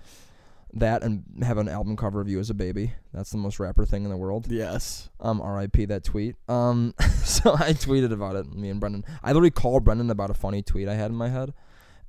That 0.76 1.04
and 1.04 1.22
have 1.42 1.58
an 1.58 1.68
album 1.68 1.96
cover 1.96 2.20
of 2.20 2.28
you 2.28 2.40
as 2.40 2.50
a 2.50 2.54
baby. 2.54 2.92
That's 3.12 3.30
the 3.30 3.36
most 3.38 3.60
rapper 3.60 3.84
thing 3.86 4.02
in 4.04 4.10
the 4.10 4.16
world. 4.16 4.50
yes. 4.50 5.08
Um, 5.20 5.40
R.I.P. 5.40 5.84
that 5.84 6.02
tweet. 6.02 6.34
Um, 6.48 6.94
so 7.24 7.54
I 7.54 7.72
tweeted 7.72 8.12
about 8.12 8.34
it. 8.34 8.52
Me 8.52 8.70
and 8.70 8.80
Brendan. 8.80 9.04
I 9.22 9.28
literally 9.28 9.52
called 9.52 9.84
Brendan 9.84 10.10
about 10.10 10.30
a 10.30 10.34
funny 10.34 10.62
tweet 10.62 10.88
I 10.88 10.94
had 10.94 11.12
in 11.12 11.16
my 11.16 11.28
head, 11.28 11.54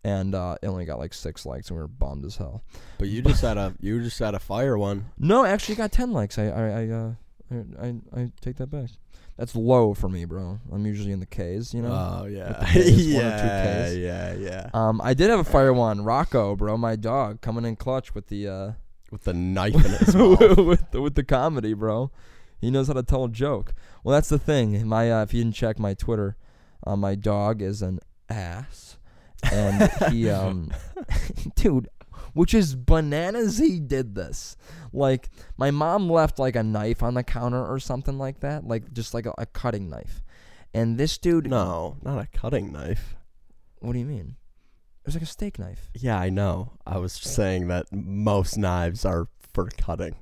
and 0.04 0.34
uh, 0.34 0.56
it 0.64 0.68
only 0.68 0.86
got 0.86 0.98
like 0.98 1.14
six 1.14 1.46
likes, 1.46 1.70
and 1.70 1.78
we 1.78 1.82
were 1.84 1.88
bummed 1.88 2.26
as 2.26 2.38
hell. 2.38 2.64
But 2.98 3.10
you 3.10 3.22
just 3.22 3.42
had 3.42 3.58
a 3.58 3.76
you 3.80 4.02
just 4.02 4.18
had 4.18 4.34
a 4.34 4.40
fire 4.40 4.78
one. 4.78 5.12
No, 5.20 5.46
actually, 5.46 5.76
got 5.76 5.92
ten 5.92 6.12
likes. 6.12 6.40
I 6.40 6.46
I 6.48 6.68
I 6.68 6.90
uh, 6.90 7.14
I, 7.52 7.88
I, 7.88 7.96
I 8.22 8.32
take 8.42 8.58
that 8.58 8.72
back. 8.72 8.90
That's 9.38 9.54
low 9.56 9.94
for 9.94 10.08
me, 10.08 10.24
bro. 10.24 10.60
I'm 10.72 10.86
usually 10.86 11.12
in 11.12 11.20
the 11.20 11.26
K's, 11.26 11.74
you 11.74 11.82
know. 11.82 11.92
Oh 11.92 12.26
yeah, 12.26 12.54
Ks, 12.64 12.66
one 12.66 12.76
or 12.76 12.80
two 12.80 12.86
yeah, 13.12 13.92
yeah, 13.92 14.34
yeah. 14.34 14.70
um, 14.74 15.02
I 15.04 15.14
did 15.14 15.30
have 15.30 15.40
a 15.40 15.44
fire 15.44 15.74
one. 15.74 16.04
Rocco, 16.06 16.56
bro, 16.56 16.78
my 16.78 16.96
dog, 16.96 17.42
coming 17.42 17.66
in 17.66 17.76
clutch 17.76 18.16
with 18.16 18.28
the 18.28 18.48
uh, 18.48 18.72
With 19.12 19.24
the 19.24 19.34
knife 19.34 19.76
in 19.76 19.82
his 19.82 20.16
mouth. 20.16 20.58
with 20.58 20.92
the, 20.92 21.02
with 21.02 21.16
the 21.16 21.24
comedy, 21.24 21.74
bro. 21.74 22.12
He 22.62 22.72
knows 22.72 22.88
how 22.88 22.94
to 22.94 23.04
tell 23.04 23.26
a 23.26 23.30
joke. 23.30 23.74
Well, 24.04 24.14
that's 24.14 24.30
the 24.30 24.40
thing. 24.40 24.88
My 24.88 25.12
uh, 25.12 25.24
if 25.24 25.34
you 25.34 25.44
didn't 25.44 25.56
check 25.56 25.78
my 25.80 25.94
Twitter, 25.94 26.38
uh, 26.88 26.96
my 26.96 27.16
dog 27.16 27.62
is 27.62 27.82
an 27.82 28.00
ass, 28.30 28.98
and 29.52 29.92
he 30.12 30.30
um, 30.30 30.72
dude, 31.56 31.90
which 32.36 32.54
is 32.54 32.76
bananas. 32.76 33.58
He 33.58 33.80
did 33.80 34.14
this. 34.14 34.56
Like 34.94 35.30
my 35.58 35.72
mom 35.72 36.10
left 36.10 36.38
like 36.38 36.56
a 36.56 36.62
knife 36.62 37.02
on 37.02 37.16
the 37.16 37.24
counter 37.24 37.66
or 37.66 37.80
something 37.80 38.20
like 38.20 38.42
that, 38.42 38.68
like 38.68 38.94
just 38.94 39.14
like 39.16 39.26
a, 39.26 39.34
a 39.38 39.46
cutting 39.48 39.90
knife, 39.90 40.22
and 40.74 40.98
this 41.00 41.18
dude. 41.18 41.50
No, 41.50 41.98
not 42.04 42.20
a 42.20 42.28
cutting 42.28 42.72
knife. 42.72 43.16
What 43.80 43.94
do 43.94 44.00
you 44.00 44.06
mean? 44.06 44.36
It 45.02 45.08
was 45.08 45.16
like 45.16 45.24
a 45.24 45.28
steak 45.28 45.58
knife. 45.58 45.90
Yeah, 45.96 46.20
I 46.20 46.30
know. 46.30 46.74
I 46.86 46.98
was 46.98 47.14
saying 47.14 47.68
that 47.70 47.88
most 47.92 48.58
knives 48.58 49.06
are 49.06 49.28
for 49.54 49.70
cutting. 49.78 50.16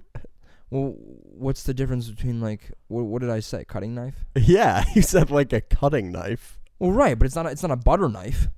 Well, 0.69 0.95
what's 0.97 1.63
the 1.63 1.73
difference 1.73 2.09
between 2.09 2.41
like 2.41 2.71
what, 2.87 3.05
what 3.05 3.21
did 3.21 3.31
I 3.31 3.39
say? 3.39 3.65
Cutting 3.65 3.95
knife? 3.95 4.23
Yeah, 4.35 4.83
you 4.95 5.01
said 5.01 5.31
like 5.31 5.51
a 5.51 5.61
cutting 5.61 6.11
knife. 6.11 6.59
Well, 6.77 6.91
right, 6.91 7.17
but 7.17 7.25
it's 7.25 7.35
not 7.35 7.47
a, 7.47 7.49
it's 7.49 7.63
not 7.63 7.71
a 7.71 7.75
butter 7.75 8.07
knife. 8.07 8.49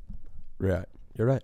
Right. 0.60 0.86
You're 1.18 1.28
right. 1.28 1.44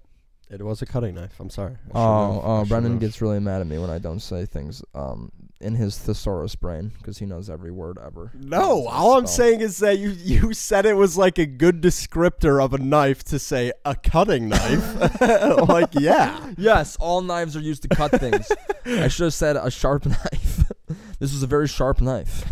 It 0.51 0.61
was 0.61 0.81
a 0.81 0.85
cutting 0.85 1.15
knife. 1.15 1.39
I'm 1.39 1.49
sorry. 1.49 1.71
I 1.71 1.75
should've- 1.75 1.95
Oh, 1.95 2.39
I 2.41 2.59
oh, 2.61 2.65
Brendan 2.65 2.93
should've- 2.93 2.99
gets 2.99 3.21
really 3.21 3.39
mad 3.39 3.61
at 3.61 3.67
me 3.67 3.77
when 3.79 3.89
I 3.89 3.99
don't 3.99 4.19
say 4.19 4.45
things 4.45 4.83
um 4.93 5.31
in 5.61 5.75
his 5.75 5.95
thesaurus 5.97 6.55
brain 6.55 6.91
because 6.97 7.19
he 7.19 7.25
knows 7.27 7.47
every 7.49 7.69
word 7.71 7.97
ever. 8.03 8.31
No, 8.33 8.81
That's 8.83 8.87
a 8.87 8.89
all 8.97 9.17
I'm 9.17 9.27
spell. 9.27 9.37
saying 9.37 9.61
is 9.61 9.77
that 9.77 9.99
you 9.99 10.09
you 10.09 10.53
said 10.53 10.85
it 10.85 10.95
was 10.95 11.17
like 11.17 11.37
a 11.37 11.45
good 11.45 11.81
descriptor 11.81 12.63
of 12.63 12.73
a 12.73 12.79
knife 12.79 13.23
to 13.25 13.37
say 13.39 13.71
a 13.85 13.95
cutting 13.95 14.49
knife. 14.49 15.21
like, 15.69 15.89
yeah. 15.93 16.51
Yes, 16.57 16.97
all 16.99 17.21
knives 17.21 17.55
are 17.55 17.61
used 17.61 17.83
to 17.83 17.87
cut 17.89 18.11
things. 18.19 18.51
I 18.85 19.07
should 19.07 19.25
have 19.25 19.33
said 19.35 19.55
a 19.55 19.69
sharp 19.71 20.05
knife. 20.07 20.71
this 21.19 21.31
was 21.31 21.43
a 21.43 21.47
very 21.47 21.67
sharp 21.67 22.01
knife, 22.01 22.43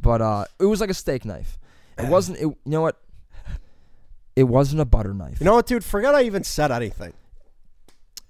but 0.00 0.20
uh, 0.20 0.44
it 0.60 0.66
was 0.66 0.80
like 0.82 0.90
a 0.90 0.94
steak 0.94 1.24
knife. 1.24 1.58
It 1.98 2.08
wasn't. 2.08 2.38
It, 2.38 2.42
you 2.42 2.56
know 2.66 2.82
what? 2.82 3.00
It 4.38 4.44
wasn't 4.46 4.80
a 4.80 4.84
butter 4.84 5.12
knife. 5.12 5.40
You 5.40 5.46
know 5.46 5.54
what, 5.54 5.66
dude? 5.66 5.84
Forget 5.84 6.14
I 6.14 6.22
even 6.22 6.44
said 6.44 6.70
anything. 6.70 7.12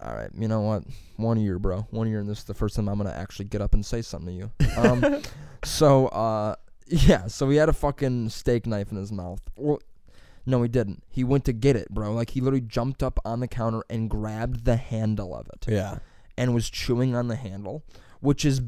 All 0.00 0.14
right, 0.14 0.30
you 0.34 0.48
know 0.48 0.62
what? 0.62 0.84
One 1.16 1.38
year, 1.38 1.58
bro. 1.58 1.86
One 1.90 2.08
year, 2.08 2.20
and 2.20 2.26
this 2.26 2.38
is 2.38 2.44
the 2.44 2.54
first 2.54 2.76
time 2.76 2.88
I'm 2.88 2.96
gonna 2.96 3.10
actually 3.10 3.44
get 3.44 3.60
up 3.60 3.74
and 3.74 3.84
say 3.84 4.00
something 4.00 4.28
to 4.28 4.32
you. 4.32 4.78
Um, 4.78 5.22
so, 5.64 6.06
uh, 6.06 6.54
yeah. 6.86 7.26
So 7.26 7.50
he 7.50 7.56
had 7.58 7.68
a 7.68 7.74
fucking 7.74 8.30
steak 8.30 8.66
knife 8.66 8.90
in 8.90 8.96
his 8.96 9.12
mouth. 9.12 9.40
Well, 9.56 9.80
no, 10.46 10.62
he 10.62 10.68
didn't. 10.68 11.02
He 11.10 11.24
went 11.24 11.44
to 11.44 11.52
get 11.52 11.76
it, 11.76 11.90
bro. 11.90 12.12
Like 12.14 12.30
he 12.30 12.40
literally 12.40 12.64
jumped 12.66 13.02
up 13.02 13.20
on 13.26 13.40
the 13.40 13.48
counter 13.48 13.82
and 13.90 14.08
grabbed 14.08 14.64
the 14.64 14.76
handle 14.76 15.34
of 15.36 15.46
it 15.48 15.66
Yeah. 15.70 15.98
and 16.38 16.54
was 16.54 16.70
chewing 16.70 17.14
on 17.14 17.28
the 17.28 17.36
handle, 17.36 17.84
which 18.20 18.46
is 18.46 18.62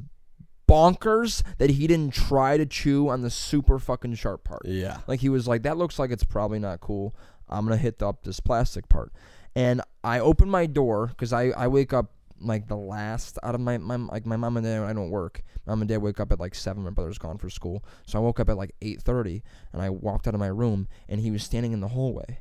bonkers 0.71 1.43
that 1.59 1.71
he 1.71 1.87
didn't 1.87 2.15
try 2.15 2.57
to 2.57 2.67
chew 2.67 3.09
on 3.09 3.23
the 3.23 3.31
super 3.31 3.79
fucking 3.79 4.15
sharp 4.15 4.45
part. 4.45 4.63
Yeah. 4.65 4.99
Like 5.07 5.21
he 5.21 5.29
was 5.29 5.49
like, 5.49 5.63
that 5.63 5.77
looks 5.77 5.99
like 5.99 6.11
it's 6.11 6.25
probably 6.25 6.59
not 6.59 6.81
cool. 6.81 7.15
I'm 7.49 7.65
gonna 7.65 7.77
hit 7.77 8.03
up 8.03 8.23
this 8.23 8.41
plastic 8.41 8.89
part, 8.89 9.13
and 9.57 9.83
I 10.05 10.21
open 10.21 10.49
my 10.49 10.67
door 10.67 11.09
because 11.09 11.33
I 11.33 11.49
I 11.49 11.67
wake 11.67 11.93
up 11.93 12.13
like 12.41 12.69
the 12.69 12.77
last 12.77 13.39
out 13.43 13.55
of 13.55 13.61
my 13.61 13.77
my 13.79 13.97
like 13.97 14.25
my 14.25 14.37
mom 14.37 14.57
and 14.57 14.65
dad. 14.65 14.83
I 14.83 14.93
don't 14.93 15.11
work. 15.11 15.43
Mom 15.67 15.83
and 15.83 15.89
dad 15.89 15.99
wake 15.99 16.21
up 16.21 16.33
at 16.33 16.41
like 16.41 16.55
seven. 16.55 16.85
My 16.85 16.91
brother's 16.91 17.19
gone 17.19 17.39
for 17.39 17.51
school, 17.51 17.85
so 18.07 18.19
I 18.19 18.23
woke 18.23 18.41
up 18.41 18.49
at 18.49 18.57
like 18.57 18.75
eight 18.83 19.03
thirty, 19.03 19.43
and 19.73 19.83
I 19.83 19.91
walked 19.91 20.29
out 20.29 20.35
of 20.35 20.41
my 20.41 20.47
room, 20.47 20.89
and 21.09 21.21
he 21.21 21.31
was 21.31 21.43
standing 21.43 21.73
in 21.73 21.81
the 21.81 21.89
hallway. 21.89 22.39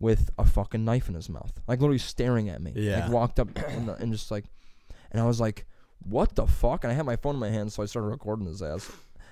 With 0.00 0.30
a 0.36 0.44
fucking 0.44 0.84
knife 0.84 1.08
in 1.08 1.14
his 1.14 1.28
mouth, 1.28 1.52
like 1.68 1.78
literally 1.78 1.98
staring 1.98 2.48
at 2.48 2.60
me. 2.60 2.72
Yeah. 2.74 3.04
Like 3.04 3.12
walked 3.12 3.38
up 3.38 3.56
and, 3.68 3.88
and 3.88 4.12
just 4.12 4.32
like, 4.32 4.46
and 5.12 5.20
I 5.20 5.24
was 5.24 5.40
like, 5.40 5.64
"What 6.04 6.34
the 6.34 6.46
fuck?" 6.46 6.84
And 6.84 6.92
I 6.92 6.94
had 6.94 7.06
my 7.06 7.16
phone 7.16 7.34
in 7.34 7.40
my 7.40 7.50
hand, 7.50 7.72
so 7.72 7.82
I 7.82 7.86
started 7.86 8.08
recording 8.08 8.46
his 8.46 8.62
ass. 8.62 8.90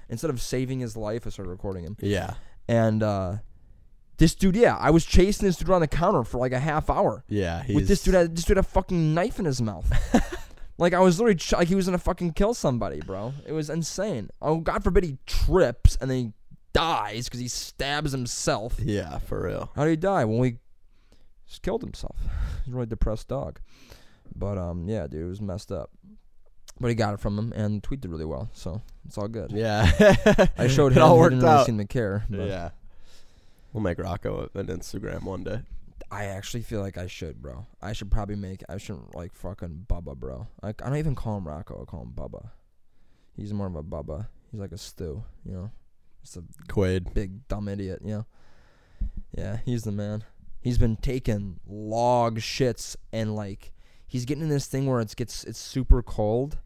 Instead 0.09 0.31
of 0.31 0.41
saving 0.41 0.81
his 0.81 0.97
life, 0.97 1.27
I 1.27 1.31
started 1.31 1.51
recording 1.51 1.85
him. 1.85 1.97
Yeah. 2.01 2.35
And 2.67 3.03
uh, 3.03 3.37
this 4.21 4.35
dude, 4.35 4.57
yeah, 4.57 4.77
I 4.77 4.91
was 4.91 5.05
chasing 5.05 5.47
this 5.47 5.57
dude 5.57 5.69
around 5.69 5.81
the 5.81 5.89
counter 5.89 6.25
for 6.25 6.39
like 6.39 6.53
a 6.53 6.59
half 6.59 6.91
hour. 6.91 7.25
Yeah. 7.29 7.63
With 7.73 7.89
this 7.89 8.03
dude, 8.03 8.15
had, 8.15 8.37
this 8.37 8.45
dude 8.45 8.59
had 8.59 8.65
a 8.65 8.69
fucking 8.69 9.15
knife 9.15 9.39
in 9.39 9.45
his 9.45 9.63
mouth. 9.63 9.91
like 10.79 10.95
I 10.95 11.01
was 11.01 11.19
literally 11.19 11.37
ch- 11.37 11.53
like 11.53 11.69
he 11.69 11.75
was 11.75 11.87
gonna 11.87 11.99
fucking 11.99 12.33
kill 12.33 12.55
somebody, 12.55 13.01
bro. 13.01 13.33
It 13.47 13.53
was 13.53 13.71
insane. 13.71 14.31
Oh, 14.43 14.59
God 14.59 14.85
forbid 14.85 15.05
he 15.05 15.19
trips 15.27 15.97
and 16.01 16.11
then 16.11 16.19
he 16.19 16.33
dies 16.73 17.25
because 17.25 17.41
he 17.41 17.49
stabs 17.49 18.13
himself. 18.13 18.79
Yeah, 18.79 19.19
for 19.19 19.43
real. 19.43 19.71
How 19.75 19.85
did 19.85 19.91
he 19.91 19.97
die? 19.97 20.25
Well, 20.25 20.43
he 20.43 20.57
just 21.47 21.63
killed 21.63 21.83
himself. 21.83 22.17
He's 22.65 22.75
a 22.75 22.77
really 22.77 22.87
depressed 22.87 23.29
dog. 23.29 23.61
But 24.35 24.59
um, 24.59 24.89
yeah, 24.89 25.07
dude, 25.07 25.23
it 25.23 25.29
was 25.29 25.41
messed 25.41 25.73
up. 25.73 25.91
But 26.81 26.89
he 26.89 26.95
got 26.95 27.13
it 27.15 27.21
from 27.21 27.39
him 27.39 27.53
and 27.55 27.83
tweeted 27.83 28.11
really 28.11 28.25
well, 28.25 28.49
so 28.55 28.81
it's 29.07 29.19
all 29.19 29.29
good. 29.29 29.53
Yeah. 29.53 29.91
I 30.57 30.67
showed 30.67 30.93
it 30.93 30.97
him. 30.97 31.03
all 31.03 31.15
he 31.17 31.21
worked 31.21 31.31
didn't 31.33 31.45
really 31.45 31.57
out. 31.61 31.67
seem 31.67 31.79
to 31.79 31.85
care. 31.85 32.25
But 32.31 32.47
Yeah. 32.49 32.71
We'll 33.73 33.83
make 33.83 33.99
Rocco 33.99 34.49
an 34.55 34.67
Instagram 34.69 35.23
one 35.25 35.45
day. 35.45 35.61
I 36.11 36.25
actually 36.25 36.63
feel 36.63 36.81
like 36.81 36.99
I 36.99 37.07
should, 37.07 37.41
bro. 37.41 37.67
I 37.81 37.93
should 37.93 38.11
probably 38.11 38.35
make. 38.35 38.63
I 38.69 38.79
shouldn't 38.79 39.15
like 39.15 39.33
fucking 39.35 39.87
Bubba, 39.89 40.17
bro. 40.17 40.49
Like 40.63 40.83
I 40.83 40.89
don't 40.89 40.99
even 40.99 41.15
call 41.15 41.37
him 41.39 41.47
Rocco. 41.47 41.81
I 41.81 41.85
call 41.85 42.03
him 42.03 42.13
Bubba. 42.17 42.49
He's 43.37 43.53
more 43.53 43.69
of 43.69 43.77
a 43.77 43.83
Bubba. 43.85 44.27
He's 44.51 44.61
like 44.61 44.73
a 44.73 44.79
stew, 44.79 45.23
you 45.45 45.53
know. 45.53 45.71
Just 46.23 46.37
a 46.39 46.43
Quaid. 46.69 47.15
big 47.15 47.47
dumb 47.47 47.69
idiot, 47.69 48.01
you 48.05 48.11
know. 48.11 48.27
Yeah, 49.37 49.59
he's 49.65 49.85
the 49.85 49.93
man. 49.93 50.25
He's 50.61 50.79
been 50.79 50.97
taking 50.97 51.61
log 51.67 52.41
shits 52.41 52.97
and 53.13 53.37
like 53.37 53.71
he's 54.09 54.25
getting 54.25 54.43
in 54.43 54.49
this 54.51 54.67
thing 54.67 54.87
where 54.87 55.01
it's 55.01 55.15
gets 55.15 55.45
it's 55.45 55.61
super 55.61 56.03
cold 56.03 56.59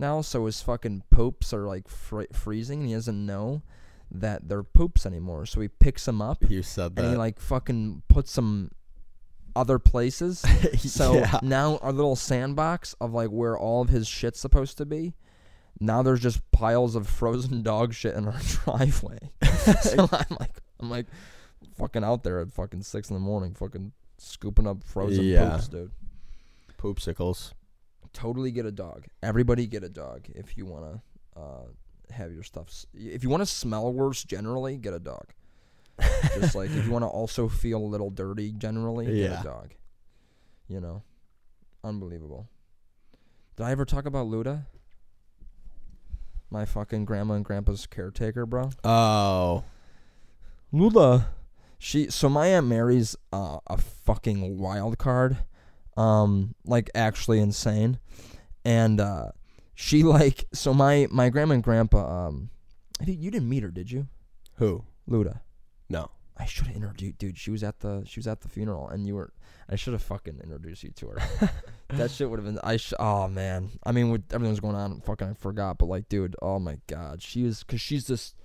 now, 0.00 0.20
so 0.22 0.46
his 0.46 0.60
fucking 0.62 1.04
poops 1.10 1.52
are 1.52 1.66
like 1.66 1.86
fr- 1.88 2.24
freezing, 2.32 2.80
and 2.80 2.88
he 2.88 2.94
doesn't 2.94 3.24
know 3.26 3.62
that 4.10 4.48
they're 4.48 4.64
poops 4.64 5.06
anymore. 5.06 5.46
So 5.46 5.60
he 5.60 5.68
picks 5.68 6.04
them 6.06 6.20
up 6.20 6.38
You 6.48 6.62
said 6.64 6.96
that. 6.96 7.02
and 7.04 7.12
he 7.12 7.16
like 7.16 7.38
fucking 7.38 8.02
puts 8.08 8.34
them 8.34 8.72
other 9.54 9.78
places. 9.78 10.44
So 10.78 11.14
yeah. 11.14 11.38
now 11.42 11.76
our 11.78 11.92
little 11.92 12.16
sandbox 12.16 12.94
of 13.00 13.12
like 13.12 13.28
where 13.28 13.56
all 13.58 13.82
of 13.82 13.88
his 13.90 14.08
shit's 14.08 14.40
supposed 14.40 14.78
to 14.78 14.86
be. 14.86 15.14
Now 15.78 16.02
there's 16.02 16.20
just 16.20 16.40
piles 16.50 16.94
of 16.96 17.06
frozen 17.08 17.62
dog 17.72 17.94
shit 17.94 18.14
in 18.16 18.26
our 18.26 18.38
driveway. 18.64 19.18
so 19.82 20.08
I'm 20.12 20.36
like, 20.40 20.60
I'm 20.80 20.90
like, 20.90 21.06
fucking 21.76 22.02
out 22.04 22.22
there 22.24 22.40
at 22.40 22.52
fucking 22.52 22.82
six 22.82 23.10
in 23.10 23.14
the 23.14 23.20
morning, 23.20 23.54
fucking 23.54 23.92
scooping 24.18 24.66
up 24.66 24.82
frozen 24.84 25.24
Yeah. 25.24 25.50
poops, 25.50 25.68
dude. 25.68 25.90
Poopsicles. 26.78 27.52
Totally 28.12 28.50
get 28.50 28.66
a 28.66 28.72
dog. 28.72 29.06
Everybody 29.22 29.66
get 29.66 29.84
a 29.84 29.88
dog 29.88 30.26
if 30.34 30.56
you 30.56 30.66
wanna 30.66 31.02
uh, 31.36 31.66
have 32.10 32.32
your 32.32 32.42
stuff. 32.42 32.68
s- 32.68 32.86
If 32.94 33.22
you 33.22 33.30
wanna 33.30 33.46
smell 33.46 33.92
worse, 33.92 34.24
generally 34.24 34.76
get 34.76 34.94
a 34.94 34.98
dog. 35.00 35.26
just 36.34 36.54
like 36.54 36.70
if 36.70 36.86
you 36.86 36.90
want 36.90 37.02
to 37.02 37.08
also 37.08 37.46
feel 37.46 37.78
a 37.78 37.84
little 37.84 38.08
dirty 38.08 38.52
generally, 38.52 39.04
get 39.06 39.14
Yeah. 39.16 39.40
a 39.40 39.44
dog. 39.44 39.74
You 40.66 40.80
know, 40.80 41.02
unbelievable. 41.84 42.48
Did 43.56 43.64
I 43.66 43.70
ever 43.72 43.84
talk 43.84 44.06
about 44.06 44.26
Luda? 44.26 44.64
My 46.50 46.64
fucking 46.64 47.04
grandma 47.04 47.34
and 47.34 47.44
grandpa's 47.44 47.86
caretaker, 47.86 48.46
bro. 48.46 48.70
Oh. 48.82 49.64
Luda. 50.72 51.26
She 51.78 52.10
so 52.10 52.28
my 52.28 52.46
aunt 52.48 52.66
Mary's 52.66 53.14
uh, 53.32 53.58
a 53.66 53.76
fucking 53.78 54.58
wild 54.58 54.98
card, 54.98 55.38
um, 55.96 56.54
like 56.64 56.90
actually 56.94 57.40
insane, 57.40 57.98
and 58.64 59.00
uh, 59.00 59.30
she 59.74 60.02
like 60.02 60.46
so 60.52 60.74
my 60.74 61.06
my 61.10 61.28
grandma 61.28 61.54
and 61.54 61.62
grandpa 61.62 62.26
um, 62.26 62.50
I 63.00 63.04
think 63.04 63.20
you 63.20 63.30
didn't 63.30 63.48
meet 63.48 63.62
her, 63.62 63.70
did 63.70 63.90
you, 63.90 64.08
Who? 64.56 64.84
Luda? 65.08 65.40
No. 65.88 66.10
I 66.40 66.46
should 66.46 66.68
have 66.68 66.76
introduced, 66.76 67.18
dude. 67.18 67.36
She 67.36 67.50
was 67.50 67.62
at 67.62 67.80
the 67.80 68.02
she 68.06 68.18
was 68.18 68.26
at 68.26 68.40
the 68.40 68.48
funeral, 68.48 68.88
and 68.88 69.06
you 69.06 69.14
were. 69.14 69.32
I 69.68 69.76
should 69.76 69.92
have 69.92 70.02
fucking 70.02 70.40
introduced 70.42 70.82
you 70.82 70.90
to 70.90 71.08
her. 71.08 71.50
that 71.88 72.10
shit 72.10 72.30
would 72.30 72.38
have 72.38 72.46
been. 72.46 72.58
I 72.64 72.78
sh- 72.78 72.94
oh 72.98 73.28
man. 73.28 73.70
I 73.84 73.92
mean, 73.92 74.10
with 74.10 74.24
everything 74.32 74.50
was 74.50 74.60
going 74.60 74.74
on, 74.74 75.02
fucking 75.02 75.28
I 75.28 75.34
forgot. 75.34 75.76
But 75.76 75.86
like, 75.90 76.08
dude, 76.08 76.36
oh 76.40 76.58
my 76.58 76.78
god, 76.86 77.22
she 77.22 77.44
is 77.44 77.62
because 77.62 77.82
she's 77.82 78.06
just 78.06 78.36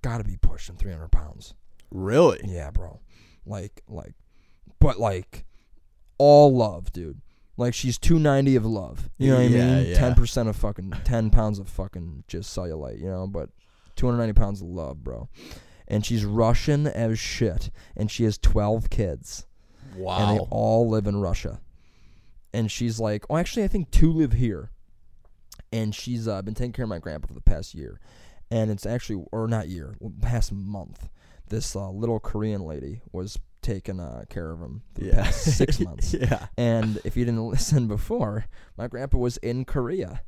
gotta 0.00 0.24
be 0.24 0.38
pushing 0.40 0.76
three 0.76 0.90
hundred 0.90 1.12
pounds. 1.12 1.52
Really? 1.90 2.40
Yeah, 2.44 2.70
bro. 2.70 3.00
Like 3.44 3.82
like 3.86 4.14
but 4.80 4.98
like 4.98 5.44
all 6.18 6.54
love, 6.54 6.92
dude. 6.92 7.20
Like 7.56 7.74
she's 7.74 7.98
two 7.98 8.18
ninety 8.18 8.56
of 8.56 8.64
love. 8.64 9.10
You 9.18 9.30
know 9.32 9.40
what 9.42 9.50
Yeah, 9.50 9.64
I 9.64 9.74
mean? 9.80 9.86
yeah. 9.90 9.98
Ten 9.98 10.14
percent 10.14 10.48
of 10.48 10.56
fucking 10.56 10.92
ten 11.04 11.30
pounds 11.30 11.58
of 11.58 11.68
fucking 11.68 12.24
just 12.26 12.56
cellulite, 12.56 13.00
you 13.00 13.08
know, 13.08 13.26
but 13.26 13.50
two 13.96 14.06
hundred 14.06 14.18
ninety 14.18 14.32
pounds 14.32 14.60
of 14.62 14.68
love, 14.68 15.04
bro. 15.04 15.28
And 15.86 16.06
she's 16.06 16.24
Russian 16.24 16.86
as 16.86 17.18
shit. 17.18 17.70
And 17.96 18.10
she 18.10 18.24
has 18.24 18.38
twelve 18.38 18.90
kids. 18.90 19.46
Wow. 19.96 20.18
And 20.18 20.38
they 20.38 20.44
all 20.50 20.88
live 20.88 21.06
in 21.06 21.20
Russia. 21.20 21.60
And 22.52 22.70
she's 22.70 22.98
like, 22.98 23.24
oh, 23.28 23.36
actually, 23.36 23.64
I 23.64 23.68
think 23.68 23.90
two 23.90 24.12
live 24.12 24.32
here. 24.32 24.70
And 25.72 25.94
she's 25.94 26.26
uh, 26.26 26.42
been 26.42 26.54
taking 26.54 26.72
care 26.72 26.84
of 26.84 26.88
my 26.88 26.98
grandpa 26.98 27.26
for 27.28 27.34
the 27.34 27.40
past 27.40 27.74
year. 27.74 28.00
And 28.50 28.70
it's 28.70 28.86
actually, 28.86 29.24
or 29.30 29.46
not 29.46 29.68
year, 29.68 29.96
past 30.20 30.50
month. 30.52 31.08
This 31.48 31.76
uh, 31.76 31.90
little 31.90 32.18
Korean 32.18 32.62
lady 32.62 33.02
was 33.12 33.38
taking 33.62 34.00
uh, 34.00 34.24
care 34.28 34.50
of 34.50 34.60
him 34.60 34.82
for 34.94 35.00
the 35.00 35.06
yeah. 35.08 35.22
past 35.24 35.56
six 35.56 35.80
months. 35.80 36.14
yeah. 36.14 36.46
And 36.56 36.98
if 37.04 37.16
you 37.16 37.24
didn't 37.24 37.46
listen 37.48 37.88
before, 37.88 38.46
my 38.76 38.86
grandpa 38.88 39.18
was 39.18 39.36
in 39.38 39.64
Korea. 39.64 40.22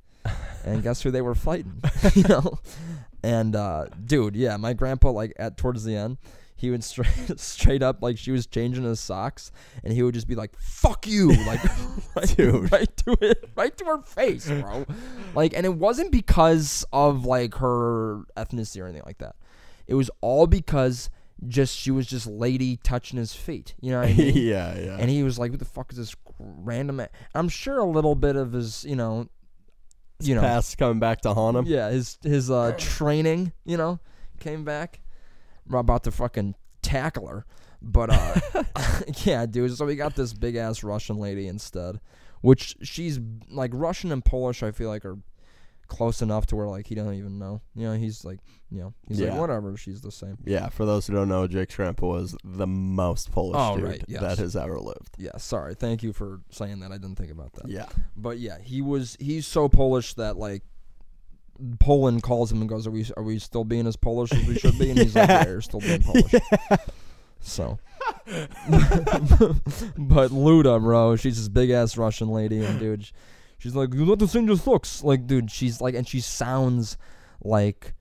And 0.64 0.83
guess 0.83 1.03
who 1.03 1.11
they 1.11 1.22
were 1.22 1.35
fighting? 1.35 1.83
you 2.14 2.22
know? 2.24 2.61
And 3.24 3.57
uh, 3.57 3.87
dude, 4.05 4.37
yeah, 4.37 4.57
my 4.57 4.72
grandpa 4.72 5.11
like 5.11 5.33
at 5.37 5.57
towards 5.57 5.85
the 5.85 5.97
end, 5.97 6.18
he 6.55 6.70
would 6.70 6.85
straight 6.85 7.41
straight 7.41 7.83
up 7.83 8.03
like 8.03 8.16
she 8.16 8.30
was 8.30 8.47
changing 8.47 8.85
his 8.85 9.01
socks 9.01 9.51
and 9.83 9.93
he 9.93 10.03
would 10.03 10.14
just 10.14 10.28
be 10.28 10.37
like, 10.37 10.57
Fuck 10.61 11.09
you 11.09 11.33
like 11.45 11.61
right, 12.14 12.37
Dude. 12.37 12.70
right 12.70 12.97
to 12.99 13.16
it 13.20 13.51
right 13.57 13.76
to 13.76 13.85
her 13.87 14.03
face, 14.03 14.49
bro. 14.49 14.87
like 15.35 15.55
and 15.55 15.66
it 15.66 15.74
wasn't 15.74 16.12
because 16.12 16.85
of 16.93 17.24
like 17.24 17.57
her 17.57 18.22
ethnicity 18.37 18.80
or 18.80 18.85
anything 18.85 19.03
like 19.05 19.18
that. 19.18 19.35
It 19.89 19.95
was 19.95 20.09
all 20.20 20.47
because 20.47 21.11
just 21.49 21.76
she 21.76 21.90
was 21.90 22.07
just 22.07 22.26
lady 22.26 22.76
touching 22.76 23.18
his 23.18 23.34
feet. 23.34 23.74
You 23.80 23.93
know 23.93 24.01
what 24.01 24.09
I 24.11 24.12
mean? 24.16 24.36
yeah, 24.36 24.78
yeah. 24.78 24.97
And 24.99 25.11
he 25.11 25.22
was 25.22 25.38
like, 25.38 25.51
"What 25.51 25.59
the 25.59 25.64
fuck 25.64 25.93
is 25.93 25.99
this 25.99 26.16
random?" 26.38 27.01
a-" 27.01 27.09
I'm 27.34 27.49
sure 27.49 27.78
a 27.78 27.84
little 27.84 28.14
bit 28.14 28.36
of 28.36 28.53
his, 28.53 28.84
you 28.84 28.97
know, 28.97 29.28
you 30.20 30.34
know, 30.34 30.40
Past 30.40 30.78
coming 30.78 31.01
back 31.01 31.22
to 31.22 31.34
haunt 31.34 31.57
him. 31.57 31.64
yeah, 31.66 31.90
his 31.90 32.18
his 32.22 32.51
uh, 32.51 32.74
training, 32.78 33.53
you 33.64 33.76
know, 33.76 33.99
came 34.40 34.64
back. 34.64 35.01
We're 35.66 35.78
about 35.78 36.05
to 36.05 36.11
fucking 36.11 36.55
tackle 36.82 37.26
her, 37.28 37.45
but 37.80 38.11
uh, 38.11 38.62
yeah, 39.24 39.47
dude. 39.47 39.76
So 39.76 39.84
we 39.86 39.97
got 39.97 40.14
this 40.14 40.32
big 40.32 40.57
ass 40.57 40.82
Russian 40.82 41.16
lady 41.16 41.49
instead, 41.49 42.01
which 42.40 42.76
she's 42.82 43.18
like 43.49 43.70
Russian 43.74 44.12
and 44.12 44.24
Polish. 44.24 44.62
I 44.62 44.70
feel 44.70 44.88
like 44.88 45.05
are 45.05 45.18
close 46.03 46.20
enough 46.20 46.46
to 46.46 46.57
where 46.57 46.66
like 46.66 46.88
he 46.88 46.96
doesn't 46.96 47.14
even 47.14 47.38
know. 47.38 47.61
You 47.76 47.86
know, 47.86 47.94
he's 47.94 48.24
like, 48.24 48.40
you 48.72 48.80
know, 48.80 48.92
he's 49.07 49.20
Yeah. 49.20 49.30
like 49.30 49.38
whatever. 49.40 49.76
She's 49.76 50.00
the 50.00 50.11
same. 50.11 50.36
Yeah, 50.44 50.68
for 50.68 50.84
those 50.84 51.07
who 51.07 51.14
don't 51.14 51.28
know, 51.28 51.46
Jake 51.46 51.72
grandpa 51.76 52.07
was 52.09 52.36
the 52.42 52.66
most 52.66 53.30
Polish 53.30 53.55
Oh, 53.57 53.76
dude 53.76 53.84
right, 53.84 54.05
yes. 54.09 54.20
that 54.20 54.38
has 54.38 54.57
ever 54.57 54.80
lived. 54.80 55.14
Yeah, 55.16 55.36
sorry. 55.36 55.76
Thank 55.76 56.03
you 56.03 56.12
for 56.12 56.40
saying 56.50 56.80
that. 56.80 56.90
I 56.90 56.98
didn't 56.98 57.14
think 57.16 57.30
about 57.30 57.53
that. 57.53 57.68
Yeah. 57.68 57.86
But 58.16 58.40
yeah, 58.40 58.59
he 58.61 58.82
was 58.82 59.16
he's 59.20 59.46
so 59.46 59.68
Polish 59.68 60.14
that 60.14 60.36
like 60.36 60.64
Poland 61.78 62.24
calls 62.24 62.50
him 62.50 62.61
and 62.61 62.68
goes, 62.68 62.88
"Are 62.88 62.90
we 62.90 63.07
are 63.16 63.22
we 63.22 63.38
still 63.38 63.62
being 63.64 63.86
as 63.86 63.94
Polish 63.94 64.32
as 64.32 64.44
we 64.44 64.59
should 64.59 64.76
be?" 64.78 64.90
And 64.90 64.98
he's 64.98 65.14
like, 65.14 65.28
"Yeah, 65.28 65.46
you're 65.46 65.61
still 65.61 65.80
being 65.80 66.03
Polish." 66.03 66.34
So, 67.40 67.78
but 68.26 70.30
Luda, 70.30 70.80
bro, 70.80 71.16
she's 71.16 71.36
this 71.36 71.48
big 71.48 71.70
ass 71.70 71.96
Russian 71.96 72.28
lady, 72.28 72.64
and 72.64 72.78
dude, 72.80 73.09
she's 73.63 73.77
like, 73.77 73.95
"You 73.95 74.05
know 74.05 74.17
the 74.17 74.27
thing 74.27 74.49
just 74.49 74.67
looks 74.67 75.05
like, 75.05 75.27
dude." 75.29 75.51
She's 75.51 75.81
like, 75.81 75.95
and 75.95 76.07
she 76.07 76.19
sounds 76.21 76.97
like 77.41 77.95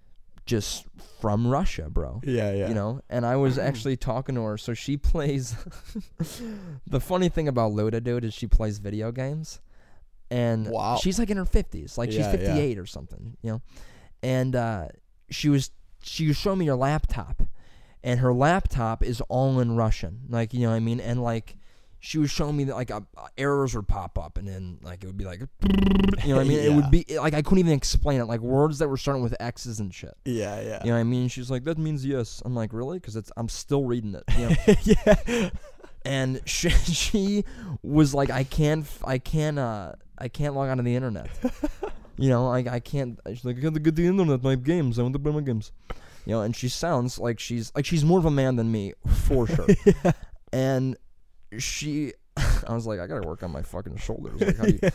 just 0.48 0.86
from 1.22 1.46
Russia, 1.48 1.88
bro. 1.88 2.20
Yeah, 2.24 2.52
yeah. 2.52 2.68
you 2.68 2.74
know? 2.74 3.02
And 3.10 3.26
i 3.28 3.36
was 3.36 3.58
actually 3.70 3.96
talking 3.96 4.34
to 4.36 4.42
her. 4.42 4.58
So 4.58 4.74
she 4.74 4.98
plays 4.98 5.56
the 6.88 7.00
funny 7.00 7.30
thing 7.30 7.48
about 7.48 7.72
luda 7.74 8.04
dude 8.04 8.26
is 8.26 8.34
she 8.34 8.48
plays 8.48 8.80
video 8.80 9.12
games. 9.12 9.60
And 10.32 10.68
Wow. 10.68 10.98
she's 11.02 11.20
like 11.20 11.30
in 11.30 11.38
her 11.38 11.46
50s 11.46 11.98
like 11.98 12.10
she's 12.10 12.20
Yeah, 12.22 12.32
yeah. 12.32 12.54
58 12.56 12.80
or 12.80 12.86
something 12.86 13.38
you 13.44 13.52
know? 13.52 13.62
And 14.24 14.56
uh 14.56 14.88
she 15.30 15.48
was 15.50 15.70
she 16.02 16.28
was 16.28 16.38
showing 16.38 16.58
me 16.60 16.66
her 16.66 16.76
laptop. 16.76 17.44
And 18.04 18.20
her 18.20 18.34
laptop 18.34 19.04
is 19.04 19.22
all 19.30 19.60
in 19.60 19.76
russian. 19.76 20.22
Like 20.28 20.54
you 20.56 20.62
know 20.62 20.70
what 20.72 20.76
i 20.76 20.80
mean? 20.80 21.00
And 21.00 21.22
like 21.22 21.56
she 22.02 22.18
was 22.18 22.30
showing 22.30 22.58
me 22.58 22.66
that 22.66 22.76
like 22.76 22.92
uh, 22.92 23.00
errors 23.38 23.76
would 23.76 23.88
pop 23.88 24.18
up 24.18 24.38
and 24.38 24.48
then 24.48 24.80
like 24.82 25.04
it 25.04 25.08
would 25.08 25.18
be 25.18 25.26
like 25.26 25.40
you 26.24 26.30
know 26.30 26.36
what 26.36 26.42
i 26.42 26.44
mean 26.44 26.60
it 26.60 26.74
would 26.74 26.92
be 26.92 27.06
like 27.18 27.34
i 27.34 27.42
couldn't 27.42 27.60
even 27.60 27.74
explain 27.74 28.20
it 28.20 28.26
like 28.26 28.42
words 28.42 28.80
that 28.80 28.88
were 28.88 28.98
starting 28.98 29.24
with 29.24 29.36
x's 29.40 29.80
and 29.80 29.94
shit 29.94 30.18
yeah, 30.42 30.62
yeah. 30.62 30.80
you 30.84 30.90
know 30.90 30.96
what 30.96 31.02
I 31.02 31.04
mean? 31.04 31.28
She's 31.28 31.52
like, 31.52 31.64
that 31.66 31.78
means 31.78 32.06
yes. 32.06 32.42
I'm 32.46 32.56
like, 32.56 32.74
really? 32.74 33.00
Because 33.00 33.16
it's 33.16 33.32
I'm 33.38 33.50
still 33.50 33.86
reading 33.86 34.16
it. 34.16 34.24
You 34.38 34.50
know? 34.50 34.56
yeah. 34.84 35.50
and 36.06 36.42
she, 36.46 36.70
she 36.70 37.46
was 37.84 38.14
like, 38.14 38.30
I 38.30 38.44
can't, 38.44 38.86
I 39.04 39.18
can't, 39.18 39.60
uh, 39.60 39.94
I 40.18 40.28
can't 40.28 40.56
log 40.56 40.70
onto 40.70 40.84
the 40.84 40.96
internet. 40.96 41.30
you 42.18 42.30
know, 42.30 42.48
like 42.48 42.68
I 42.68 42.80
can't. 42.80 43.20
She's 43.28 43.46
like, 43.46 43.58
I 43.58 43.60
got 43.60 43.74
to 43.74 43.80
get 43.80 43.96
the 43.96 44.08
internet. 44.08 44.44
My 44.44 44.56
games. 44.56 45.00
I 45.00 45.04
want 45.04 45.14
to 45.14 45.20
play 45.20 45.32
my 45.32 45.42
games. 45.42 45.72
You 46.26 46.34
know, 46.34 46.42
and 46.42 46.56
she 46.56 46.70
sounds 46.70 47.18
like 47.18 47.40
she's 47.40 47.72
like 47.76 47.86
she's 47.86 48.06
more 48.06 48.20
of 48.20 48.26
a 48.26 48.32
man 48.32 48.56
than 48.56 48.72
me 48.72 48.94
for 49.08 49.48
sure. 49.48 49.68
And 50.54 50.98
she, 51.58 52.14
I 52.38 52.74
was 52.74 52.86
like, 52.88 53.00
I 53.00 53.08
gotta 53.08 53.28
work 53.28 53.44
on 53.44 53.52
my 53.52 53.62
fucking 53.62 53.98
shoulders. 53.98 54.42
Like, 54.42 54.58
how 54.58 54.64
do 54.66 54.72
you, 54.72 54.80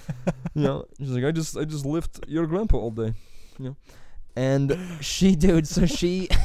you 0.55 0.63
know? 0.63 0.85
She's 0.99 1.11
like, 1.11 1.25
I 1.25 1.33
just, 1.33 1.57
I 1.57 1.65
just 1.65 1.85
lift 1.85 2.21
your 2.29 2.47
grandpa 2.47 2.79
all 2.79 2.91
day. 2.91 3.15
You 3.59 3.65
know, 3.65 3.77
and 4.37 4.79
she, 5.01 5.37
dude. 5.37 5.67
So 5.69 5.87
she. 5.87 6.29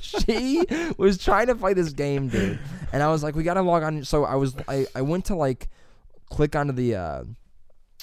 she 0.00 0.64
was 0.98 1.18
trying 1.18 1.46
to 1.46 1.54
play 1.54 1.72
this 1.72 1.92
game, 1.92 2.28
dude. 2.28 2.58
And 2.92 3.02
I 3.02 3.08
was 3.08 3.22
like, 3.22 3.36
we 3.36 3.42
gotta 3.42 3.62
log 3.62 3.82
on. 3.82 4.04
So 4.04 4.24
I 4.24 4.34
was, 4.34 4.56
I, 4.66 4.86
I 4.94 5.02
went 5.02 5.26
to 5.26 5.36
like 5.36 5.68
click 6.30 6.56
onto 6.56 6.72
the, 6.72 6.96
uh, 6.96 7.24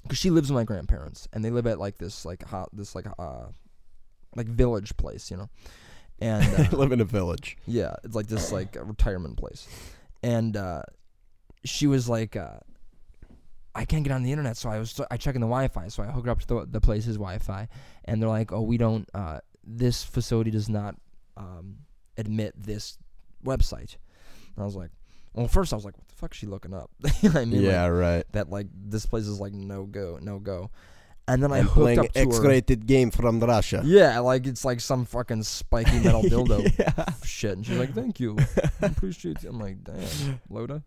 cause 0.08 0.18
she 0.18 0.30
lives 0.30 0.50
with 0.50 0.56
my 0.56 0.64
grandparents 0.64 1.28
and 1.34 1.44
they 1.44 1.50
live 1.50 1.68
at 1.68 1.80
like 1.80 1.98
this, 1.98 2.24
like, 2.26 2.44
hot, 2.44 2.70
this, 2.72 2.96
like, 2.96 3.08
uh, 3.20 3.48
like 4.36 4.48
village 4.48 4.96
place, 4.98 5.30
you 5.30 5.38
know? 5.38 5.50
And, 6.20 6.74
uh, 6.74 6.78
live 6.78 6.92
in 6.92 7.02
a 7.02 7.06
village. 7.06 7.58
yeah, 7.66 7.96
it's 8.04 8.16
like 8.16 8.28
this, 8.28 8.52
like, 8.52 8.76
a 8.76 8.84
retirement 8.84 9.38
place. 9.38 9.68
And, 10.24 10.56
uh, 10.56 10.84
she 11.68 11.88
was 11.88 12.08
like, 12.10 12.36
uh, 12.36 12.60
I 13.78 13.86
can't 13.86 14.04
get 14.04 14.12
on 14.12 14.24
the 14.24 14.32
internet, 14.32 14.58
so 14.58 14.70
I 14.70 14.80
was 14.80 15.00
I 15.12 15.18
checking 15.18 15.40
the 15.40 15.48
Wi-Fi, 15.48 15.90
so 15.90 16.02
I 16.02 16.08
hooked 16.08 16.28
up 16.28 16.40
to 16.40 16.48
the, 16.48 16.66
the 16.66 16.82
place's 16.82 17.18
Wi-Fi, 17.18 17.68
and 18.06 18.20
they're 18.20 18.28
like, 18.28 18.52
"Oh, 18.52 18.62
we 18.62 18.78
don't. 18.78 19.08
Uh, 19.14 19.40
this 19.64 20.04
facility 20.04 20.50
does 20.50 20.68
not 20.68 20.96
um, 21.38 21.78
admit 22.18 22.54
this 22.58 22.98
website." 23.46 23.98
And 24.56 24.64
I 24.64 24.66
was 24.66 24.76
like, 24.76 24.90
"Well, 25.34 25.48
first 25.48 25.74
I 25.74 25.76
was 25.76 25.86
like, 25.86 25.96
what 25.96 26.08
the 26.08 26.16
fuck 26.16 26.32
is 26.32 26.38
she 26.38 26.48
looking 26.48 26.74
up?" 26.74 26.90
You 27.22 27.32
I 27.36 27.46
mean, 27.46 27.62
yeah, 27.62 27.84
like, 27.84 27.92
right. 27.92 28.26
that 28.32 28.50
like 28.50 28.66
this 28.74 29.06
place 29.06 29.28
is 29.28 29.40
like 29.40 29.54
no 29.54 29.86
go, 29.86 30.18
no 30.20 30.40
go. 30.40 30.72
And 31.28 31.44
then 31.44 31.52
I 31.52 31.60
I'm 31.60 31.66
hooked 31.66 31.76
playing 31.76 32.00
up 32.00 32.14
to. 32.14 32.20
X-rated 32.20 32.88
game 32.88 33.12
from 33.12 33.40
Russia. 33.42 33.84
Yeah, 33.86 34.18
like 34.20 34.48
it's 34.48 34.66
like 34.66 34.80
some 34.80 35.06
fucking 35.06 35.44
spiky 35.44 36.00
metal 36.00 36.24
dildo 36.24 36.80
yeah. 36.80 37.14
shit. 37.24 37.58
And 37.58 37.66
she's 37.66 37.78
like, 37.78 37.94
"Thank 37.94 38.20
you, 38.20 38.38
appreciate." 38.82 39.44
it. 39.44 39.48
I'm 39.50 39.60
like, 39.60 39.84
"Damn, 39.84 40.40
Luda, 40.50 40.82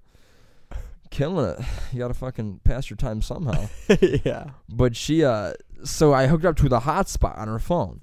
killing 1.10 1.50
it. 1.58 1.60
You 1.92 1.98
gotta 1.98 2.14
fucking 2.14 2.60
pass 2.64 2.88
your 2.88 2.96
time 2.96 3.20
somehow." 3.20 3.68
yeah. 4.24 4.50
But 4.68 4.94
she, 4.94 5.24
uh, 5.24 5.54
so 5.84 6.12
I 6.12 6.28
hooked 6.28 6.44
up 6.44 6.56
to 6.58 6.68
the 6.68 6.80
hotspot 6.80 7.36
on 7.36 7.48
her 7.48 7.58
phone, 7.58 8.02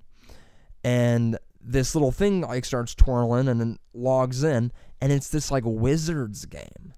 and 0.83 1.37
this 1.61 1.95
little 1.95 2.11
thing 2.11 2.41
like 2.41 2.65
starts 2.65 2.95
twirling 2.95 3.47
and 3.47 3.59
then 3.59 3.79
logs 3.93 4.43
in, 4.43 4.71
and 5.01 5.11
it's 5.11 5.29
this 5.29 5.51
like 5.51 5.63
wizards 5.65 6.45
game. 6.45 6.93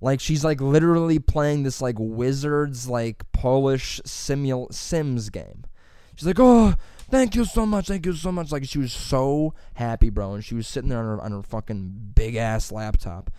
Like 0.00 0.20
she's 0.20 0.44
like 0.44 0.60
literally 0.60 1.18
playing 1.18 1.62
this 1.62 1.82
like 1.82 1.96
wizards 1.98 2.88
like 2.88 3.30
Polish 3.32 4.00
simul 4.04 4.68
Sims 4.70 5.28
game. 5.28 5.64
She's 6.16 6.26
like, 6.26 6.40
oh, 6.40 6.74
thank 7.10 7.34
you 7.34 7.44
so 7.44 7.66
much, 7.66 7.88
thank 7.88 8.06
you 8.06 8.12
so 8.14 8.32
much. 8.32 8.52
Like 8.52 8.64
she 8.64 8.78
was 8.78 8.92
so 8.92 9.54
happy, 9.74 10.10
bro, 10.10 10.34
and 10.34 10.44
she 10.44 10.54
was 10.54 10.66
sitting 10.66 10.88
there 10.88 10.98
on 10.98 11.04
her 11.04 11.20
on 11.22 11.32
her 11.32 11.42
fucking 11.42 12.12
big 12.14 12.36
ass 12.36 12.72
laptop, 12.72 13.30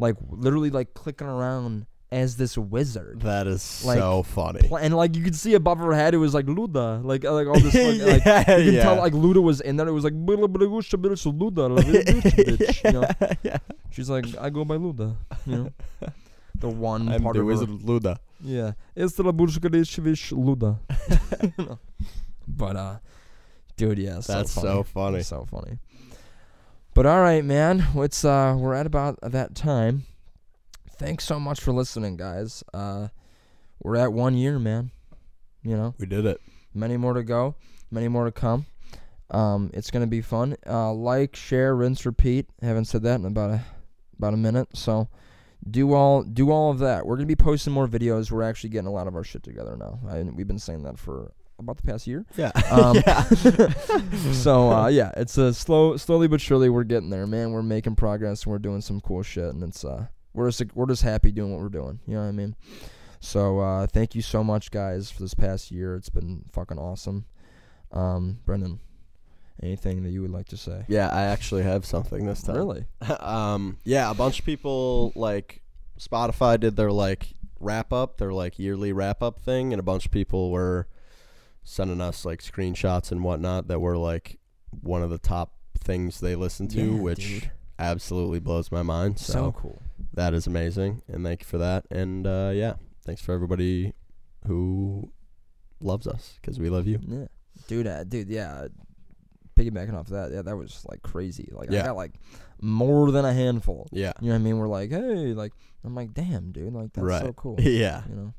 like 0.00 0.16
literally 0.30 0.70
like 0.70 0.94
clicking 0.94 1.26
around 1.28 1.86
as 2.12 2.36
this 2.36 2.58
wizard. 2.58 3.20
That 3.20 3.46
is 3.46 3.84
Like, 3.84 3.98
so 3.98 4.24
funny. 4.24 4.60
Pla- 4.66 4.78
and 4.78 4.96
like 4.96 5.14
you 5.16 5.22
could 5.22 5.36
see 5.36 5.54
above 5.54 5.78
her 5.78 5.92
head, 5.94 6.12
it 6.12 6.16
was 6.18 6.34
like 6.34 6.46
Luda, 6.46 7.04
like 7.04 7.24
uh, 7.24 7.32
like 7.32 7.46
all 7.46 7.60
this, 7.60 7.72
like, 7.74 8.24
like 8.24 8.24
Yeah, 8.48 8.56
you 8.56 8.64
can 8.64 8.74
yeah. 8.74 8.82
tell 8.82 8.96
like 8.96 9.12
Luda 9.12 9.40
was 9.40 9.60
in 9.60 9.76
there. 9.76 9.86
It 9.86 9.92
was 9.92 10.02
like 10.02 10.14
"Blah, 10.14 10.34
blah, 10.36 10.48
blah, 10.48 10.66
gusha, 10.66 11.00
blah, 11.00 11.14
so 11.14 11.30
Luda, 11.30 11.68
la, 11.70 11.78
blah, 11.78 11.84
blah, 11.84 12.66
you 12.84 12.92
know. 13.00 13.36
yeah. 13.44 13.58
She's 13.90 14.10
like, 14.10 14.26
I 14.38 14.50
go 14.50 14.64
by 14.64 14.76
Luda, 14.76 15.14
you 15.46 15.56
know. 15.56 15.70
The 16.58 16.68
one 16.68 17.08
I'm 17.08 17.22
part 17.22 17.36
the 17.36 17.40
of 17.40 17.46
wizard 17.46 17.68
her, 17.70 17.74
Luda. 17.76 18.18
yeah, 18.42 18.72
it's 18.96 19.14
the 19.14 19.22
Burshkadeshvish 19.22 20.32
Luda. 20.36 20.76
But 22.46 22.76
uh, 22.76 22.96
dude, 23.76 23.98
yeah, 23.98 24.20
so 24.20 24.32
That's 24.34 24.54
funny. 24.54 24.68
so 24.68 24.82
funny. 24.82 25.22
so 25.22 25.46
funny. 25.50 25.78
But 27.00 27.06
all 27.06 27.22
right, 27.22 27.42
man, 27.42 27.86
it's 27.94 28.26
uh, 28.26 28.54
we're 28.58 28.74
at 28.74 28.84
about 28.84 29.18
that 29.22 29.54
time. 29.54 30.04
Thanks 30.98 31.24
so 31.24 31.40
much 31.40 31.58
for 31.58 31.72
listening, 31.72 32.18
guys. 32.18 32.62
Uh, 32.74 33.08
we're 33.82 33.96
at 33.96 34.12
one 34.12 34.36
year, 34.36 34.58
man. 34.58 34.90
You 35.62 35.78
know, 35.78 35.94
We 35.98 36.04
did 36.04 36.26
it. 36.26 36.42
many 36.74 36.98
more 36.98 37.14
to 37.14 37.22
go, 37.22 37.54
many 37.90 38.08
more 38.08 38.26
to 38.26 38.30
come. 38.30 38.66
Um, 39.30 39.70
it's 39.72 39.90
gonna 39.90 40.08
be 40.08 40.20
fun. 40.20 40.58
Uh, 40.66 40.92
like, 40.92 41.34
share, 41.36 41.74
rinse, 41.74 42.04
repeat. 42.04 42.50
haven't 42.60 42.84
said 42.84 43.02
that 43.04 43.18
in 43.18 43.24
about 43.24 43.48
a 43.48 43.64
about 44.18 44.34
a 44.34 44.36
minute, 44.36 44.68
so 44.74 45.08
do 45.70 45.94
all 45.94 46.22
do 46.22 46.50
all 46.50 46.70
of 46.70 46.80
that. 46.80 47.06
We're 47.06 47.16
gonna 47.16 47.24
be 47.24 47.34
posting 47.34 47.72
more 47.72 47.88
videos. 47.88 48.30
We're 48.30 48.42
actually 48.42 48.68
getting 48.68 48.88
a 48.88 48.92
lot 48.92 49.06
of 49.06 49.16
our 49.16 49.24
shit 49.24 49.42
together 49.42 49.74
now. 49.74 50.00
I, 50.06 50.20
we've 50.24 50.46
been 50.46 50.58
saying 50.58 50.82
that 50.82 50.98
for 50.98 51.32
about 51.60 51.76
the 51.76 51.82
past 51.82 52.06
year. 52.06 52.26
Yeah. 52.36 52.50
Um, 52.70 52.96
yeah. 53.06 53.22
so 54.32 54.70
uh, 54.70 54.88
yeah, 54.88 55.12
it's 55.16 55.38
a 55.38 55.54
slow, 55.54 55.96
slowly 55.96 56.28
but 56.28 56.40
surely 56.40 56.68
we're 56.68 56.84
getting 56.84 57.10
there, 57.10 57.26
man. 57.26 57.52
We're 57.52 57.62
making 57.62 57.96
progress 57.96 58.44
and 58.44 58.52
we're 58.52 58.58
doing 58.58 58.80
some 58.80 59.00
cool 59.00 59.22
shit, 59.22 59.52
and 59.54 59.62
it's 59.62 59.84
uh, 59.84 60.06
we're 60.32 60.50
just 60.50 60.74
we're 60.74 60.86
just 60.86 61.02
happy 61.02 61.32
doing 61.32 61.52
what 61.52 61.60
we're 61.60 61.68
doing. 61.68 62.00
You 62.06 62.14
know 62.14 62.22
what 62.22 62.28
I 62.28 62.32
mean? 62.32 62.56
So 63.20 63.58
uh, 63.60 63.86
thank 63.86 64.14
you 64.14 64.22
so 64.22 64.42
much, 64.42 64.70
guys, 64.70 65.10
for 65.10 65.22
this 65.22 65.34
past 65.34 65.70
year. 65.70 65.94
It's 65.94 66.08
been 66.08 66.44
fucking 66.50 66.78
awesome. 66.78 67.26
Um, 67.92 68.38
Brendan, 68.46 68.80
anything 69.62 70.02
that 70.04 70.10
you 70.10 70.22
would 70.22 70.30
like 70.30 70.48
to 70.48 70.56
say? 70.56 70.84
Yeah, 70.88 71.08
I 71.08 71.22
actually 71.22 71.62
have 71.64 71.84
something 71.84 72.24
this 72.26 72.42
time. 72.42 72.56
Really? 72.56 72.86
um, 73.20 73.78
yeah, 73.84 74.10
a 74.10 74.14
bunch 74.14 74.38
of 74.38 74.46
people 74.46 75.12
like 75.14 75.60
Spotify 75.98 76.58
did 76.58 76.76
their 76.76 76.92
like 76.92 77.34
wrap 77.58 77.92
up, 77.92 78.16
their 78.16 78.32
like 78.32 78.58
yearly 78.58 78.92
wrap 78.92 79.22
up 79.22 79.40
thing, 79.40 79.72
and 79.72 79.80
a 79.80 79.82
bunch 79.82 80.06
of 80.06 80.12
people 80.12 80.50
were 80.50 80.88
sending 81.70 82.00
us 82.00 82.24
like 82.24 82.42
screenshots 82.42 83.12
and 83.12 83.22
whatnot 83.22 83.68
that 83.68 83.78
were 83.78 83.96
like 83.96 84.38
one 84.80 85.02
of 85.04 85.10
the 85.10 85.18
top 85.18 85.52
things 85.78 86.18
they 86.20 86.34
listen 86.34 86.66
to, 86.68 86.82
Yeah, 86.94 87.00
which 87.00 87.18
dude. 87.42 87.50
absolutely 87.78 88.40
blows 88.40 88.72
my 88.72 88.82
mind. 88.82 89.18
So, 89.20 89.32
So, 89.32 89.52
cool. 89.52 89.80
that 90.14 90.34
is 90.34 90.46
amazing, 90.48 91.02
and 91.06 91.24
thank 91.24 91.42
you 91.42 91.46
for 91.46 91.58
that. 91.58 91.86
And 91.90 92.26
uh, 92.26 92.50
yeah, 92.52 92.74
thanks 93.06 93.22
for 93.22 93.32
everybody 93.32 93.92
who 94.48 95.12
loves 95.80 96.06
us 96.08 96.38
because 96.40 96.58
we 96.58 96.70
love 96.70 96.88
you. 96.88 96.98
Yeah, 97.06 97.26
dude, 97.68 97.86
uh, 97.86 98.02
dude, 98.04 98.28
yeah. 98.28 98.66
Piggybacking 99.56 99.94
off 99.94 100.06
that, 100.08 100.32
yeah, 100.32 100.40
that 100.42 100.56
was 100.56 100.86
like 100.88 101.02
crazy. 101.02 101.50
Like 101.52 101.70
I 101.70 101.82
got 101.82 101.96
like 101.96 102.12
more 102.62 103.10
than 103.12 103.26
a 103.26 103.32
handful. 103.34 103.88
Yeah. 103.92 104.12
You 104.20 104.28
know 104.28 104.34
what 104.34 104.40
I 104.40 104.42
mean? 104.42 104.56
We're 104.58 104.68
like, 104.68 104.90
hey, 104.90 105.34
like 105.34 105.52
I'm 105.84 105.94
like, 105.94 106.14
damn, 106.14 106.50
dude, 106.50 106.72
like 106.72 106.94
that's 106.94 107.20
so 107.26 107.32
cool. 107.34 107.56
yeah. 107.60 108.02
You 108.08 108.14
know. 108.14 108.34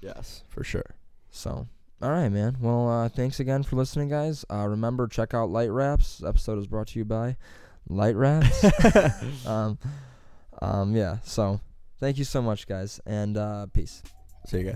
Yes, 0.00 0.42
for 0.48 0.64
sure. 0.64 0.96
So, 1.30 1.68
all 2.02 2.10
right, 2.10 2.28
man. 2.28 2.56
Well, 2.60 2.88
uh, 2.88 3.08
thanks 3.08 3.40
again 3.40 3.62
for 3.62 3.76
listening, 3.76 4.08
guys. 4.08 4.44
Uh, 4.50 4.66
remember, 4.68 5.06
check 5.06 5.32
out 5.32 5.50
Light 5.50 5.70
Wraps. 5.70 6.22
Episode 6.26 6.58
is 6.58 6.66
brought 6.66 6.88
to 6.88 6.98
you 6.98 7.04
by 7.04 7.36
Light 7.88 8.16
Wraps. 8.16 9.46
um, 9.46 9.78
um, 10.60 10.94
yeah. 10.94 11.18
So, 11.24 11.60
thank 12.00 12.18
you 12.18 12.24
so 12.24 12.42
much, 12.42 12.66
guys, 12.66 13.00
and 13.06 13.36
uh, 13.36 13.66
peace. 13.72 14.02
See 14.46 14.58
you 14.58 14.74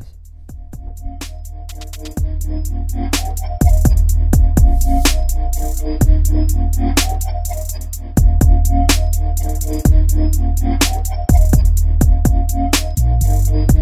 guys. 13.58 13.78